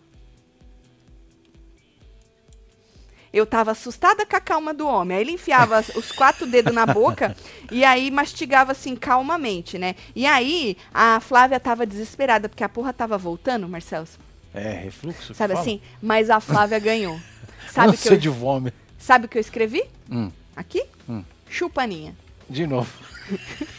Eu 3.36 3.46
tava 3.46 3.72
assustada 3.72 4.26
com 4.26 4.36
a 4.36 4.40
calma 4.40 4.74
do 4.74 4.88
homem. 4.88 5.18
Aí 5.18 5.24
ele 5.24 5.32
enfiava 5.34 5.84
os 5.96 6.10
quatro 6.14 6.48
dedos 6.48 6.74
na 6.74 6.86
boca 6.86 7.36
e 7.70 7.84
aí 7.84 8.10
mastigava 8.10 8.72
assim 8.72 8.96
calmamente, 8.96 9.78
né? 9.78 9.94
E 10.16 10.26
aí 10.26 10.78
a 10.94 11.20
Flávia 11.20 11.60
tava 11.60 11.86
desesperada 11.86 12.48
porque 12.48 12.64
a 12.64 12.70
porra 12.70 12.94
tava 12.94 13.18
voltando, 13.18 13.68
Marcelo. 13.68 14.08
É, 14.54 14.72
refluxo. 14.86 15.34
Sabe 15.34 15.54
assim? 15.54 15.82
Mas 16.02 16.30
a 16.30 16.40
Flávia 16.40 16.80
ganhou. 16.80 17.20
Sabe 17.70 17.94
o 17.94 17.98
que 17.98 18.08
eu, 18.08 18.18
de 18.18 18.30
vômito. 18.30 18.78
sabe 18.98 19.26
o 19.26 19.28
que 19.28 19.38
eu 19.38 19.42
escrevi? 19.42 19.84
Hum, 20.10 20.32
Aqui? 20.56 20.86
Hum. 21.10 21.22
Chupaninha. 21.50 22.16
de 22.50 22.66
novo. 22.66 22.90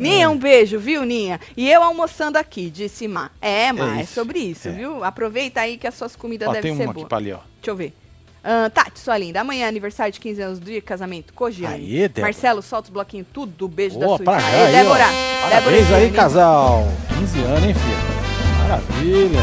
Ninha, 0.00 0.30
um 0.30 0.36
beijo, 0.38 0.78
viu, 0.78 1.04
Ninha? 1.04 1.38
E 1.56 1.70
eu 1.70 1.82
almoçando 1.82 2.38
aqui, 2.38 2.70
disse 2.70 3.06
Má. 3.06 3.30
É, 3.40 3.70
Má, 3.72 3.98
é, 3.98 4.02
isso. 4.02 4.14
sobre 4.14 4.38
isso, 4.38 4.68
É. 4.68 4.72
viu? 4.72 5.04
Aproveita 5.04 5.60
aí 5.60 5.76
que 5.76 5.86
as 5.86 5.94
suas 5.94 6.16
comidas 6.16 6.48
Ó, 6.48 6.52
devem 6.52 6.70
tem 6.72 6.76
ser 6.78 6.82
uma 6.84 6.90
aqui 6.92 7.00
boas. 7.00 7.08
pra 7.08 7.18
ali, 7.18 7.32
ó. 7.32 7.38
Deixa 7.60 7.70
eu 7.70 7.76
ver. 7.76 7.92
Ah, 8.42 8.70
Tati, 8.72 8.98
sua 8.98 9.18
linda. 9.18 9.42
Amanhã 9.42 9.66
é 9.66 9.68
aniversário 9.68 10.10
de 10.12 10.18
15 10.18 10.40
anos 10.40 10.58
do 10.58 10.64
dia, 10.64 10.80
casamento 10.80 11.34
Cogiane. 11.34 11.74
Aí, 11.74 11.98
Débora. 12.08 12.22
Marcelo, 12.22 12.62
solta 12.62 12.88
os 12.88 12.90
bloquinhos 12.92 13.26
tudo 13.32 13.52
do 13.52 13.68
beijo 13.68 13.98
Boa, 13.98 14.16
da 14.18 14.24
pra 14.24 14.40
sua 14.40 14.50
já 14.50 14.56
Ei, 14.56 14.64
aí, 14.66 14.72
Débora. 14.72 15.04
ó. 15.04 15.08
Débora 15.08 15.50
Parabéns 15.50 15.74
aí, 15.82 15.84
Giannini. 15.88 16.16
casal. 16.16 16.88
15 17.18 17.38
anos, 17.40 17.64
hein, 17.64 17.74
filho? 17.74 18.60
Maravilha. 18.62 19.40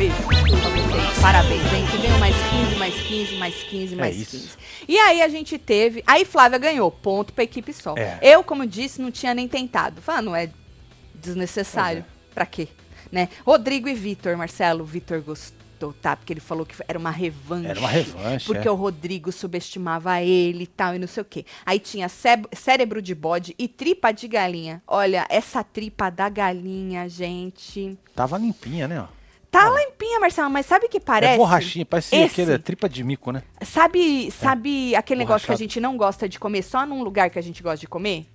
Beijo 0.00 0.14
pra 0.16 0.40
vocês. 0.70 1.18
Parabéns, 1.20 1.72
hein? 1.74 1.84
Que 1.90 1.98
venham 1.98 2.18
mais 2.18 2.34
15, 2.34 2.74
mais 2.76 2.94
15, 3.02 3.34
mais 3.36 3.54
15, 3.64 3.96
mais 3.96 4.16
É 4.16 4.18
isso. 4.18 4.30
15. 4.30 4.48
E 4.88 4.98
aí 4.98 5.20
a 5.20 5.28
gente 5.28 5.58
teve. 5.58 6.02
Aí 6.06 6.24
Flávia 6.24 6.56
ganhou, 6.58 6.90
ponto 6.90 7.34
pra 7.34 7.44
equipe 7.44 7.70
só. 7.70 7.94
É. 7.98 8.18
Eu, 8.22 8.42
como 8.42 8.66
disse, 8.66 9.02
não 9.02 9.10
tinha 9.10 9.34
nem 9.34 9.46
tentado. 9.46 10.00
Falei, 10.00 10.18
ah, 10.20 10.22
não 10.22 10.34
é 10.34 10.48
desnecessário. 11.14 12.02
Pois 12.08 12.34
Pra 12.34 12.46
quê? 12.46 12.68
Né? 13.12 13.28
Rodrigo 13.44 13.90
e 13.90 13.94
Vitor, 13.94 14.38
Marcelo, 14.38 14.86
Vitor 14.86 15.20
gostou, 15.20 15.92
tá? 15.92 16.16
Porque 16.16 16.32
ele 16.32 16.40
falou 16.40 16.64
que 16.64 16.74
era 16.88 16.98
uma 16.98 17.10
revanche. 17.10 17.68
Era 17.68 17.80
uma 17.80 17.88
revanche, 17.90 18.46
Porque 18.46 18.66
é. 18.66 18.70
o 18.70 18.74
Rodrigo 18.76 19.30
subestimava 19.30 20.18
ele 20.22 20.64
e 20.64 20.66
tal, 20.66 20.94
e 20.94 20.98
não 20.98 21.08
sei 21.08 21.20
o 21.20 21.26
quê. 21.26 21.44
Aí 21.66 21.78
tinha 21.78 22.08
cé- 22.08 22.40
cérebro 22.54 23.02
de 23.02 23.14
bode 23.14 23.54
e 23.58 23.68
tripa 23.68 24.12
de 24.12 24.26
galinha. 24.28 24.82
Olha, 24.88 25.26
essa 25.28 25.62
tripa 25.62 26.08
da 26.08 26.30
galinha, 26.30 27.06
gente. 27.06 27.98
Tava 28.16 28.38
limpinha, 28.38 28.88
né? 28.88 29.06
Tá 29.50 29.68
limpinha, 29.68 30.20
Marcelo, 30.20 30.48
mas 30.48 30.64
sabe 30.66 30.86
o 30.86 30.88
que 30.88 31.00
parece? 31.00 31.34
É 31.34 31.36
borrachinha, 31.36 31.84
parece 31.84 32.14
Esse. 32.14 32.40
aquele 32.42 32.58
tripa 32.58 32.88
de 32.88 33.02
mico, 33.02 33.32
né? 33.32 33.42
Sabe, 33.62 34.30
sabe 34.30 34.94
aquele 34.94 35.18
negócio 35.18 35.44
que 35.46 35.52
a 35.52 35.56
gente 35.56 35.80
não 35.80 35.96
gosta 35.96 36.28
de 36.28 36.38
comer 36.38 36.62
só 36.62 36.86
num 36.86 37.02
lugar 37.02 37.30
que 37.30 37.38
a 37.38 37.42
gente 37.42 37.60
gosta 37.62 37.78
de 37.78 37.88
comer? 37.88 38.26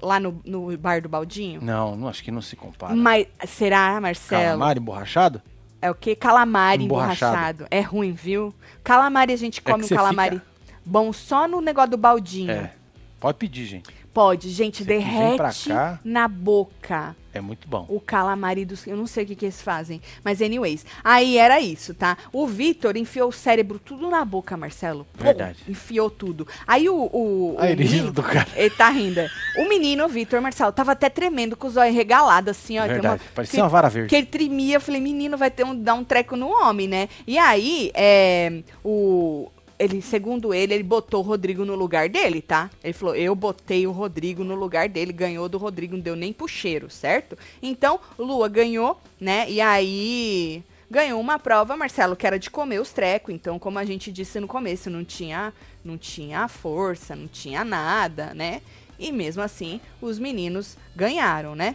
Lá 0.00 0.18
no, 0.18 0.40
no 0.46 0.74
bar 0.78 1.02
do 1.02 1.10
Baldinho? 1.10 1.60
Não, 1.62 1.94
não 1.94 2.08
acho 2.08 2.24
que 2.24 2.30
não 2.30 2.40
se 2.40 2.56
compara. 2.56 2.94
Mas 2.96 3.26
será, 3.46 4.00
Marcelo? 4.00 4.42
Calamar 4.44 4.78
emborrachado? 4.78 5.42
É 5.82 5.90
o 5.90 5.94
que? 5.94 6.14
Calamari 6.14 6.84
Emborrachado. 6.84 7.32
emborrachado. 7.34 7.66
É 7.70 7.80
ruim, 7.80 8.12
viu? 8.12 8.54
Calamari 8.82 9.32
a 9.34 9.36
gente 9.36 9.60
É 9.64 9.70
come 9.70 9.86
que 9.86 9.92
um 9.92 9.96
calamari 9.96 10.36
fica- 10.38 10.46
bom 10.86 11.12
só 11.12 11.46
no 11.46 11.60
negócio 11.60 11.90
do 11.90 11.96
baldinho. 11.98 12.50
É. 12.50 12.72
Pode 13.18 13.36
pedir, 13.36 13.66
gente. 13.66 13.90
Pode, 14.12 14.48
gente, 14.50 14.78
Você 14.78 14.84
derrete 14.84 15.68
na 16.02 16.26
boca 16.26 17.14
É 17.32 17.40
muito 17.40 17.68
bom. 17.68 17.86
o 17.88 18.00
calamari 18.00 18.64
dos. 18.64 18.86
Eu 18.86 18.96
não 18.96 19.06
sei 19.06 19.24
o 19.24 19.26
que, 19.26 19.36
que 19.36 19.44
eles 19.46 19.62
fazem. 19.62 20.00
Mas, 20.24 20.42
anyways. 20.42 20.84
Aí 21.04 21.38
era 21.38 21.60
isso, 21.60 21.94
tá? 21.94 22.16
O 22.32 22.46
Vitor 22.46 22.96
enfiou 22.96 23.28
o 23.28 23.32
cérebro 23.32 23.78
tudo 23.78 24.10
na 24.10 24.24
boca, 24.24 24.56
Marcelo. 24.56 25.06
Pum, 25.16 25.24
Verdade. 25.24 25.58
enfiou 25.68 26.10
tudo. 26.10 26.46
Aí 26.66 26.88
o. 26.88 26.94
o, 26.94 27.54
o 27.54 27.56
Aí 27.58 27.72
ele 27.72 27.84
rindo 27.84 28.12
do 28.12 28.22
cara. 28.22 28.48
Ele 28.56 28.70
tá 28.70 28.88
rindo. 28.90 29.20
O 29.58 29.68
menino, 29.68 30.04
o 30.04 30.08
Vitor 30.08 30.40
Marcelo, 30.40 30.72
tava 30.72 30.92
até 30.92 31.08
tremendo 31.08 31.56
com 31.56 31.66
os 31.68 31.76
olhos 31.76 31.94
regalados, 31.94 32.50
assim, 32.50 32.78
ó. 32.78 32.82
tem 32.82 32.90
uma- 32.96 33.00
Verdade. 33.00 33.22
Parecia 33.34 33.62
uma 33.62 33.68
vara 33.68 33.88
verde. 33.88 34.08
que 34.08 34.16
ele 34.16 34.26
tremia, 34.26 34.76
eu 34.76 34.80
falei, 34.80 35.00
menino, 35.00 35.36
vai 35.36 35.50
ter 35.50 35.64
um, 35.64 35.74
dar 35.80 35.94
um 35.94 36.02
treco 36.04 36.36
no 36.36 36.48
homem, 36.48 36.88
né? 36.88 37.08
E 37.26 37.38
aí, 37.38 37.90
é, 37.94 38.62
o, 38.84 39.48
ele, 39.80 40.02
segundo 40.02 40.52
ele, 40.52 40.74
ele 40.74 40.82
botou 40.82 41.20
o 41.20 41.26
Rodrigo 41.26 41.64
no 41.64 41.74
lugar 41.74 42.06
dele, 42.06 42.42
tá? 42.42 42.70
Ele 42.84 42.92
falou, 42.92 43.16
eu 43.16 43.34
botei 43.34 43.86
o 43.86 43.90
Rodrigo 43.90 44.44
no 44.44 44.54
lugar 44.54 44.90
dele, 44.90 45.10
ganhou 45.10 45.48
do 45.48 45.56
Rodrigo, 45.56 45.94
não 45.94 46.02
deu 46.02 46.14
nem 46.14 46.34
pro 46.34 46.46
cheiro, 46.46 46.90
certo? 46.90 47.36
Então, 47.62 47.98
Lua 48.18 48.46
ganhou, 48.46 49.00
né? 49.18 49.50
E 49.50 49.58
aí, 49.58 50.62
ganhou 50.90 51.18
uma 51.18 51.38
prova, 51.38 51.78
Marcelo, 51.78 52.14
que 52.14 52.26
era 52.26 52.38
de 52.38 52.50
comer 52.50 52.78
os 52.78 52.92
trecos. 52.92 53.34
Então, 53.34 53.58
como 53.58 53.78
a 53.78 53.84
gente 53.86 54.12
disse 54.12 54.38
no 54.38 54.46
começo, 54.46 54.90
não 54.90 55.02
tinha, 55.02 55.50
não 55.82 55.96
tinha 55.96 56.46
força, 56.46 57.16
não 57.16 57.26
tinha 57.26 57.64
nada, 57.64 58.34
né? 58.34 58.60
E 58.98 59.10
mesmo 59.10 59.42
assim, 59.42 59.80
os 59.98 60.18
meninos 60.18 60.76
ganharam, 60.94 61.54
né? 61.54 61.74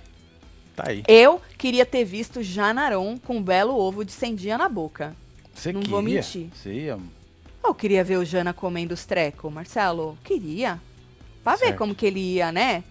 Tá 0.76 0.84
aí. 0.90 1.02
Eu 1.08 1.42
queria 1.58 1.88
ter 1.88 2.04
visto 2.04 2.44
Janaron 2.44 3.18
com 3.18 3.38
um 3.38 3.42
belo 3.42 3.76
ovo 3.76 4.06
de 4.06 4.12
sendia 4.12 4.60
na 4.60 4.70
boca. 4.70 5.16
Você 5.56 5.74
não 5.74 5.80
queria? 5.80 5.92
vou 5.92 6.04
mentir. 6.04 6.50
Você 6.54 6.72
ia... 6.72 7.00
Eu 7.68 7.74
queria 7.74 8.04
ver 8.04 8.18
o 8.18 8.26
Jana 8.26 8.54
comendo 8.54 8.94
os 8.94 9.06
trecos, 9.06 9.52
Marcelo. 9.52 10.18
Queria. 10.24 10.80
Pra 11.44 11.54
ver 11.54 11.66
Certo. 11.68 11.78
como 11.78 11.96
que 11.96 12.06
ele 12.06 12.20
ia, 12.20 12.52
né? 12.52 12.84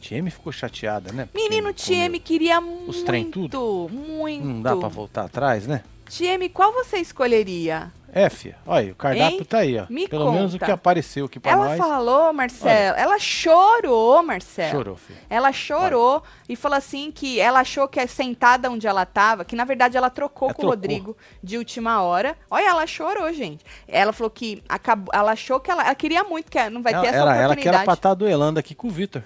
Tieme 0.00 0.30
ficou 0.30 0.52
chateada, 0.52 1.12
né? 1.12 1.26
Porque 1.26 1.48
Menino 1.48 1.72
Tieme 1.72 2.18
queria 2.18 2.60
muito, 2.60 3.04
trem 3.04 3.30
tudo? 3.30 3.88
muito. 3.92 4.44
Não 4.44 4.60
dá 4.62 4.76
pra 4.76 4.88
voltar 4.88 5.24
atrás, 5.26 5.66
né? 5.66 5.82
Tieme, 6.08 6.48
qual 6.48 6.72
você 6.72 6.98
escolheria? 6.98 7.92
É, 8.14 8.28
fia. 8.28 8.56
Olha, 8.66 8.92
o 8.92 8.94
cardápio 8.94 9.38
Hein? 9.38 9.44
tá 9.44 9.58
aí, 9.58 9.78
ó. 9.78 9.86
Me 9.88 10.06
Pelo 10.06 10.30
menos 10.30 10.52
o 10.52 10.58
conta. 10.58 10.66
que 10.66 10.70
apareceu 10.70 11.24
aqui 11.24 11.40
pra 11.40 11.52
ela 11.52 11.64
nós. 11.68 11.78
falou, 11.78 12.30
Marcelo. 12.32 12.94
Ela 12.98 13.18
chorou, 13.18 14.22
Marcelo. 14.22 14.70
Chorou, 14.70 14.96
filho. 14.96 15.18
Ela 15.30 15.50
chorou 15.50 16.22
e 16.46 16.54
falou 16.54 16.76
assim 16.76 17.10
que 17.10 17.40
ela 17.40 17.60
achou 17.60 17.88
que 17.88 17.98
é 17.98 18.06
sentada 18.06 18.70
onde 18.70 18.86
ela 18.86 19.06
tava, 19.06 19.44
que 19.46 19.56
na 19.56 19.64
verdade 19.64 19.96
ela 19.96 20.10
trocou 20.10 20.48
Ela 20.48 20.54
com 20.54 20.60
o 20.60 20.64
trocou. 20.64 20.76
Rodrigo 20.76 21.16
de 21.42 21.56
última 21.56 22.02
hora. 22.02 22.36
Olha, 22.50 22.68
ela 22.68 22.86
chorou, 22.86 23.32
gente. 23.32 23.64
Ela 23.88 24.12
falou 24.12 24.30
que 24.30 24.62
acabou, 24.68 25.10
ela 25.14 25.32
achou 25.32 25.58
que 25.58 25.70
ela, 25.70 25.82
ela 25.84 25.94
queria 25.94 26.22
muito 26.22 26.50
que 26.50 26.68
não 26.68 26.82
vai 26.82 26.92
ela, 26.92 27.02
ter 27.02 27.08
essa 27.08 27.16
ela, 27.16 27.30
ela 27.34 27.36
que 27.56 27.66
era 27.66 27.78
oportunidade. 27.78 27.84
pra 27.86 27.94
estar 27.94 28.14
duelando 28.14 28.58
aqui 28.60 28.74
com 28.74 28.88
o 28.88 28.90
Vitor. 28.90 29.22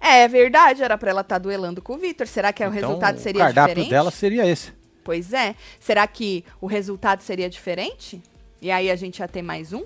É, 0.00 0.20
é 0.24 0.28
verdade, 0.28 0.82
era 0.82 0.96
pra 0.98 1.10
ela 1.10 1.22
estar 1.22 1.38
duelando 1.38 1.80
com 1.82 1.94
o 1.94 1.98
Vitor. 1.98 2.26
Será 2.26 2.52
que 2.52 2.62
o 2.62 2.66
Então, 2.66 2.72
resultado 2.74 3.18
seria 3.18 3.40
o 3.42 3.44
cardápio 3.46 3.68
diferente? 3.74 3.90
dela 3.90 4.10
seria 4.10 4.46
esse. 4.46 4.76
Pois 5.08 5.32
é. 5.32 5.54
Será 5.80 6.06
que 6.06 6.44
o 6.60 6.66
resultado 6.66 7.22
seria 7.22 7.48
diferente? 7.48 8.20
E 8.60 8.70
aí 8.70 8.90
a 8.90 8.94
gente 8.94 9.20
ia 9.20 9.26
ter 9.26 9.40
mais 9.40 9.72
um? 9.72 9.82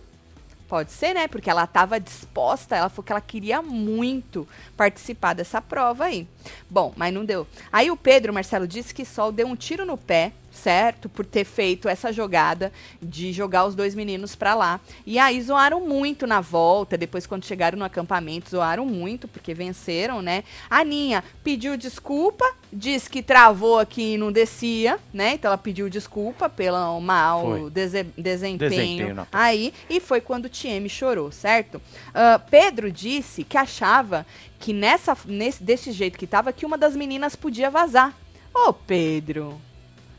Pode 0.66 0.90
ser, 0.90 1.14
né? 1.14 1.28
Porque 1.28 1.48
ela 1.48 1.62
estava 1.62 2.00
disposta, 2.00 2.74
ela 2.74 2.88
falou 2.88 3.04
que 3.04 3.12
ela 3.12 3.20
queria 3.20 3.62
muito 3.62 4.48
participar 4.76 5.32
dessa 5.34 5.62
prova 5.62 6.06
aí. 6.06 6.26
Bom, 6.68 6.92
mas 6.96 7.14
não 7.14 7.24
deu. 7.24 7.46
Aí 7.72 7.88
o 7.88 7.96
Pedro 7.96 8.34
Marcelo 8.34 8.66
disse 8.66 8.92
que 8.92 9.04
Sol 9.04 9.30
deu 9.30 9.46
um 9.46 9.54
tiro 9.54 9.86
no 9.86 9.96
pé, 9.96 10.32
certo? 10.52 11.08
Por 11.08 11.24
ter 11.26 11.44
feito 11.44 11.88
essa 11.88 12.12
jogada 12.12 12.72
de 13.02 13.32
jogar 13.32 13.64
os 13.64 13.74
dois 13.74 13.94
meninos 13.94 14.34
pra 14.36 14.54
lá. 14.54 14.80
E 15.06 15.18
aí 15.18 15.40
zoaram 15.40 15.80
muito 15.86 16.26
na 16.26 16.40
volta, 16.40 16.96
depois 16.98 17.26
quando 17.26 17.44
chegaram 17.44 17.78
no 17.78 17.84
acampamento, 17.84 18.50
zoaram 18.50 18.84
muito, 18.86 19.26
porque 19.26 19.54
venceram, 19.54 20.20
né? 20.22 20.44
A 20.70 20.78
Aninha 20.80 21.24
pediu 21.42 21.76
desculpa, 21.76 22.44
disse 22.72 23.08
que 23.08 23.22
travou 23.22 23.78
aqui 23.78 24.14
e 24.14 24.18
não 24.18 24.30
descia, 24.30 24.98
né? 25.12 25.34
Então 25.34 25.48
ela 25.48 25.58
pediu 25.58 25.88
desculpa 25.88 26.48
pelo 26.48 27.00
mau 27.00 27.70
dese- 27.70 28.04
desempenho, 28.16 28.70
Desempenho 28.70 29.26
aí, 29.32 29.72
e 29.88 30.00
foi 30.00 30.20
quando 30.20 30.46
o 30.46 30.48
Tieme 30.48 30.88
chorou, 30.88 31.32
certo? 31.32 31.80
Ah, 32.14 32.38
Pedro 32.38 32.90
disse 32.92 33.44
que 33.44 33.56
achava 33.56 34.26
que 34.58 34.72
nessa, 34.72 35.16
nesse, 35.26 35.62
desse 35.62 35.90
jeito 35.92 36.18
que 36.18 36.26
tava, 36.26 36.52
que 36.52 36.64
uma 36.66 36.78
das 36.78 36.94
meninas 36.94 37.34
podia 37.34 37.70
vazar. 37.70 38.14
Ô, 38.54 38.72
Pedro, 38.72 39.60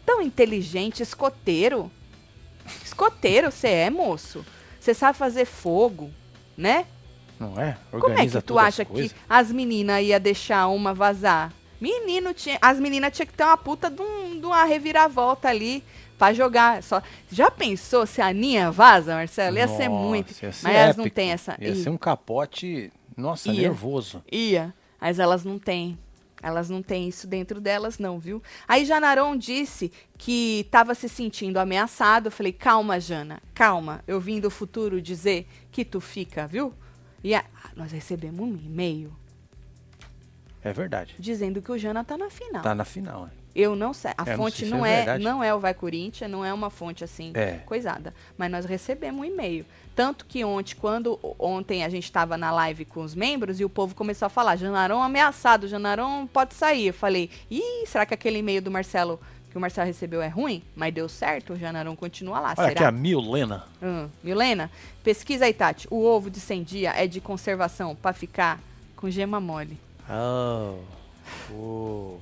tão 0.06 0.22
inteligente, 0.22 1.02
escoteiro. 1.04 1.92
Escoteiro 2.84 3.52
você 3.52 3.68
é, 3.68 3.90
moço. 3.90 4.46
Você 4.80 4.94
sabe 4.94 5.18
fazer 5.18 5.46
fogo, 5.46 6.10
né? 6.58 6.86
Não 7.40 7.60
é? 7.60 7.78
Como 7.92 8.04
é 8.04 8.08
Organiza 8.10 8.42
que 8.42 8.48
tu 8.48 8.60
acha 8.60 8.86
que 8.86 9.12
as 9.28 9.52
meninas 9.52 10.02
ia 10.04 10.20
deixar 10.20 10.68
uma 10.68 10.94
vazar? 10.94 11.52
Menino 11.82 12.34
tinha, 12.34 12.58
as 12.62 12.80
meninas 12.80 13.12
tinha 13.14 13.26
que 13.26 13.34
ter 13.34 13.44
uma 13.44 13.58
puta 13.58 13.90
de, 13.90 14.02
um- 14.02 14.40
de 14.40 14.46
uma 14.46 14.64
reviravolta 14.64 15.50
ali 15.50 15.84
pra 16.18 16.32
jogar. 16.32 16.82
Só 16.84 17.02
já 17.30 17.52
pensou 17.52 18.06
se 18.06 18.22
a 18.22 18.28
Aninha 18.28 18.72
vaza, 18.72 19.16
Marcelo? 19.16 19.58
Ia 19.58 19.68
ser 19.68 19.90
Nossa, 19.90 20.04
muito. 20.04 20.32
ia 20.44 20.52
ser 20.54 20.64
mas 20.64 20.76
elas 20.76 20.96
não 20.96 21.04
épico. 21.06 21.16
têm 21.16 21.32
essa. 21.32 21.58
Ia 21.60 21.70
Ih, 21.70 21.84
ser 21.84 21.90
um 21.90 21.98
capote, 21.98 22.92
nossa, 23.18 23.52
Ia. 23.52 23.62
nervoso. 23.64 24.24
Ia, 24.32 24.74
mas 25.02 25.20
elas 25.20 25.44
não 25.44 25.60
têm. 25.60 25.98
Elas 26.44 26.70
não 26.70 26.84
têm 26.84 27.08
isso 27.08 27.26
dentro 27.26 27.62
delas, 27.62 27.98
não, 27.98 28.20
viu? 28.20 28.44
Aí 28.68 28.84
Janaron 28.86 29.38
disse 29.38 29.92
que 30.18 30.60
estava 30.60 30.94
se 30.94 31.08
sentindo 31.08 31.58
ameaçado. 31.58 32.28
Eu 32.28 32.32
falei, 32.32 32.52
calma, 32.52 33.00
Jana, 33.00 33.42
calma. 33.54 34.04
Eu 34.06 34.20
vim 34.20 34.40
do 34.42 34.50
futuro 34.52 35.02
dizer 35.02 35.48
que 35.72 35.86
tu 35.86 36.02
fica, 36.02 36.46
viu? 36.46 36.74
E 37.24 37.34
a- 37.34 37.46
nós 37.78 37.94
recebemos 37.94 38.42
um 38.42 38.54
e-mail 38.58 39.12
É 40.62 40.72
verdade. 40.74 41.16
dizendo 41.18 41.62
que 41.62 41.72
o 41.72 41.78
Jana 41.78 42.04
tá 42.04 42.18
na 42.18 42.30
final. 42.30 42.62
Tá 42.62 42.76
na 42.76 42.86
final. 42.86 43.28
é. 43.28 43.44
Eu 43.56 43.76
não 43.76 43.94
sei. 43.94 44.12
A 44.18 44.24
É, 44.26 44.30
não 44.32 44.38
fonte 44.38 44.66
se 44.66 44.72
não 44.72 44.84
é 44.84 45.06
é, 45.06 45.20
não 45.20 45.44
é 45.44 45.54
o 45.54 45.60
Vai 45.60 45.76
Corinthians, 45.76 46.30
não 46.30 46.44
é 46.44 46.52
uma 46.52 46.72
fonte 46.72 47.04
assim, 47.04 47.32
É. 47.36 47.60
coisada. 47.66 48.12
Mas 48.36 48.50
nós 48.50 48.66
recebemos 48.66 49.22
um 49.22 49.24
e-mail. 49.26 49.64
Tanto 49.96 50.26
que 50.26 50.44
ontem, 50.44 50.76
quando 50.76 51.20
ontem 51.38 51.84
a 51.84 51.90
gente 51.90 52.06
estava 52.06 52.36
na 52.36 52.52
live 52.52 52.84
com 52.86 53.02
os 53.02 53.14
membros 53.14 53.60
e 53.60 53.66
o 53.66 53.70
povo 53.70 53.94
começou 53.94 54.26
a 54.26 54.30
falar, 54.30 54.56
Janarão 54.56 55.04
ameaçado, 55.04 55.68
Janarão 55.68 56.28
pode 56.32 56.56
sair. 56.56 56.88
Eu 56.88 56.94
falei, 56.94 57.30
ih, 57.50 57.86
será 57.86 58.06
que 58.06 58.14
aquele 58.14 58.40
e-mail 58.40 58.62
do 58.62 58.72
Marcelo 58.72 59.20
que 59.52 59.58
o 59.58 59.62
Marcelo 59.62 59.86
recebeu 59.86 60.20
é 60.22 60.28
ruim? 60.28 60.64
Mas 60.76 60.94
deu 60.94 61.08
certo, 61.08 61.54
o 61.54 61.58
Janarão 61.58 61.96
continua 61.96 62.40
lá. 62.40 62.56
Olha 62.58 62.70
aqui 62.70 62.78
será? 62.80 62.88
a 62.90 62.92
Milena. 62.92 63.66
Hum, 63.82 64.08
Milena, 64.24 64.72
pesquisa 65.04 65.46
aí, 65.46 65.54
Tati. 65.54 65.88
O 65.92 66.04
ovo 66.04 66.32
de 66.32 66.40
100 66.40 66.64
dia 66.64 66.94
é 66.96 67.06
de 67.06 67.22
conservação 67.22 67.96
para 67.96 68.14
ficar 68.14 68.60
com 68.96 69.10
gema 69.12 69.40
mole. 69.40 69.78
Oh. 70.10 70.80
oh. 71.54 72.18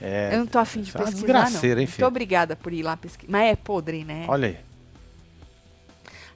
É, 0.00 0.34
Eu 0.34 0.40
não 0.40 0.46
tô 0.46 0.58
afim 0.58 0.82
de 0.82 0.90
é 0.94 0.98
pesquisar, 0.98 1.50
não. 1.50 1.64
hein, 1.64 1.76
Muito 1.76 2.04
obrigada 2.04 2.56
por 2.56 2.72
ir 2.72 2.82
lá 2.82 2.96
pesquisar. 2.96 3.30
Mas 3.30 3.52
é 3.52 3.56
podre, 3.56 4.04
né? 4.04 4.26
olha 4.28 4.48
aí. 4.48 4.71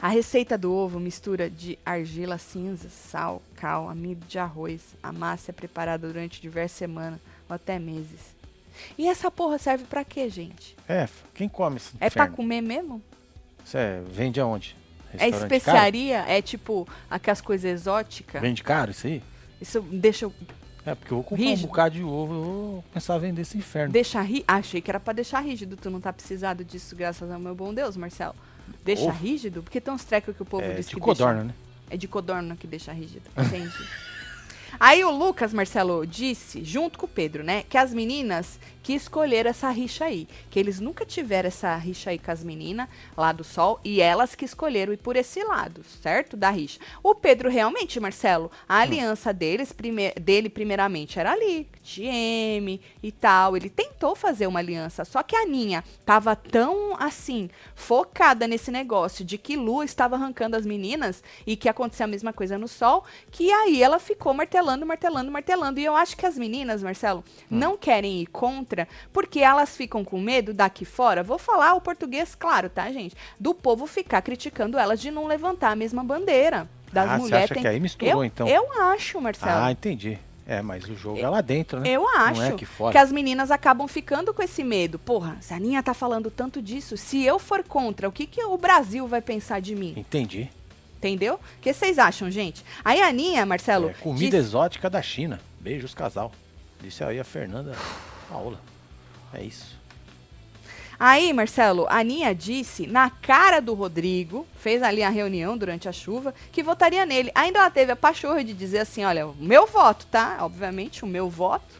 A 0.01 0.09
receita 0.09 0.59
do 0.59 0.73
ovo 0.73 1.01
mistura 1.01 1.49
de 1.49 1.79
argila 1.85 2.37
cinza, 2.39 2.89
sal, 2.91 3.41
cal, 3.55 3.89
amido 3.89 4.27
de 4.27 4.39
arroz. 4.39 4.95
A 5.03 5.11
massa 5.13 5.51
é 5.51 5.55
preparada 5.55 6.07
durante 6.07 6.41
diversas 6.41 6.77
semanas 6.79 7.19
ou 7.49 7.55
até 7.57 7.79
meses. 7.79 8.35
E 8.99 9.09
essa 9.09 9.31
porra 9.31 9.57
serve 9.59 9.85
pra 9.85 10.05
quê, 10.05 10.29
gente? 10.29 10.77
É, 10.87 11.09
quem 11.35 11.49
come 11.49 11.77
esse 11.79 11.93
É 11.99 12.11
pra 12.11 12.25
inferno? 12.25 12.37
comer 12.37 12.61
mesmo? 12.61 13.03
Você 13.65 14.03
vende 14.11 14.39
aonde? 14.39 14.77
É 15.19 15.29
especiaria? 15.29 16.19
É 16.29 16.43
tipo 16.43 16.87
aquelas 17.11 17.41
coisas 17.41 17.65
exóticas? 17.71 18.35
Caro? 18.35 18.45
Vende 18.45 18.63
caro 18.63 18.91
isso 18.91 19.07
aí? 19.07 19.23
Isso 19.61 19.81
deixa, 19.81 20.31
É, 20.85 20.95
porque 20.95 21.11
eu 21.11 21.17
vou 21.17 21.25
comprar 21.25 21.43
Rígido. 21.43 21.65
um 21.65 21.69
bocado 21.69 21.95
de 21.95 22.03
ovo, 22.05 22.35
eu 22.35 22.45
vou 22.45 22.85
começar 22.93 23.15
a 23.15 23.19
vender 23.19 23.41
esse 23.43 23.57
inferno. 23.57 23.91
deixa 23.95 24.21
rígido. 24.21 24.45
Achei 24.47 24.81
que 24.83 24.91
era 24.91 25.01
pra 25.01 25.15
deixar 25.15 25.41
rígido. 25.41 25.75
Tu 25.75 25.89
não 25.91 26.01
tá 26.03 26.13
precisado 26.13 26.63
disso, 26.63 26.95
graças 26.95 27.31
ao 27.31 27.41
meu 27.41 27.55
bom 27.55 27.73
Deus, 27.73 27.97
Marcelo. 27.97 28.35
Deixa 28.85 29.03
Ovo? 29.03 29.13
rígido? 29.13 29.63
Porque 29.63 29.81
tem 29.81 29.93
uns 29.93 30.05
trecos 30.05 30.35
que 30.35 30.43
o 30.43 30.47
povo 30.47 30.65
é, 30.65 30.75
diz 30.75 30.89
de 30.89 30.95
que 30.95 31.01
codorna, 31.01 31.45
deixa... 31.45 31.49
né? 31.49 31.55
É 31.91 31.97
de 31.97 32.09
codorna 32.09 32.57
que 32.57 32.67
deixa 32.67 32.93
rígido. 32.93 33.29
Entendi. 33.37 33.73
Aí 34.79 35.05
o 35.05 35.11
Lucas, 35.11 35.55
Marcelo, 35.55 36.07
disse, 36.07 36.63
junto 36.63 36.99
com 36.99 37.07
o 37.07 37.09
Pedro, 37.09 37.43
né, 37.43 37.63
que 37.69 37.79
as 37.79 37.95
meninas 37.95 38.59
que 38.87 38.95
escolheram 38.95 39.51
essa 39.51 39.69
rixa 39.69 40.05
aí. 40.05 40.29
Que 40.49 40.61
eles 40.61 40.79
nunca 40.79 41.05
tiveram 41.05 41.49
essa 41.49 41.75
rixa 41.75 42.11
aí 42.11 42.21
com 42.21 42.31
as 42.31 42.45
meninas 42.45 42.87
lá 43.17 43.33
do 43.33 43.43
Sol 43.43 43.81
e 43.85 44.01
elas 44.01 44.37
que 44.37 44.45
escolheram 44.45 44.93
ir 44.93 44.99
por 44.99 45.17
esse 45.17 45.43
lado, 45.43 45.83
certo? 46.01 46.37
Da 46.37 46.51
rixa. 46.51 46.79
O 47.03 47.13
Pedro 47.13 47.51
realmente, 47.51 47.99
Marcelo, 47.99 48.49
a 48.69 48.79
aliança 48.79 49.33
deles, 49.33 49.73
prime 49.73 50.13
dele 50.13 50.49
primeiramente 50.49 51.19
era 51.19 51.33
ali, 51.33 51.69
TM 51.83 52.81
e 53.03 53.11
tal. 53.11 53.57
Ele 53.57 53.69
tentou 53.69 54.15
fazer 54.15 54.47
uma 54.47 54.61
aliança, 54.61 55.05
só 55.05 55.21
que 55.21 55.35
a 55.35 55.45
Ninha 55.45 55.83
tava 56.05 56.37
tão 56.37 56.95
assim, 56.97 57.51
focada 57.75 58.47
nesse 58.47 58.71
negócio 58.71 59.25
de 59.25 59.37
que 59.37 59.57
Lu 59.57 59.83
estava 59.83 60.15
arrancando 60.15 60.55
as 60.55 60.65
meninas 60.65 61.25
e 61.45 61.57
que 61.57 61.69
acontecia 61.69 62.05
a 62.05 62.09
mesma 62.09 62.33
coisa 62.33 62.57
no 62.57 62.69
Sol, 62.69 63.05
que 63.33 63.51
aí 63.51 63.83
ela 63.83 63.99
ficou 63.99 64.33
martelando, 64.33 64.87
martelando, 64.87 65.33
martelando. 65.33 65.81
E 65.81 65.85
eu 65.85 65.97
acho 65.97 66.17
que 66.17 66.25
as 66.25 66.39
meninas, 66.39 66.85
Marcelo, 66.85 67.25
não 67.51 67.77
querem 67.77 68.23
ir 68.23 68.27
contra 68.27 68.76
porque 69.13 69.41
elas 69.41 69.77
ficam 69.77 70.05
com 70.05 70.21
medo 70.21 70.53
daqui 70.53 70.85
fora. 70.85 71.23
Vou 71.23 71.39
falar 71.39 71.75
o 71.75 71.81
português 71.81 72.35
claro, 72.35 72.69
tá, 72.69 72.91
gente? 72.91 73.17
Do 73.39 73.55
povo 73.55 73.87
ficar 73.87 74.21
criticando 74.23 74.77
elas 74.79 75.01
de 75.01 75.11
não 75.11 75.27
levantar 75.27 75.71
a 75.71 75.77
mesma 75.77 76.03
bandeira. 76.03 76.69
das 76.93 77.09
ah, 77.09 77.17
você 77.17 77.23
mulheres 77.23 77.45
acha 77.45 77.55
tem. 77.55 77.63
que 77.63 77.69
aí 77.69 77.81
misturou, 77.81 78.23
eu, 78.23 78.25
então? 78.25 78.49
eu 78.49 78.83
acho, 78.83 79.21
Marcelo. 79.21 79.65
Ah, 79.65 79.71
entendi. 79.73 80.19
É, 80.49 80.63
mas 80.63 80.89
o 80.89 80.95
jogo 80.95 81.19
é 81.19 81.29
lá 81.29 81.41
dentro, 81.41 81.81
né? 81.81 81.89
Eu 81.91 82.09
acho 82.09 82.41
Não 82.41 82.47
é 82.47 82.51
aqui 82.51 82.65
fora. 82.65 82.93
que 82.93 82.99
as 82.99 83.11
meninas 83.11 83.51
acabam 83.51 83.89
ficando 83.89 84.33
com 84.33 84.41
esse 84.41 84.63
medo. 84.63 84.97
Porra, 84.97 85.37
se 85.41 85.53
a 85.53 85.57
Aninha 85.57 85.83
tá 85.83 85.93
falando 85.93 86.31
tanto 86.31 86.63
disso, 86.63 86.97
se 86.97 87.25
eu 87.25 87.39
for 87.41 87.65
contra, 87.65 88.09
o 88.09 88.13
que, 88.13 88.27
que 88.29 88.41
o 88.45 88.57
Brasil 88.57 89.09
vai 89.09 89.21
pensar 89.21 89.61
de 89.61 89.75
mim? 89.75 89.93
Entendi. 89.97 90.49
Entendeu? 90.99 91.35
O 91.35 91.61
que 91.61 91.73
vocês 91.73 91.99
acham, 91.99 92.31
gente? 92.31 92.65
Aí 92.85 93.01
a 93.01 93.09
Aninha, 93.09 93.45
Marcelo. 93.45 93.91
É, 93.91 93.93
comida 93.95 94.37
disse- 94.37 94.49
exótica 94.49 94.89
da 94.89 95.03
China. 95.03 95.41
Beijos, 95.59 95.95
casal. 95.95 96.31
Disse 96.81 97.03
aí 97.03 97.19
a 97.19 97.25
Fernanda 97.25 97.73
Paula. 98.29 98.61
É 99.33 99.43
isso. 99.43 99.77
Aí, 100.99 101.33
Marcelo, 101.33 101.87
a 101.89 101.99
Aninha 101.99 102.35
disse 102.35 102.87
na 102.87 103.11
cara 103.11 103.61
do 103.61 103.75
Rodrigo, 103.75 104.47
fez 104.59 104.83
ali 104.83 105.03
a 105.03 105.11
reunião 105.11 105.57
durante 105.57 105.89
a 105.89 105.93
chuva, 105.93 106.35
que 106.51 106.63
votaria 106.63 107.05
nele. 107.05 107.31
Ainda 107.35 107.59
ela 107.59 107.71
teve 107.71 107.93
a 107.93 107.97
pachorra 107.97 108.43
de 108.43 108.55
dizer 108.55 108.79
assim: 108.79 109.05
olha, 109.05 109.27
o 109.27 109.35
meu 109.39 109.67
voto, 109.67 110.07
tá? 110.07 110.39
Obviamente, 110.41 111.05
o 111.05 111.07
meu 111.07 111.29
voto 111.29 111.75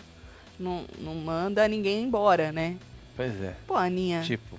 não, 0.59 0.85
não 0.99 1.15
manda 1.15 1.67
ninguém 1.67 2.03
embora, 2.03 2.53
né? 2.53 2.77
Pois 3.17 3.41
é. 3.43 3.57
Pô, 3.67 3.75
Aninha. 3.75 4.21
Tipo, 4.21 4.59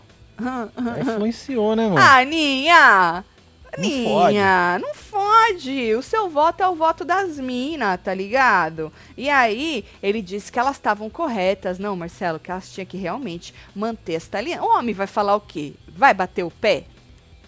influenciou, 1.00 1.76
né, 1.76 1.88
mano? 1.88 2.00
Ah, 2.00 2.18
Aninha! 2.18 3.26
Não 3.78 4.20
Aninha, 4.20 4.80
não 4.80 4.94
fode. 4.96 5.94
O 5.96 6.02
seu 6.02 6.30
voto 6.30 6.62
é 6.62 6.68
o 6.68 6.76
voto 6.76 7.06
das 7.06 7.38
minas, 7.38 8.00
tá 8.02 8.14
ligado? 8.14 8.92
E 9.16 9.30
aí, 9.30 9.86
ele 10.02 10.22
disse 10.22 10.52
que 10.52 10.58
elas 10.58 10.78
estavam 10.78 11.10
corretas. 11.10 11.78
Não, 11.78 11.96
Marcelo, 11.96 12.40
que 12.40 12.50
elas 12.50 12.72
tinham 12.72 12.88
que 12.88 12.98
realmente 12.98 13.54
manter 13.76 14.14
esta 14.14 14.40
aliança. 14.40 14.64
O 14.64 14.70
homem 14.70 14.96
vai 14.96 15.08
falar 15.08 15.36
o 15.36 15.42
quê? 15.42 15.74
Vai 15.88 16.14
bater 16.14 16.44
o 16.44 16.52
pé? 16.52 16.86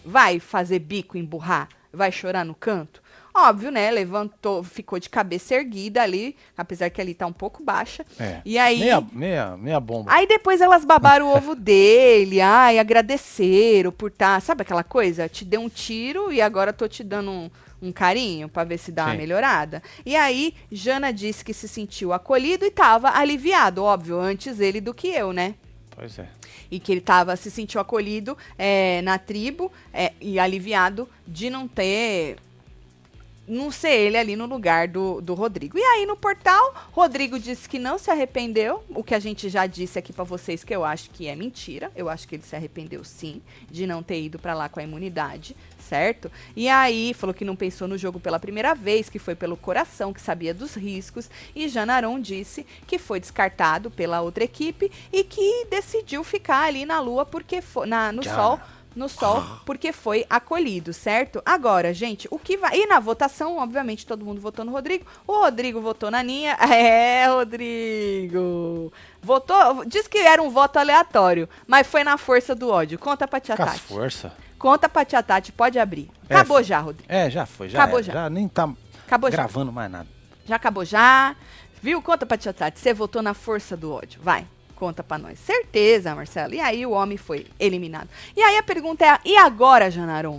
Vai 0.05 0.39
fazer 0.39 0.79
bico, 0.79 1.17
emburrar? 1.17 1.67
Vai 1.91 2.11
chorar 2.11 2.45
no 2.45 2.53
canto? 2.53 2.98
Óbvio, 3.33 3.71
né? 3.71 3.89
Levantou, 3.91 4.63
ficou 4.63 4.99
de 4.99 5.09
cabeça 5.09 5.55
erguida 5.55 6.01
ali, 6.01 6.35
apesar 6.57 6.89
que 6.89 6.99
ali 6.99 7.13
tá 7.13 7.25
um 7.25 7.33
pouco 7.33 7.63
baixa. 7.63 8.05
É. 8.19 8.41
E 8.43 8.57
aí. 8.57 8.79
Meia, 8.79 9.07
meia, 9.11 9.57
meia 9.57 9.79
bomba. 9.79 10.11
Aí 10.11 10.27
depois 10.27 10.61
elas 10.61 10.83
babaram 10.83 11.27
o 11.27 11.35
ovo 11.35 11.53
dele, 11.55 12.41
ai, 12.41 12.79
agradeceram 12.79 13.91
por 13.91 14.11
tá, 14.11 14.39
sabe 14.39 14.63
aquela 14.63 14.83
coisa? 14.83 15.29
Te 15.29 15.45
dei 15.45 15.59
um 15.59 15.69
tiro 15.69 16.31
e 16.31 16.41
agora 16.41 16.73
tô 16.73 16.87
te 16.87 17.03
dando 17.03 17.31
um, 17.31 17.49
um 17.81 17.91
carinho 17.91 18.49
pra 18.49 18.63
ver 18.63 18.77
se 18.77 18.91
dá 18.91 19.05
uma 19.05 19.11
Sim. 19.11 19.17
melhorada. 19.17 19.81
E 20.05 20.15
aí, 20.15 20.55
Jana 20.71 21.11
disse 21.11 21.43
que 21.45 21.53
se 21.53 21.67
sentiu 21.67 22.11
acolhido 22.11 22.65
e 22.65 22.71
tava 22.71 23.11
aliviado, 23.17 23.83
óbvio, 23.83 24.19
antes 24.19 24.59
ele 24.59 24.81
do 24.81 24.93
que 24.93 25.07
eu, 25.07 25.31
né? 25.31 25.55
Pois 25.95 26.17
é. 26.17 26.27
E 26.71 26.79
que 26.79 26.91
ele 26.91 27.01
tava, 27.01 27.35
se 27.35 27.51
sentiu 27.51 27.81
acolhido 27.81 28.37
é, 28.57 29.01
na 29.01 29.17
tribo 29.17 29.71
é, 29.93 30.13
e 30.21 30.39
aliviado 30.39 31.09
de 31.27 31.49
não 31.49 31.67
ter. 31.67 32.37
Não 33.51 33.71
ser 33.71 33.89
ele 33.89 34.15
ali 34.17 34.35
no 34.35 34.45
lugar 34.45 34.87
do, 34.87 35.19
do 35.21 35.33
Rodrigo. 35.33 35.77
E 35.77 35.81
aí 35.81 36.05
no 36.05 36.15
portal, 36.15 36.73
Rodrigo 36.91 37.39
disse 37.39 37.67
que 37.67 37.79
não 37.79 37.97
se 37.97 38.11
arrependeu, 38.11 38.83
o 38.89 39.03
que 39.03 39.15
a 39.15 39.19
gente 39.19 39.49
já 39.49 39.65
disse 39.65 39.97
aqui 39.97 40.13
pra 40.13 40.23
vocês 40.23 40.63
que 40.63 40.73
eu 40.75 40.85
acho 40.85 41.09
que 41.09 41.27
é 41.27 41.35
mentira. 41.35 41.91
Eu 41.95 42.07
acho 42.09 42.27
que 42.27 42.35
ele 42.35 42.43
se 42.43 42.55
arrependeu 42.55 43.03
sim 43.03 43.41
de 43.69 43.87
não 43.87 44.03
ter 44.03 44.21
ido 44.21 44.37
pra 44.37 44.53
lá 44.53 44.69
com 44.69 44.79
a 44.79 44.83
imunidade, 44.83 45.55
certo? 45.79 46.31
E 46.55 46.69
aí 46.69 47.13
falou 47.13 47.33
que 47.33 47.43
não 47.43 47.55
pensou 47.55 47.87
no 47.87 47.97
jogo 47.97 48.19
pela 48.19 48.39
primeira 48.39 48.75
vez, 48.75 49.09
que 49.09 49.17
foi 49.17 49.33
pelo 49.33 49.57
coração, 49.57 50.13
que 50.13 50.21
sabia 50.21 50.53
dos 50.53 50.75
riscos. 50.75 51.27
E 51.55 51.67
Janaron 51.67 52.19
disse 52.19 52.65
que 52.85 52.99
foi 52.99 53.19
descartado 53.19 53.89
pela 53.89 54.21
outra 54.21 54.43
equipe 54.43 54.91
e 55.11 55.23
que 55.23 55.65
decidiu 55.71 56.23
ficar 56.23 56.65
ali 56.67 56.85
na 56.85 56.99
lua 56.99 57.25
porque 57.25 57.61
fo- 57.61 57.85
na, 57.85 58.11
no 58.11 58.21
sol 58.35 58.59
no 58.99 59.09
sol 59.09 59.43
porque 59.65 59.91
foi 59.91 60.25
acolhido, 60.29 60.93
certo? 60.93 61.41
Agora, 61.45 61.93
gente, 61.93 62.27
o 62.29 62.37
que 62.37 62.57
vai. 62.57 62.77
E 62.77 62.85
na 62.85 62.99
votação, 62.99 63.57
obviamente, 63.57 64.05
todo 64.05 64.25
mundo 64.25 64.39
votou 64.41 64.63
no 64.65 64.71
Rodrigo. 64.71 65.05
O 65.25 65.33
Rodrigo 65.39 65.81
votou 65.81 66.11
na 66.11 66.21
Ninha. 66.21 66.57
É, 66.69 67.25
Rodrigo. 67.27 68.91
Votou. 69.21 69.85
Diz 69.85 70.07
que 70.07 70.17
era 70.17 70.41
um 70.41 70.49
voto 70.49 70.77
aleatório, 70.77 71.47
mas 71.67 71.87
foi 71.87 72.03
na 72.03 72.17
força 72.17 72.53
do 72.55 72.69
ódio. 72.69 72.99
Conta 72.99 73.27
pra 73.27 73.39
tia 73.39 73.55
Tati. 73.55 73.79
força. 73.79 74.33
Conta 74.57 74.89
pra 74.89 75.05
tia 75.05 75.23
Tati, 75.23 75.51
pode 75.51 75.79
abrir. 75.79 76.09
É, 76.29 76.35
Acabou 76.35 76.57
fi- 76.57 76.63
já, 76.65 76.79
Rodrigo. 76.79 77.11
É, 77.11 77.29
já 77.29 77.45
foi. 77.45 77.69
Já, 77.69 77.79
Acabou 77.79 77.99
era. 77.99 78.11
já. 78.13 78.29
nem 78.29 78.47
tá 78.47 78.69
Acabou 79.07 79.29
já. 79.31 79.37
gravando 79.37 79.71
mais 79.71 79.89
nada. 79.91 80.07
Já 80.45 80.55
acabou 80.57 80.83
já. 80.85 81.35
Viu? 81.81 82.01
Conta 82.01 82.25
pra 82.25 82.37
tia 82.37 82.53
Tati. 82.53 82.79
Você 82.79 82.93
votou 82.93 83.21
na 83.21 83.33
força 83.33 83.77
do 83.77 83.91
ódio. 83.93 84.19
Vai. 84.21 84.45
Conta 84.79 85.03
pra 85.03 85.17
nós. 85.17 85.37
Certeza, 85.37 86.15
Marcelo. 86.15 86.53
E 86.53 86.59
aí 86.61 86.85
o 86.85 86.91
homem 86.91 87.17
foi 87.17 87.45
eliminado. 87.59 88.07
E 88.35 88.41
aí 88.41 88.57
a 88.57 88.63
pergunta 88.63 89.05
é: 89.05 89.19
e 89.25 89.35
agora, 89.35 89.91
Janaron? 89.91 90.37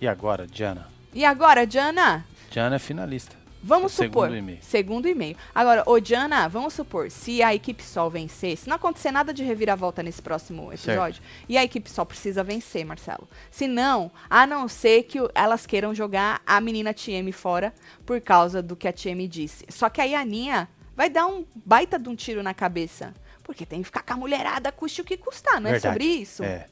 E 0.00 0.06
agora, 0.06 0.46
Diana? 0.46 0.86
E 1.12 1.24
agora, 1.24 1.66
Diana? 1.66 2.24
Diana 2.52 2.76
é 2.76 2.78
finalista. 2.78 3.36
Vamos 3.60 3.92
Segundo 3.92 4.36
supor. 4.36 4.58
Segundo 4.62 5.08
e-mail. 5.08 5.36
Agora, 5.52 5.82
ô 5.86 5.98
Diana, 5.98 6.46
vamos 6.48 6.72
supor, 6.74 7.10
se 7.10 7.42
a 7.42 7.52
equipe 7.52 7.82
Sol 7.82 8.08
vencer, 8.08 8.56
se 8.56 8.68
não 8.68 8.76
acontecer 8.76 9.10
nada 9.10 9.34
de 9.34 9.42
reviravolta 9.42 10.00
nesse 10.00 10.22
próximo 10.22 10.72
episódio, 10.72 11.20
e 11.48 11.58
a 11.58 11.64
equipe 11.64 11.90
Sol 11.90 12.06
precisa 12.06 12.44
vencer, 12.44 12.84
Marcelo. 12.84 13.28
Se 13.50 13.66
não, 13.66 14.12
a 14.30 14.46
não 14.46 14.68
ser 14.68 15.02
que 15.02 15.18
elas 15.34 15.66
queiram 15.66 15.92
jogar 15.92 16.40
a 16.46 16.60
menina 16.60 16.94
TM 16.94 17.32
fora 17.32 17.74
por 18.06 18.20
causa 18.20 18.62
do 18.62 18.76
que 18.76 18.86
a 18.86 18.92
TM 18.92 19.26
disse. 19.26 19.66
Só 19.68 19.88
que 19.88 20.00
aí 20.00 20.14
a 20.14 20.20
Aninha 20.20 20.68
vai 20.98 21.08
dar 21.08 21.28
um 21.28 21.46
baita 21.54 21.96
de 21.96 22.08
um 22.08 22.16
tiro 22.16 22.42
na 22.42 22.52
cabeça. 22.52 23.14
Porque 23.44 23.64
tem 23.64 23.78
que 23.78 23.84
ficar 23.84 24.02
com 24.02 24.14
a 24.14 24.16
mulherada, 24.16 24.72
custe 24.72 25.00
o 25.00 25.04
que 25.04 25.16
custar, 25.16 25.60
não 25.60 25.70
é 25.70 25.74
Verdade. 25.74 25.94
sobre 25.94 26.04
isso? 26.04 26.42
É. 26.42 26.66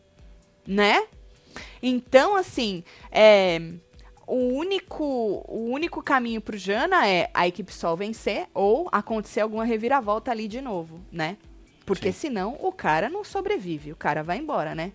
né? 0.67 1.07
Então, 1.81 2.35
assim, 2.35 2.83
é, 3.13 3.61
o, 4.27 4.49
único, 4.49 5.05
o 5.47 5.71
único 5.71 6.03
caminho 6.03 6.41
pro 6.41 6.59
Jana 6.59 7.07
é 7.07 7.31
a 7.33 7.47
equipe 7.47 7.73
Sol 7.73 7.97
vencer 7.97 8.49
ou 8.53 8.89
acontecer 8.91 9.41
alguma 9.41 9.65
reviravolta 9.65 10.33
ali 10.33 10.49
de 10.49 10.61
novo, 10.61 11.01
né? 11.13 11.37
Porque 11.87 12.11
Sim. 12.13 12.29
senão 12.29 12.59
o 12.61 12.73
cara 12.73 13.09
não 13.09 13.23
sobrevive, 13.23 13.93
o 13.93 13.97
cara 13.97 14.25
vai 14.25 14.39
embora, 14.39 14.75
né? 14.75 14.91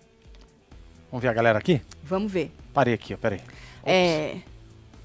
Vamos 1.10 1.22
ver 1.22 1.28
a 1.28 1.32
galera 1.32 1.58
aqui? 1.58 1.80
Vamos 2.02 2.30
ver. 2.30 2.52
Parei 2.74 2.92
aqui, 2.92 3.14
ó, 3.14 3.16
peraí. 3.16 3.38
Ops. 3.38 3.86
É, 3.86 4.36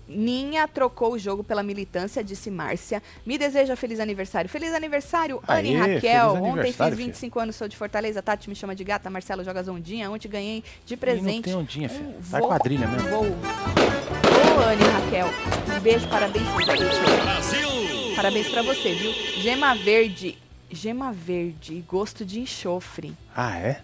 Ninha 0.07 0.67
trocou 0.67 1.13
o 1.13 1.19
jogo 1.19 1.43
pela 1.43 1.61
militância, 1.61 2.23
disse 2.23 2.49
Márcia. 2.49 3.03
Me 3.25 3.37
deseja 3.37 3.75
feliz 3.75 3.99
aniversário. 3.99 4.49
Feliz 4.49 4.73
aniversário, 4.73 5.41
Anne 5.47 5.73
e 5.73 5.75
Raquel. 5.75 6.29
Ontem 6.35 6.43
fiz 6.43 6.53
aniversário, 6.53 6.97
25 6.97 7.39
anos, 7.39 7.55
sou 7.57 7.67
de 7.67 7.75
Fortaleza. 7.75 8.21
Tati 8.21 8.47
me 8.49 8.55
chama 8.55 8.73
de 8.73 8.83
gata. 8.85 9.09
Marcelo 9.09 9.43
joga 9.43 9.61
zondinha. 9.63 10.09
Ontem 10.09 10.29
ganhei 10.29 10.63
de 10.85 10.93
Ih, 10.93 10.95
Não 10.95 10.99
presente 10.99 11.41
tem 11.43 11.55
ondinha, 11.55 11.89
filho. 11.89 12.07
um 12.09 12.15
Vai 12.21 12.39
voo- 12.39 12.49
quadrilha 12.49 12.87
mesmo. 12.87 13.09
Vou. 13.09 13.23
Ô, 13.25 14.69
Anne 14.69 14.81
e 14.81 14.87
Raquel. 14.87 15.27
Um 15.75 15.79
beijo, 15.81 16.07
parabéns 16.07 16.47
pra 16.47 16.75
você. 16.75 17.21
Brasil! 17.21 18.15
Parabéns 18.15 18.47
pra 18.49 18.61
você, 18.61 18.93
viu? 18.93 19.11
Gema 19.41 19.75
verde. 19.75 20.37
Gema 20.71 21.11
verde, 21.11 21.83
gosto 21.87 22.25
de 22.25 22.39
enxofre. 22.39 23.13
Ah, 23.35 23.57
é? 23.59 23.81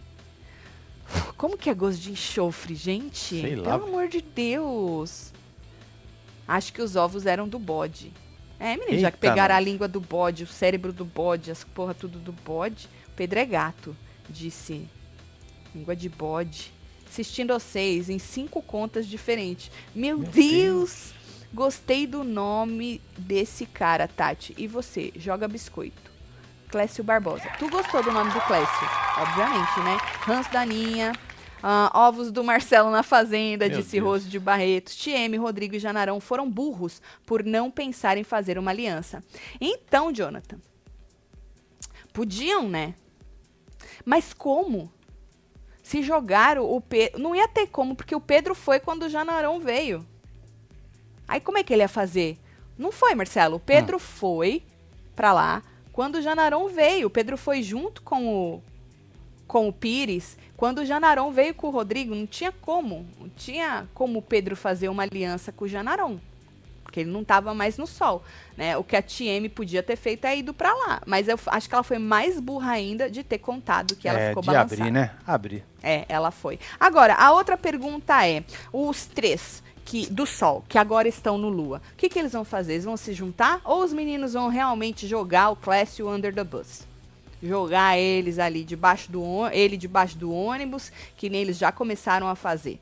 Como 1.38 1.58
que 1.58 1.70
é 1.70 1.74
gosto 1.74 2.00
de 2.02 2.12
enxofre, 2.12 2.76
gente? 2.76 3.42
Sei 3.42 3.56
lá. 3.56 3.78
Pelo 3.78 3.88
amor 3.90 4.08
de 4.08 4.22
Deus. 4.22 5.33
Acho 6.48 6.74
que 6.74 6.82
os 6.82 6.96
ovos 6.96 7.26
eram 7.26 7.48
do 7.48 7.58
bode. 7.58 8.12
É, 8.60 8.78
menino, 8.78 9.00
já 9.00 9.12
que 9.12 9.18
Eita, 9.18 9.30
pegaram 9.30 9.56
a 9.56 9.58
nós. 9.58 9.66
língua 9.66 9.88
do 9.88 10.00
bode, 10.00 10.44
o 10.44 10.48
cérebro 10.48 10.94
do 10.94 11.04
bode, 11.04 11.52
as 11.52 11.64
porra 11.64 11.94
tudo 11.94 12.20
do 12.20 12.32
bode. 12.32 12.88
Pedro 13.16 13.40
é 13.40 13.46
gato, 13.46 13.96
disse. 14.30 14.88
Língua 15.74 15.96
de 15.96 16.10
bode. 16.10 16.72
Assistindo 17.08 17.54
vocês 17.54 18.10
em 18.10 18.20
cinco 18.20 18.62
contas 18.62 19.06
diferentes. 19.08 19.70
Meu, 19.94 20.20
Meu 20.20 20.28
Deus! 20.30 21.14
Gostei 21.54 22.08
do 22.08 22.24
nome 22.24 23.00
desse 23.16 23.66
cara, 23.68 24.08
Tati. 24.08 24.56
E 24.58 24.66
você? 24.68 25.12
Joga 25.16 25.48
biscoito. 25.48 26.12
Clécio 26.70 27.04
Barbosa. 27.04 27.48
Tu 27.60 27.70
gostou 27.70 28.02
do 28.02 28.12
nome 28.12 28.32
do 28.32 28.42
Clécio? 28.42 28.90
Obviamente, 29.18 29.80
né? 29.82 29.98
Hans 30.28 30.48
Daninha. 30.48 31.14
Ah, 31.66 31.90
ovos 31.94 32.30
do 32.30 32.44
Marcelo 32.44 32.92
na 32.92 33.04
Fazenda, 33.04 33.70
Meu 33.70 33.78
disse 33.78 33.94
Deus. 33.94 34.06
Rose 34.06 34.30
de 34.30 34.38
Barretos. 34.38 34.98
Tieme, 34.98 35.38
Rodrigo 35.38 35.76
e 35.76 35.80
Janarão 35.80 36.20
foram 36.20 36.52
burros 36.52 37.02
por 37.26 37.42
não 37.42 37.72
pensar 37.72 38.18
em 38.18 38.24
fazer 38.26 38.58
uma 38.60 38.70
aliança. 38.70 39.24
Então, 39.62 40.12
Jonathan, 40.12 40.60
podiam, 42.12 42.68
né? 42.68 42.94
Mas 44.04 44.34
como? 44.34 44.92
Se 45.82 46.04
jogaram 46.04 46.70
o 46.70 46.82
Pedro. 46.82 47.20
Não 47.20 47.34
ia 47.34 47.48
ter 47.48 47.68
como, 47.68 47.96
porque 47.96 48.14
o 48.14 48.20
Pedro 48.22 48.54
foi 48.54 48.82
quando 48.82 49.04
o 49.04 49.10
Janarão 49.10 49.62
veio. 49.62 50.06
Aí 51.26 51.40
como 51.40 51.58
é 51.58 51.64
que 51.64 51.72
ele 51.72 51.84
ia 51.84 51.88
fazer? 51.88 52.38
Não 52.78 52.92
foi, 52.92 53.16
Marcelo. 53.16 53.56
O 53.56 53.60
Pedro 53.60 54.00
foi 54.00 54.64
pra 55.16 55.32
lá 55.32 55.64
quando 55.94 56.16
o 56.16 56.22
Janarão 56.22 56.68
veio. 56.68 57.08
O 57.08 57.10
Pedro 57.10 57.38
foi 57.38 57.64
junto 57.64 58.02
com 58.02 58.28
o 58.28 58.64
com 59.54 59.68
o 59.68 59.72
Pires. 59.72 60.36
Quando 60.58 60.80
o 60.80 60.86
Janarão 60.86 61.32
veio 61.32 61.54
com 61.54 61.68
o 61.68 61.70
Rodrigo, 61.70 62.16
não 62.16 62.26
tinha 62.26 62.52
como. 62.52 63.06
Não 63.20 63.30
tinha 63.30 63.88
como 63.94 64.18
o 64.18 64.22
Pedro 64.22 64.56
fazer 64.56 64.90
uma 64.90 65.04
aliança 65.04 65.52
com 65.52 65.66
o 65.66 65.68
Janarão. 65.68 66.20
Porque 66.84 67.02
ele 67.02 67.12
não 67.12 67.22
estava 67.22 67.54
mais 67.54 67.78
no 67.78 67.86
sol. 67.86 68.24
Né? 68.58 68.76
O 68.76 68.84
que 68.84 68.96
a 68.96 69.02
TM 69.04 69.48
podia 69.50 69.84
ter 69.84 69.96
feito 69.96 70.26
é 70.26 70.36
ido 70.36 70.56
pra 70.56 70.74
lá. 70.74 71.04
Mas 71.06 71.28
eu 71.28 71.40
acho 71.46 71.70
que 71.70 71.76
ela 71.76 71.84
foi 71.84 72.00
mais 72.00 72.40
burra 72.40 72.72
ainda 72.72 73.12
de 73.12 73.24
ter 73.24 73.38
contado 73.38 73.96
que 73.96 74.08
ela 74.08 74.20
é, 74.20 74.30
ficou 74.30 74.42
de 74.42 74.48
balançada. 74.48 74.82
abrir, 74.82 74.92
né? 74.92 75.12
Abrir. 75.28 75.64
É, 75.84 76.06
ela 76.10 76.32
foi. 76.32 76.60
Agora, 76.80 77.14
a 77.14 77.32
outra 77.32 77.56
pergunta 77.56 78.28
é: 78.28 78.44
os 78.72 79.06
três 79.06 79.62
que 79.86 80.10
do 80.10 80.26
Sol, 80.26 80.64
que 80.68 80.80
agora 80.80 81.08
estão 81.08 81.38
no 81.38 81.50
Lua. 81.50 81.80
O 81.94 81.96
que, 81.96 82.10
que 82.10 82.18
eles 82.18 82.32
vão 82.32 82.44
fazer? 82.44 82.74
Eles 82.74 82.86
vão 82.86 82.98
se 82.98 83.14
juntar 83.14 83.62
ou 83.64 83.84
os 83.84 83.94
meninos 83.94 84.34
vão 84.34 84.48
realmente 84.48 85.08
jogar 85.08 85.52
o 85.52 85.56
Clécio 85.56 86.10
under 86.10 86.34
the 86.34 86.44
bus? 86.44 86.92
Jogar 87.44 87.98
eles 87.98 88.40
ali 88.40 88.64
debaixo 88.64 89.12
do 89.12 89.22
ele 89.52 89.76
debaixo 89.76 90.18
do 90.18 90.34
ônibus, 90.34 90.92
que 91.18 91.30
nem 91.30 91.42
eles 91.42 91.58
já 91.58 91.72
começaram 91.74 92.28
a 92.30 92.36
fazer. 92.36 92.80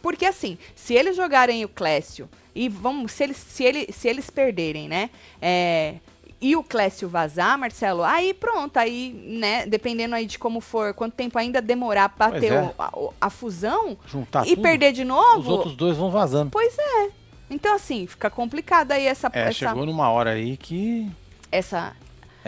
Porque 0.00 0.24
assim, 0.24 0.56
se 0.76 0.94
eles 0.94 1.16
jogarem 1.16 1.64
o 1.64 1.68
Clécio 1.68 2.28
e 2.54 2.68
vamos, 2.68 3.10
se 3.12 3.24
eles, 3.24 3.36
se 3.36 3.64
ele, 3.64 3.92
se 3.92 4.06
eles 4.06 4.30
perderem, 4.30 4.88
né? 4.88 5.10
É, 5.42 5.96
e 6.40 6.54
o 6.54 6.62
Clécio 6.62 7.08
vazar, 7.08 7.58
Marcelo, 7.58 8.04
aí 8.04 8.32
pronto, 8.32 8.76
aí, 8.76 9.12
né, 9.26 9.66
dependendo 9.66 10.14
aí 10.14 10.24
de 10.24 10.38
como 10.38 10.60
for, 10.60 10.94
quanto 10.94 11.14
tempo 11.14 11.36
ainda 11.36 11.60
demorar 11.60 12.10
pra 12.10 12.28
Pois 12.28 12.40
ter 12.40 12.52
é. 12.52 12.62
o- 12.62 12.74
a, 12.78 13.26
a 13.26 13.30
fusão 13.30 13.98
Juntar 14.06 14.46
e 14.46 14.50
tudo, 14.50 14.62
perder 14.62 14.92
de 14.92 15.02
novo. 15.02 15.40
Os 15.40 15.48
outros 15.48 15.74
dois 15.76 15.96
vão 15.96 16.12
vazando. 16.12 16.50
Pois 16.52 16.78
é. 16.78 17.10
Então, 17.50 17.74
assim, 17.74 18.06
fica 18.06 18.30
complicado 18.30 18.92
aí 18.92 19.04
essa. 19.06 19.28
É, 19.32 19.40
essa, 19.40 19.52
chegou 19.52 19.84
numa 19.84 20.08
hora 20.10 20.30
aí 20.30 20.56
que. 20.56 21.10
essa 21.50 21.92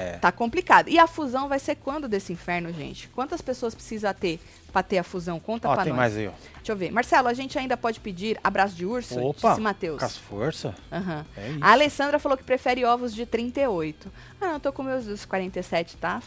É. 0.01 0.19
Tá 0.19 0.33
complicado. 0.33 0.89
E 0.89 0.99
a 0.99 1.07
fusão 1.07 1.49
vai 1.49 1.59
ser 1.59 1.77
quando 1.77 2.09
desse 2.09 2.33
inferno, 2.33 2.73
gente? 2.73 3.09
Quantas 3.09 3.41
pessoas 3.41 3.75
precisa 3.75 4.13
ter 4.15 4.41
pra 4.73 4.83
ter 4.83 4.99
a 4.99 5.03
fusão? 5.05 5.39
Conta 5.41 5.69
Ó, 5.69 5.75
pra 5.75 5.85
tem 5.85 5.93
nós. 5.93 5.99
mais 5.99 6.17
aí, 6.17 6.29
ó. 6.29 6.33
Deixa 6.57 6.73
eu 6.73 6.77
ver. 6.77 6.91
Marcelo, 6.91 7.29
a 7.29 7.35
gente 7.35 7.59
ainda 7.59 7.77
pode 7.77 8.01
pedir 8.01 8.39
abraço 8.43 8.75
de 8.75 8.85
urso? 8.87 9.19
Opa, 9.21 9.51
Disse 9.51 9.61
Matheus. 9.61 9.99
com 9.99 10.05
as 10.05 10.17
forças. 10.17 10.75
Aham. 10.93 11.25
É. 11.37 11.57
A 11.61 11.73
Alessandra 11.73 12.19
falou 12.19 12.37
que 12.39 12.45
prefere 12.45 12.85
ovos 12.85 13.15
de 13.15 13.25
38. 13.27 14.11
Ah, 14.41 14.47
não, 14.47 14.53
eu 14.55 14.61
tô 14.61 14.73
com 14.73 14.83
meus 14.83 15.05
dos 15.05 15.25
47, 15.25 15.97
tá? 15.97 16.23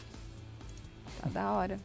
Tá 1.22 1.30
da 1.30 1.52
hora. 1.52 1.80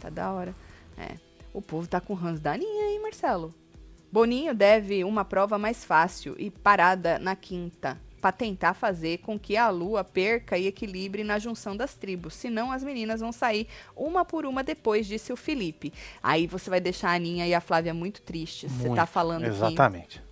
Tá 0.00 0.10
da 0.10 0.30
hora. 0.32 0.54
É. 0.98 1.12
O 1.52 1.62
povo 1.62 1.86
tá 1.86 2.00
com 2.00 2.14
Hans 2.16 2.40
Daninha, 2.40 2.90
hein, 2.90 3.00
Marcelo? 3.00 3.54
Boninho 4.10 4.54
deve 4.54 5.02
uma 5.04 5.24
prova 5.24 5.58
mais 5.58 5.84
fácil 5.84 6.34
e 6.38 6.50
parada 6.50 7.18
na 7.18 7.34
quinta. 7.34 7.98
Pra 8.24 8.32
tentar 8.32 8.72
fazer 8.72 9.18
com 9.18 9.38
que 9.38 9.54
a 9.54 9.68
lua 9.68 10.02
perca 10.02 10.56
e 10.56 10.66
equilibre 10.66 11.22
na 11.22 11.38
junção 11.38 11.76
das 11.76 11.94
tribos. 11.94 12.32
Senão 12.32 12.72
as 12.72 12.82
meninas 12.82 13.20
vão 13.20 13.30
sair 13.30 13.68
uma 13.94 14.24
por 14.24 14.46
uma 14.46 14.64
depois, 14.64 15.06
disse 15.06 15.30
o 15.30 15.36
Felipe. 15.36 15.92
Aí 16.22 16.46
você 16.46 16.70
vai 16.70 16.80
deixar 16.80 17.10
a 17.10 17.16
Aninha 17.16 17.46
e 17.46 17.52
a 17.52 17.60
Flávia 17.60 17.92
muito 17.92 18.22
tristes. 18.22 18.72
Você 18.72 18.84
tá 18.84 18.88
Muito, 18.88 19.06
falando 19.08 19.42
que. 19.42 19.48
Exatamente. 19.48 20.22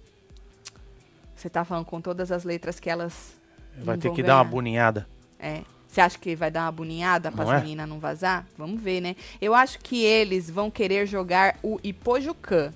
Você 1.36 1.51
tá 1.51 1.66
falando 1.66 1.84
com 1.84 2.01
todas 2.01 2.32
as 2.32 2.45
letras 2.45 2.80
que 2.80 2.88
elas. 2.88 3.34
Vai 3.76 3.99
ter 3.99 4.11
que 4.12 4.22
dar 4.22 4.36
uma 4.36 4.43
ganhar. 4.43 4.51
boninhada. 4.51 5.09
É. 5.38 5.61
Você 5.86 6.01
acha 6.01 6.18
que 6.18 6.34
vai 6.34 6.51
dar 6.51 6.62
uma 6.62 6.72
boninhada 6.72 7.30
para 7.30 7.45
as 7.45 7.51
é? 7.51 7.61
meninas 7.62 7.86
não 7.86 7.99
vazar? 7.99 8.47
Vamos 8.57 8.80
ver, 8.80 9.03
né? 9.03 9.16
Eu 9.38 9.55
acho 9.55 9.78
que 9.80 10.03
eles 10.03 10.49
vão 10.49 10.70
querer 10.70 11.07
jogar 11.07 11.59
o 11.62 11.78
Ipojucã 11.84 12.72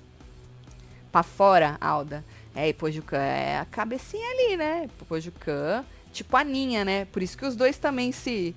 pra 1.11 1.23
fora, 1.23 1.75
Alda. 1.81 2.23
É, 2.57 2.69
Ipojucã 2.69 3.17
é 3.19 3.59
a 3.59 3.65
cabecinha 3.65 4.27
ali, 4.31 4.57
né? 4.57 4.85
Ipojucã, 4.85 5.85
tipo 6.11 6.35
a 6.35 6.43
Ninha, 6.43 6.83
né? 6.83 7.05
Por 7.05 7.21
isso 7.21 7.37
que 7.37 7.45
os 7.45 7.55
dois 7.55 7.77
também 7.77 8.11
se, 8.11 8.55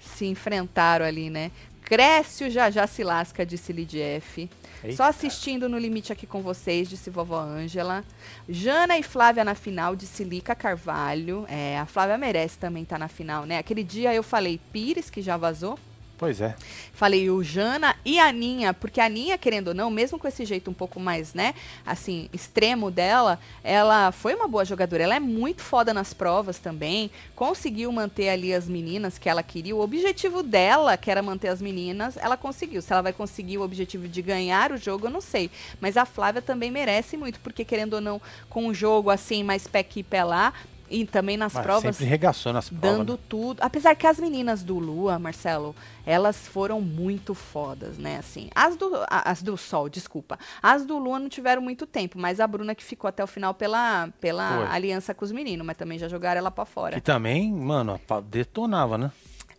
se 0.00 0.24
enfrentaram 0.24 1.04
ali, 1.04 1.28
né? 1.28 1.50
Cresce 1.84 2.44
o 2.44 2.50
já 2.50 2.70
já 2.70 2.86
se 2.86 3.04
lasca, 3.04 3.44
disse 3.44 3.70
Lidief. 3.70 4.48
Só 4.96 5.04
assistindo 5.04 5.68
no 5.68 5.76
limite 5.76 6.10
aqui 6.10 6.26
com 6.26 6.40
vocês, 6.40 6.88
disse 6.88 7.10
vovó 7.10 7.38
Ângela. 7.38 8.02
Jana 8.48 8.96
e 8.96 9.02
Flávia 9.02 9.44
na 9.44 9.54
final, 9.54 9.94
disse 9.94 10.24
Lica 10.24 10.54
Carvalho. 10.54 11.44
É, 11.46 11.78
a 11.78 11.84
Flávia 11.84 12.16
merece 12.16 12.56
também 12.56 12.84
estar 12.84 12.98
na 12.98 13.08
final, 13.08 13.44
né? 13.44 13.58
Aquele 13.58 13.84
dia 13.84 14.14
eu 14.14 14.22
falei 14.22 14.58
Pires, 14.72 15.10
que 15.10 15.20
já 15.20 15.36
vazou. 15.36 15.78
Pois 16.18 16.40
é. 16.40 16.54
Falei 16.92 17.28
o 17.30 17.42
Jana 17.42 17.96
e 18.04 18.16
a 18.20 18.28
Aninha, 18.28 18.72
porque 18.72 19.00
a 19.00 19.06
Aninha, 19.06 19.36
querendo 19.36 19.68
ou 19.68 19.74
não, 19.74 19.90
mesmo 19.90 20.20
com 20.20 20.28
esse 20.28 20.44
jeito 20.44 20.70
um 20.70 20.74
pouco 20.74 21.00
mais, 21.00 21.34
né, 21.34 21.52
assim, 21.84 22.28
extremo 22.32 22.92
dela, 22.92 23.40
ela 23.64 24.12
foi 24.12 24.32
uma 24.34 24.46
boa 24.46 24.64
jogadora. 24.64 25.02
Ela 25.02 25.16
é 25.16 25.20
muito 25.20 25.62
foda 25.62 25.92
nas 25.92 26.14
provas 26.14 26.58
também. 26.58 27.10
Conseguiu 27.34 27.90
manter 27.90 28.28
ali 28.28 28.54
as 28.54 28.68
meninas 28.68 29.18
que 29.18 29.28
ela 29.28 29.42
queria. 29.42 29.74
O 29.74 29.80
objetivo 29.80 30.44
dela, 30.44 30.96
que 30.96 31.10
era 31.10 31.22
manter 31.22 31.48
as 31.48 31.60
meninas, 31.60 32.16
ela 32.16 32.36
conseguiu. 32.36 32.80
Se 32.80 32.92
ela 32.92 33.02
vai 33.02 33.12
conseguir 33.12 33.58
o 33.58 33.62
objetivo 33.62 34.06
de 34.06 34.22
ganhar 34.22 34.70
o 34.70 34.76
jogo, 34.76 35.08
eu 35.08 35.10
não 35.10 35.20
sei. 35.20 35.50
Mas 35.80 35.96
a 35.96 36.04
Flávia 36.04 36.40
também 36.40 36.70
merece 36.70 37.16
muito, 37.16 37.40
porque 37.40 37.64
querendo 37.64 37.94
ou 37.94 38.00
não, 38.00 38.22
com 38.48 38.68
um 38.68 38.74
jogo 38.74 39.10
assim, 39.10 39.42
mais 39.42 39.66
pé 39.66 39.80
aqui, 39.80 40.04
pé 40.04 40.22
lá, 40.22 40.52
e 40.92 41.06
também 41.06 41.36
nas 41.36 41.54
Mas 41.54 41.62
provas 41.62 41.96
sempre 41.96 42.04
regaçou 42.04 42.52
nas 42.52 42.68
provas. 42.68 42.98
dando 42.98 43.14
né? 43.14 43.18
tudo. 43.28 43.60
Apesar 43.62 43.94
que 43.94 44.06
as 44.06 44.20
meninas 44.20 44.62
do 44.62 44.78
Lua, 44.78 45.18
Marcelo, 45.18 45.74
elas 46.04 46.46
foram 46.46 46.80
muito 46.80 47.34
fodas, 47.34 47.96
né? 47.96 48.18
Assim, 48.18 48.50
as 48.54 48.76
do, 48.76 48.90
as 49.08 49.42
do 49.42 49.56
Sol, 49.56 49.88
desculpa. 49.88 50.38
As 50.62 50.84
do 50.84 50.98
Lua 50.98 51.18
não 51.18 51.28
tiveram 51.28 51.62
muito 51.62 51.86
tempo, 51.86 52.18
mas 52.18 52.38
a 52.38 52.46
Bruna 52.46 52.74
que 52.74 52.84
ficou 52.84 53.08
até 53.08 53.24
o 53.24 53.26
final 53.26 53.54
pela, 53.54 54.08
pela 54.20 54.58
Foi. 54.58 54.66
aliança 54.66 55.14
com 55.14 55.24
os 55.24 55.32
meninos, 55.32 55.66
mas 55.66 55.76
também 55.76 55.98
já 55.98 56.08
jogaram 56.08 56.38
ela 56.38 56.50
pra 56.50 56.66
fora. 56.66 56.96
Que 56.96 57.00
também, 57.00 57.50
mano, 57.50 57.98
detonava, 58.28 58.98
né? 58.98 59.10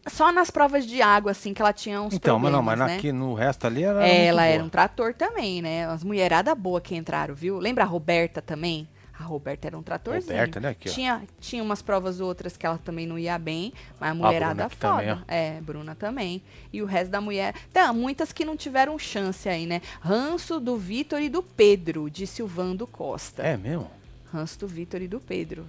Só 0.05 0.33
nas 0.33 0.51
provas 0.51 0.85
de 0.85 1.01
água, 1.01 1.31
assim, 1.31 1.53
que 1.53 1.61
ela 1.61 1.71
tinha 1.71 2.01
uns 2.01 2.13
então, 2.13 2.37
mas 2.37 2.51
problemas, 2.51 2.77
não, 2.77 2.85
mas 2.85 2.91
né? 2.91 2.97
aqui 2.97 3.11
no 3.13 3.33
resto 3.33 3.65
ali 3.65 3.83
era. 3.83 4.05
Ela 4.05 4.41
boa. 4.41 4.53
era 4.53 4.63
um 4.63 4.69
trator 4.69 5.13
também, 5.13 5.61
né? 5.61 5.87
As 5.87 6.03
mulheradas 6.03 6.53
boas 6.57 6.83
que 6.83 6.93
entraram, 6.93 7.33
viu? 7.33 7.57
Lembra 7.57 7.85
a 7.85 7.87
Roberta 7.87 8.41
também? 8.41 8.87
A 9.23 9.25
Roberta 9.25 9.67
era 9.67 9.77
um 9.77 9.81
tratorzinho. 9.81 10.33
Roberta, 10.33 10.59
né? 10.59 10.69
Aqui, 10.69 10.89
ó. 10.89 10.91
tinha, 10.91 11.23
tinha 11.39 11.63
umas 11.63 11.81
provas 11.81 12.19
outras 12.19 12.57
que 12.57 12.65
ela 12.65 12.77
também 12.77 13.07
não 13.07 13.17
ia 13.17 13.39
bem, 13.39 13.71
mas 13.97 14.11
a 14.11 14.13
mulherada 14.13 14.53
Bruna 14.53 14.65
aqui 14.65 14.75
foda. 14.75 14.93
também, 14.97 15.11
ó. 15.13 15.17
é, 15.27 15.61
Bruna 15.61 15.95
também. 15.95 16.43
E 16.73 16.81
o 16.81 16.85
resto 16.85 17.09
da 17.09 17.21
mulher. 17.21 17.55
Tem 17.71 17.93
muitas 17.93 18.33
que 18.33 18.43
não 18.43 18.57
tiveram 18.57 18.99
chance 18.99 19.47
aí, 19.47 19.65
né? 19.65 19.81
Ranço 20.01 20.59
do 20.59 20.75
Vitor 20.75 21.21
e 21.21 21.29
do 21.29 21.41
Pedro, 21.41 22.09
disse 22.09 22.43
o 22.43 22.47
Vando 22.47 22.85
Costa. 22.85 23.41
É 23.43 23.55
mesmo? 23.55 23.89
Ranço 24.31 24.59
do 24.59 24.67
Vitor 24.67 25.01
e 25.01 25.07
do 25.07 25.21
Pedro. 25.21 25.65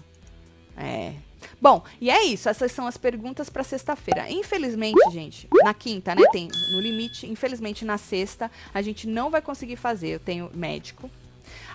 É. 0.76 1.12
Bom, 1.60 1.84
e 2.00 2.10
é 2.10 2.24
isso. 2.24 2.48
Essas 2.48 2.72
são 2.72 2.88
as 2.88 2.96
perguntas 2.96 3.48
para 3.48 3.62
sexta-feira. 3.62 4.28
Infelizmente, 4.30 4.98
gente, 5.12 5.48
na 5.62 5.72
quinta, 5.72 6.12
né? 6.12 6.22
Tem 6.32 6.48
no 6.72 6.80
limite. 6.80 7.30
Infelizmente, 7.30 7.84
na 7.84 7.98
sexta, 7.98 8.50
a 8.72 8.82
gente 8.82 9.06
não 9.06 9.30
vai 9.30 9.40
conseguir 9.40 9.76
fazer. 9.76 10.08
Eu 10.08 10.18
tenho 10.18 10.50
médico. 10.52 11.08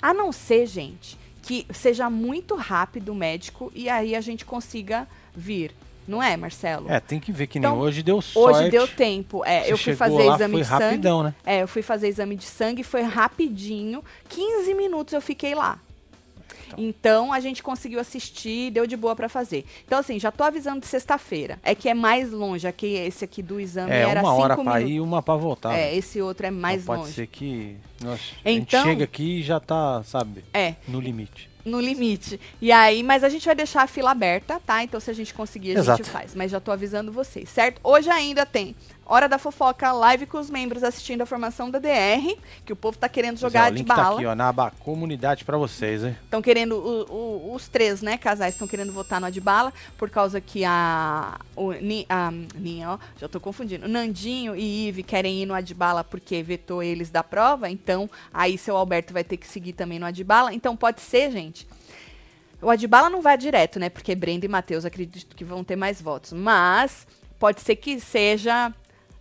A 0.01 0.13
não 0.13 0.31
ser, 0.31 0.65
gente, 0.65 1.17
que 1.49 1.65
seja 1.73 2.11
muito 2.11 2.53
rápido 2.53 3.11
o 3.11 3.15
médico 3.15 3.71
e 3.73 3.89
aí 3.89 4.15
a 4.15 4.21
gente 4.21 4.45
consiga 4.45 5.07
vir. 5.35 5.71
Não 6.07 6.21
é, 6.21 6.37
Marcelo? 6.37 6.85
É, 6.91 6.99
tem 6.99 7.19
que 7.19 7.31
ver 7.31 7.47
que 7.47 7.59
nem 7.59 7.67
Então, 7.67 7.79
hoje 7.79 8.03
deu 8.03 8.21
sorte. 8.21 8.59
Hoje 8.59 8.69
deu 8.69 8.87
tempo. 8.87 9.43
É, 9.43 9.63
Você 9.63 9.73
eu 9.73 9.77
fui 9.79 9.95
fazer 9.95 10.23
lá, 10.25 10.35
exame 10.35 10.57
de 10.57 10.65
sangue. 10.65 10.83
rapidão, 10.83 11.23
né? 11.23 11.33
É, 11.43 11.63
eu 11.63 11.67
fui 11.67 11.81
fazer 11.81 12.07
exame 12.07 12.35
de 12.35 12.45
sangue, 12.45 12.83
foi 12.83 13.01
rapidinho. 13.01 14.03
15 14.27 14.75
minutos 14.75 15.11
eu 15.11 15.21
fiquei 15.21 15.55
lá. 15.55 15.79
Então 16.77 17.31
a 17.33 17.39
gente 17.39 17.61
conseguiu 17.63 17.99
assistir, 17.99 18.71
deu 18.71 18.85
de 18.87 18.95
boa 18.97 19.15
pra 19.15 19.29
fazer. 19.29 19.65
Então, 19.85 19.99
assim, 19.99 20.19
já 20.19 20.31
tô 20.31 20.43
avisando 20.43 20.79
de 20.81 20.87
sexta-feira. 20.87 21.59
É 21.63 21.73
que 21.73 21.87
é 21.89 21.93
mais 21.93 22.31
longe. 22.31 22.67
Aqui, 22.67 22.87
esse 22.95 23.23
aqui 23.25 23.41
do 23.41 23.59
exame 23.59 23.91
É, 23.91 24.01
era 24.01 24.21
uma 24.21 24.33
hora 24.33 24.53
cinco 24.55 24.63
pra 24.63 24.73
minutos. 24.75 24.91
ir 24.91 24.95
e 24.97 25.01
uma 25.01 25.21
pra 25.21 25.35
voltar. 25.35 25.73
É, 25.73 25.91
né? 25.91 25.95
esse 25.95 26.21
outro 26.21 26.45
é 26.47 26.51
mais 26.51 26.83
pode 26.85 27.01
longe. 27.01 27.13
ser 27.13 27.27
que. 27.27 27.75
Nossa, 28.03 28.21
Então- 28.45 28.81
a 28.81 28.83
gente 28.85 28.89
chega 28.91 29.03
aqui 29.03 29.39
e 29.39 29.43
já 29.43 29.59
tá, 29.59 30.01
sabe, 30.03 30.43
É, 30.53 30.75
no 30.87 30.99
limite. 31.01 31.49
no 31.65 31.79
limite. 31.81 32.39
E 32.61 32.71
aí, 32.71 33.03
mas 33.03 33.23
a 33.23 33.29
gente 33.29 33.45
vai 33.45 33.53
deixar 33.55 33.83
a 33.83 33.87
fila 33.87 34.11
aberta, 34.11 34.59
tá? 34.65 34.81
Então, 34.83 34.99
se 34.99 35.11
a 35.11 35.13
gente 35.13 35.33
conseguir, 35.33 35.75
a 35.75 35.79
Exato. 35.79 36.01
gente 36.03 36.09
faz. 36.11 36.33
Mas 36.33 36.49
já 36.49 36.59
tô 36.59 36.71
avisando 36.71 37.11
vocês, 37.11 37.49
certo? 37.49 37.79
Hoje 37.83 38.09
ainda 38.09 38.45
tem 38.45 38.75
Hora 39.11 39.27
da 39.27 39.39
Fofoca, 39.39 39.91
live 39.91 40.27
com 40.27 40.37
os 40.37 40.51
membros 40.51 40.83
assistindo 40.83 41.21
a 41.21 41.25
formação 41.25 41.71
da 41.71 41.79
DR, 41.79 42.37
que 42.63 42.71
o 42.71 42.75
povo 42.75 42.95
tá 42.95 43.09
querendo 43.09 43.37
é, 43.37 43.39
jogar 43.39 43.67
o 43.69 43.71
de 43.71 43.77
link 43.79 43.87
tá 43.87 43.95
bala. 43.95 44.15
aqui, 44.17 44.25
ó, 44.27 44.35
na 44.35 44.49
aba 44.49 44.69
comunidade 44.79 45.43
pra 45.43 45.57
vocês, 45.57 46.03
hein? 46.03 46.15
Estão 46.23 46.43
querendo, 46.43 46.73
o- 46.75 47.11
o- 47.11 47.55
os 47.55 47.67
três, 47.67 48.03
né, 48.03 48.19
casais 48.19 48.53
estão 48.53 48.67
querendo 48.67 48.93
votar 48.93 49.19
no 49.19 49.25
Adbala, 49.25 49.73
por 49.97 50.11
causa 50.11 50.39
que 50.39 50.63
a, 50.63 51.39
o, 51.55 51.71
Ni- 51.71 52.05
a 52.07 52.29
Ninha, 52.53 52.91
ó, 52.91 52.97
já 53.19 53.27
tô 53.27 53.39
confundindo, 53.39 53.87
Nandinho 53.87 54.55
e 54.55 54.87
Ive 54.89 55.01
querem 55.01 55.41
ir 55.41 55.47
no 55.47 55.55
Adbala 55.55 56.03
porque 56.03 56.43
vetou 56.43 56.83
eles 56.83 57.09
da 57.09 57.23
prova, 57.23 57.67
então 57.67 58.07
aí 58.31 58.59
seu 58.59 58.77
Alberto 58.77 59.11
vai 59.11 59.23
ter 59.23 59.37
que 59.37 59.47
seguir 59.47 59.73
também 59.73 59.97
no 59.97 60.05
Adbala, 60.05 60.53
então 60.53 60.77
pode 60.77 61.01
ser, 61.01 61.31
gente, 61.31 61.67
o 62.61 62.69
Adbala 62.69 63.09
não 63.09 63.23
vai 63.23 63.35
direto, 63.39 63.79
né, 63.79 63.89
porque 63.89 64.13
Brenda 64.13 64.45
e 64.45 64.49
Matheus 64.49 64.85
acredito 64.85 65.35
que 65.35 65.43
vão 65.43 65.63
ter 65.63 65.75
mais 65.75 65.99
votos, 65.99 66.31
mas 66.31 67.07
pode 67.39 67.61
ser 67.61 67.75
que 67.75 67.99
seja... 67.99 68.71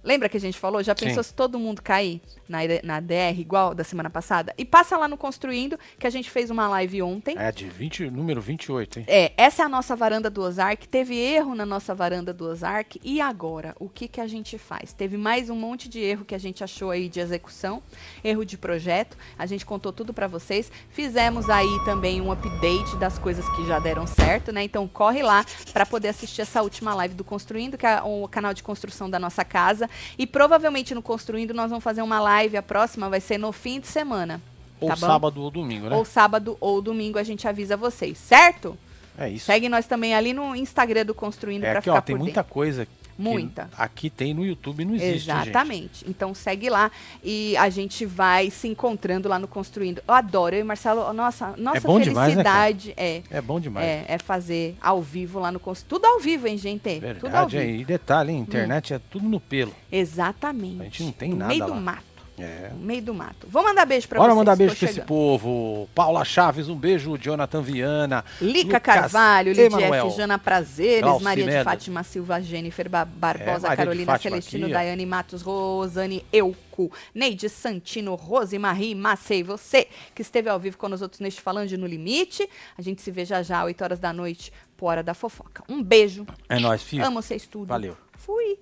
Lembra 0.08 0.26
que 0.26 0.38
a 0.38 0.40
gente 0.40 0.58
falou? 0.58 0.82
Já 0.82 0.94
Sim. 0.96 1.04
pensou 1.04 1.22
se 1.22 1.34
todo 1.34 1.58
mundo 1.58 1.82
cair 1.82 2.22
na, 2.48 2.60
na 2.82 2.98
DR 2.98 3.38
igual 3.38 3.74
da 3.74 3.84
semana 3.84 4.08
passada? 4.08 4.54
E 4.56 4.64
passa 4.64 4.96
lá 4.96 5.06
no 5.06 5.18
Construindo, 5.18 5.78
que 5.98 6.06
a 6.06 6.10
gente 6.10 6.30
fez 6.30 6.48
uma 6.48 6.66
live 6.66 7.02
ontem. 7.02 7.36
É, 7.36 7.52
de 7.52 7.68
20, 7.68 8.08
número 8.08 8.40
28, 8.40 9.00
hein? 9.00 9.04
É, 9.06 9.32
essa 9.36 9.64
é 9.64 9.66
a 9.66 9.68
nossa 9.68 9.94
varanda 9.94 10.30
do 10.30 10.40
Ozark. 10.40 10.88
Teve 10.88 11.14
erro 11.14 11.54
na 11.54 11.66
nossa 11.66 11.94
varanda 11.94 12.32
do 12.32 12.46
Ozark. 12.46 12.98
E 13.04 13.20
agora, 13.20 13.76
o 13.78 13.86
que, 13.86 14.08
que 14.08 14.18
a 14.18 14.26
gente 14.26 14.56
faz? 14.56 14.94
Teve 14.94 15.18
mais 15.18 15.50
um 15.50 15.54
monte 15.54 15.90
de 15.90 16.00
erro 16.00 16.24
que 16.24 16.34
a 16.34 16.38
gente 16.38 16.64
achou 16.64 16.90
aí 16.90 17.06
de 17.10 17.20
execução, 17.20 17.82
erro 18.24 18.46
de 18.46 18.56
projeto. 18.56 19.14
A 19.38 19.44
gente 19.44 19.66
contou 19.66 19.92
tudo 19.92 20.14
pra 20.14 20.26
vocês. 20.26 20.72
Fizemos 20.88 21.50
aí 21.50 21.84
também 21.84 22.18
um 22.18 22.32
update 22.32 22.96
das 22.96 23.18
coisas 23.18 23.46
que 23.50 23.66
já 23.66 23.78
deram 23.78 24.06
certo, 24.06 24.52
né? 24.52 24.64
Então 24.64 24.88
corre 24.88 25.22
lá 25.22 25.44
pra 25.74 25.84
poder 25.84 26.08
assistir 26.08 26.40
essa 26.40 26.62
última 26.62 26.94
live 26.94 27.14
do 27.14 27.24
Construindo, 27.24 27.76
que 27.76 27.84
é 27.84 28.00
o 28.00 28.26
canal 28.26 28.54
de 28.54 28.62
construção 28.62 29.10
da 29.10 29.18
nossa 29.18 29.44
casa. 29.44 29.86
E 30.18 30.26
provavelmente 30.26 30.94
no 30.94 31.02
Construindo 31.02 31.54
nós 31.54 31.70
vamos 31.70 31.84
fazer 31.84 32.02
uma 32.02 32.20
live, 32.20 32.56
a 32.56 32.62
próxima 32.62 33.08
vai 33.08 33.20
ser 33.20 33.38
no 33.38 33.52
fim 33.52 33.80
de 33.80 33.86
semana. 33.86 34.40
Ou 34.80 34.88
tá 34.88 34.96
sábado 34.96 35.42
ou 35.42 35.50
domingo, 35.50 35.88
né? 35.88 35.96
Ou 35.96 36.04
sábado 36.04 36.56
ou 36.60 36.80
domingo 36.80 37.18
a 37.18 37.22
gente 37.22 37.48
avisa 37.48 37.76
vocês, 37.76 38.16
certo? 38.18 38.78
É 39.18 39.28
isso. 39.28 39.46
Segue 39.46 39.68
nós 39.68 39.86
também 39.86 40.14
ali 40.14 40.32
no 40.32 40.54
Instagram 40.54 41.04
do 41.04 41.12
Construindo 41.14 41.64
É 41.64 41.70
pra 41.70 41.78
aqui, 41.80 41.90
ficar 41.90 41.98
ó, 41.98 42.00
tem 42.00 42.14
muita 42.16 42.40
dentro. 42.42 42.52
coisa. 42.54 42.86
Muita. 43.18 43.68
aqui 43.76 44.08
tem 44.08 44.32
no 44.32 44.46
YouTube 44.46 44.84
não 44.84 44.94
existe, 44.94 45.18
gente. 45.26 45.30
Exatamente. 45.48 46.04
Então 46.08 46.32
segue 46.34 46.70
lá 46.70 46.90
e 47.22 47.56
a 47.56 47.68
gente 47.68 48.06
vai 48.06 48.50
se 48.50 48.68
encontrando 48.68 49.28
lá 49.28 49.38
no 49.38 49.48
Construindo. 49.48 50.00
Eu 50.06 50.14
adoro, 50.14 50.54
eu 50.54 50.60
e 50.60 50.64
Marcelo, 50.64 51.12
nossa, 51.12 51.54
nossa 51.56 51.80
bom 51.80 51.98
demais, 51.98 52.34
né, 52.36 52.42
felicidade 52.44 52.94
é, 52.96 53.22
É 53.30 53.40
bom 53.40 53.58
demais. 53.58 53.84
é, 53.86 54.04
é 54.08 54.18
fazer 54.18 54.76
ao 54.80 55.02
vivo 55.02 55.38
lá 55.40 55.50
no 55.50 55.58
Construindo. 55.58 55.88
Tudo 55.88 56.04
ao 56.06 56.20
vivo, 56.20 56.46
hein, 56.46 56.56
gente? 56.56 56.78
Tudo 57.00 57.04
ao 57.06 57.48
Verdade, 57.48 57.58
vivo. 57.58 57.70
é. 57.70 57.74
E 57.76 57.84
detalhe, 57.84 58.32
hein? 58.32 58.38
internet 58.38 58.94
é 58.94 59.00
tudo 59.10 59.28
no 59.28 59.40
pelo. 59.40 59.74
Exatamente. 59.90 60.80
A 60.80 60.84
gente 60.84 61.02
não 61.02 61.12
tem 61.12 61.30
no 61.30 61.36
nada 61.36 61.48
meio 61.48 61.66
lá. 61.66 61.74
do 61.74 61.80
mato. 61.80 62.07
É. 62.38 62.70
No 62.72 62.78
meio 62.84 63.02
do 63.02 63.12
mato. 63.14 63.46
Vou 63.48 63.62
mandar 63.64 63.84
beijo 63.84 64.06
pra 64.08 64.18
Bora 64.18 64.30
vocês. 64.30 64.38
mandar 64.38 64.52
tô 64.52 64.58
beijo 64.58 64.76
pra 64.76 64.88
esse 64.90 65.00
povo. 65.00 65.88
Paula 65.94 66.24
Chaves, 66.24 66.68
um 66.68 66.76
beijo. 66.76 67.16
Jonathan 67.18 67.62
Viana. 67.62 68.24
Lica 68.40 68.76
Lucas 68.78 68.82
Carvalho, 68.82 69.52
Lidia. 69.52 70.10
Jana 70.16 70.38
Prazeres, 70.38 71.20
Maria 71.22 71.44
de. 71.58 71.64
Fátima 71.64 72.02
Silva, 72.02 72.40
Jennifer 72.40 72.88
Ba- 72.88 73.04
Barbosa, 73.04 73.68
de 73.70 73.76
Carolina 73.76 74.18
Celestino, 74.18 74.64
aqui. 74.66 74.74
Daiane 74.74 75.06
Matos, 75.06 75.42
Rosane 75.42 76.24
Euco, 76.32 76.90
Neide 77.14 77.48
Santino, 77.48 78.14
Rose 78.14 78.58
Marie, 78.58 78.94
Macei, 78.94 79.42
você 79.42 79.88
que 80.14 80.22
esteve 80.22 80.48
ao 80.48 80.58
vivo 80.60 80.78
com 80.78 80.88
nós 80.88 81.02
outros 81.02 81.20
neste 81.20 81.40
Falando 81.40 81.70
No 81.76 81.86
Limite. 81.86 82.48
A 82.76 82.82
gente 82.82 83.02
se 83.02 83.10
vê 83.10 83.24
já 83.24 83.42
já, 83.42 83.64
8 83.64 83.82
horas 83.82 83.98
da 83.98 84.12
noite, 84.12 84.52
por 84.76 84.86
Hora 84.86 85.02
da 85.02 85.14
Fofoca. 85.14 85.62
Um 85.68 85.82
beijo. 85.82 86.26
É 86.48 86.58
nóis, 86.58 86.82
filho. 86.82 87.04
Amo 87.04 87.20
vocês 87.20 87.46
tudo. 87.46 87.66
Valeu. 87.68 87.96
Fui. 88.16 88.58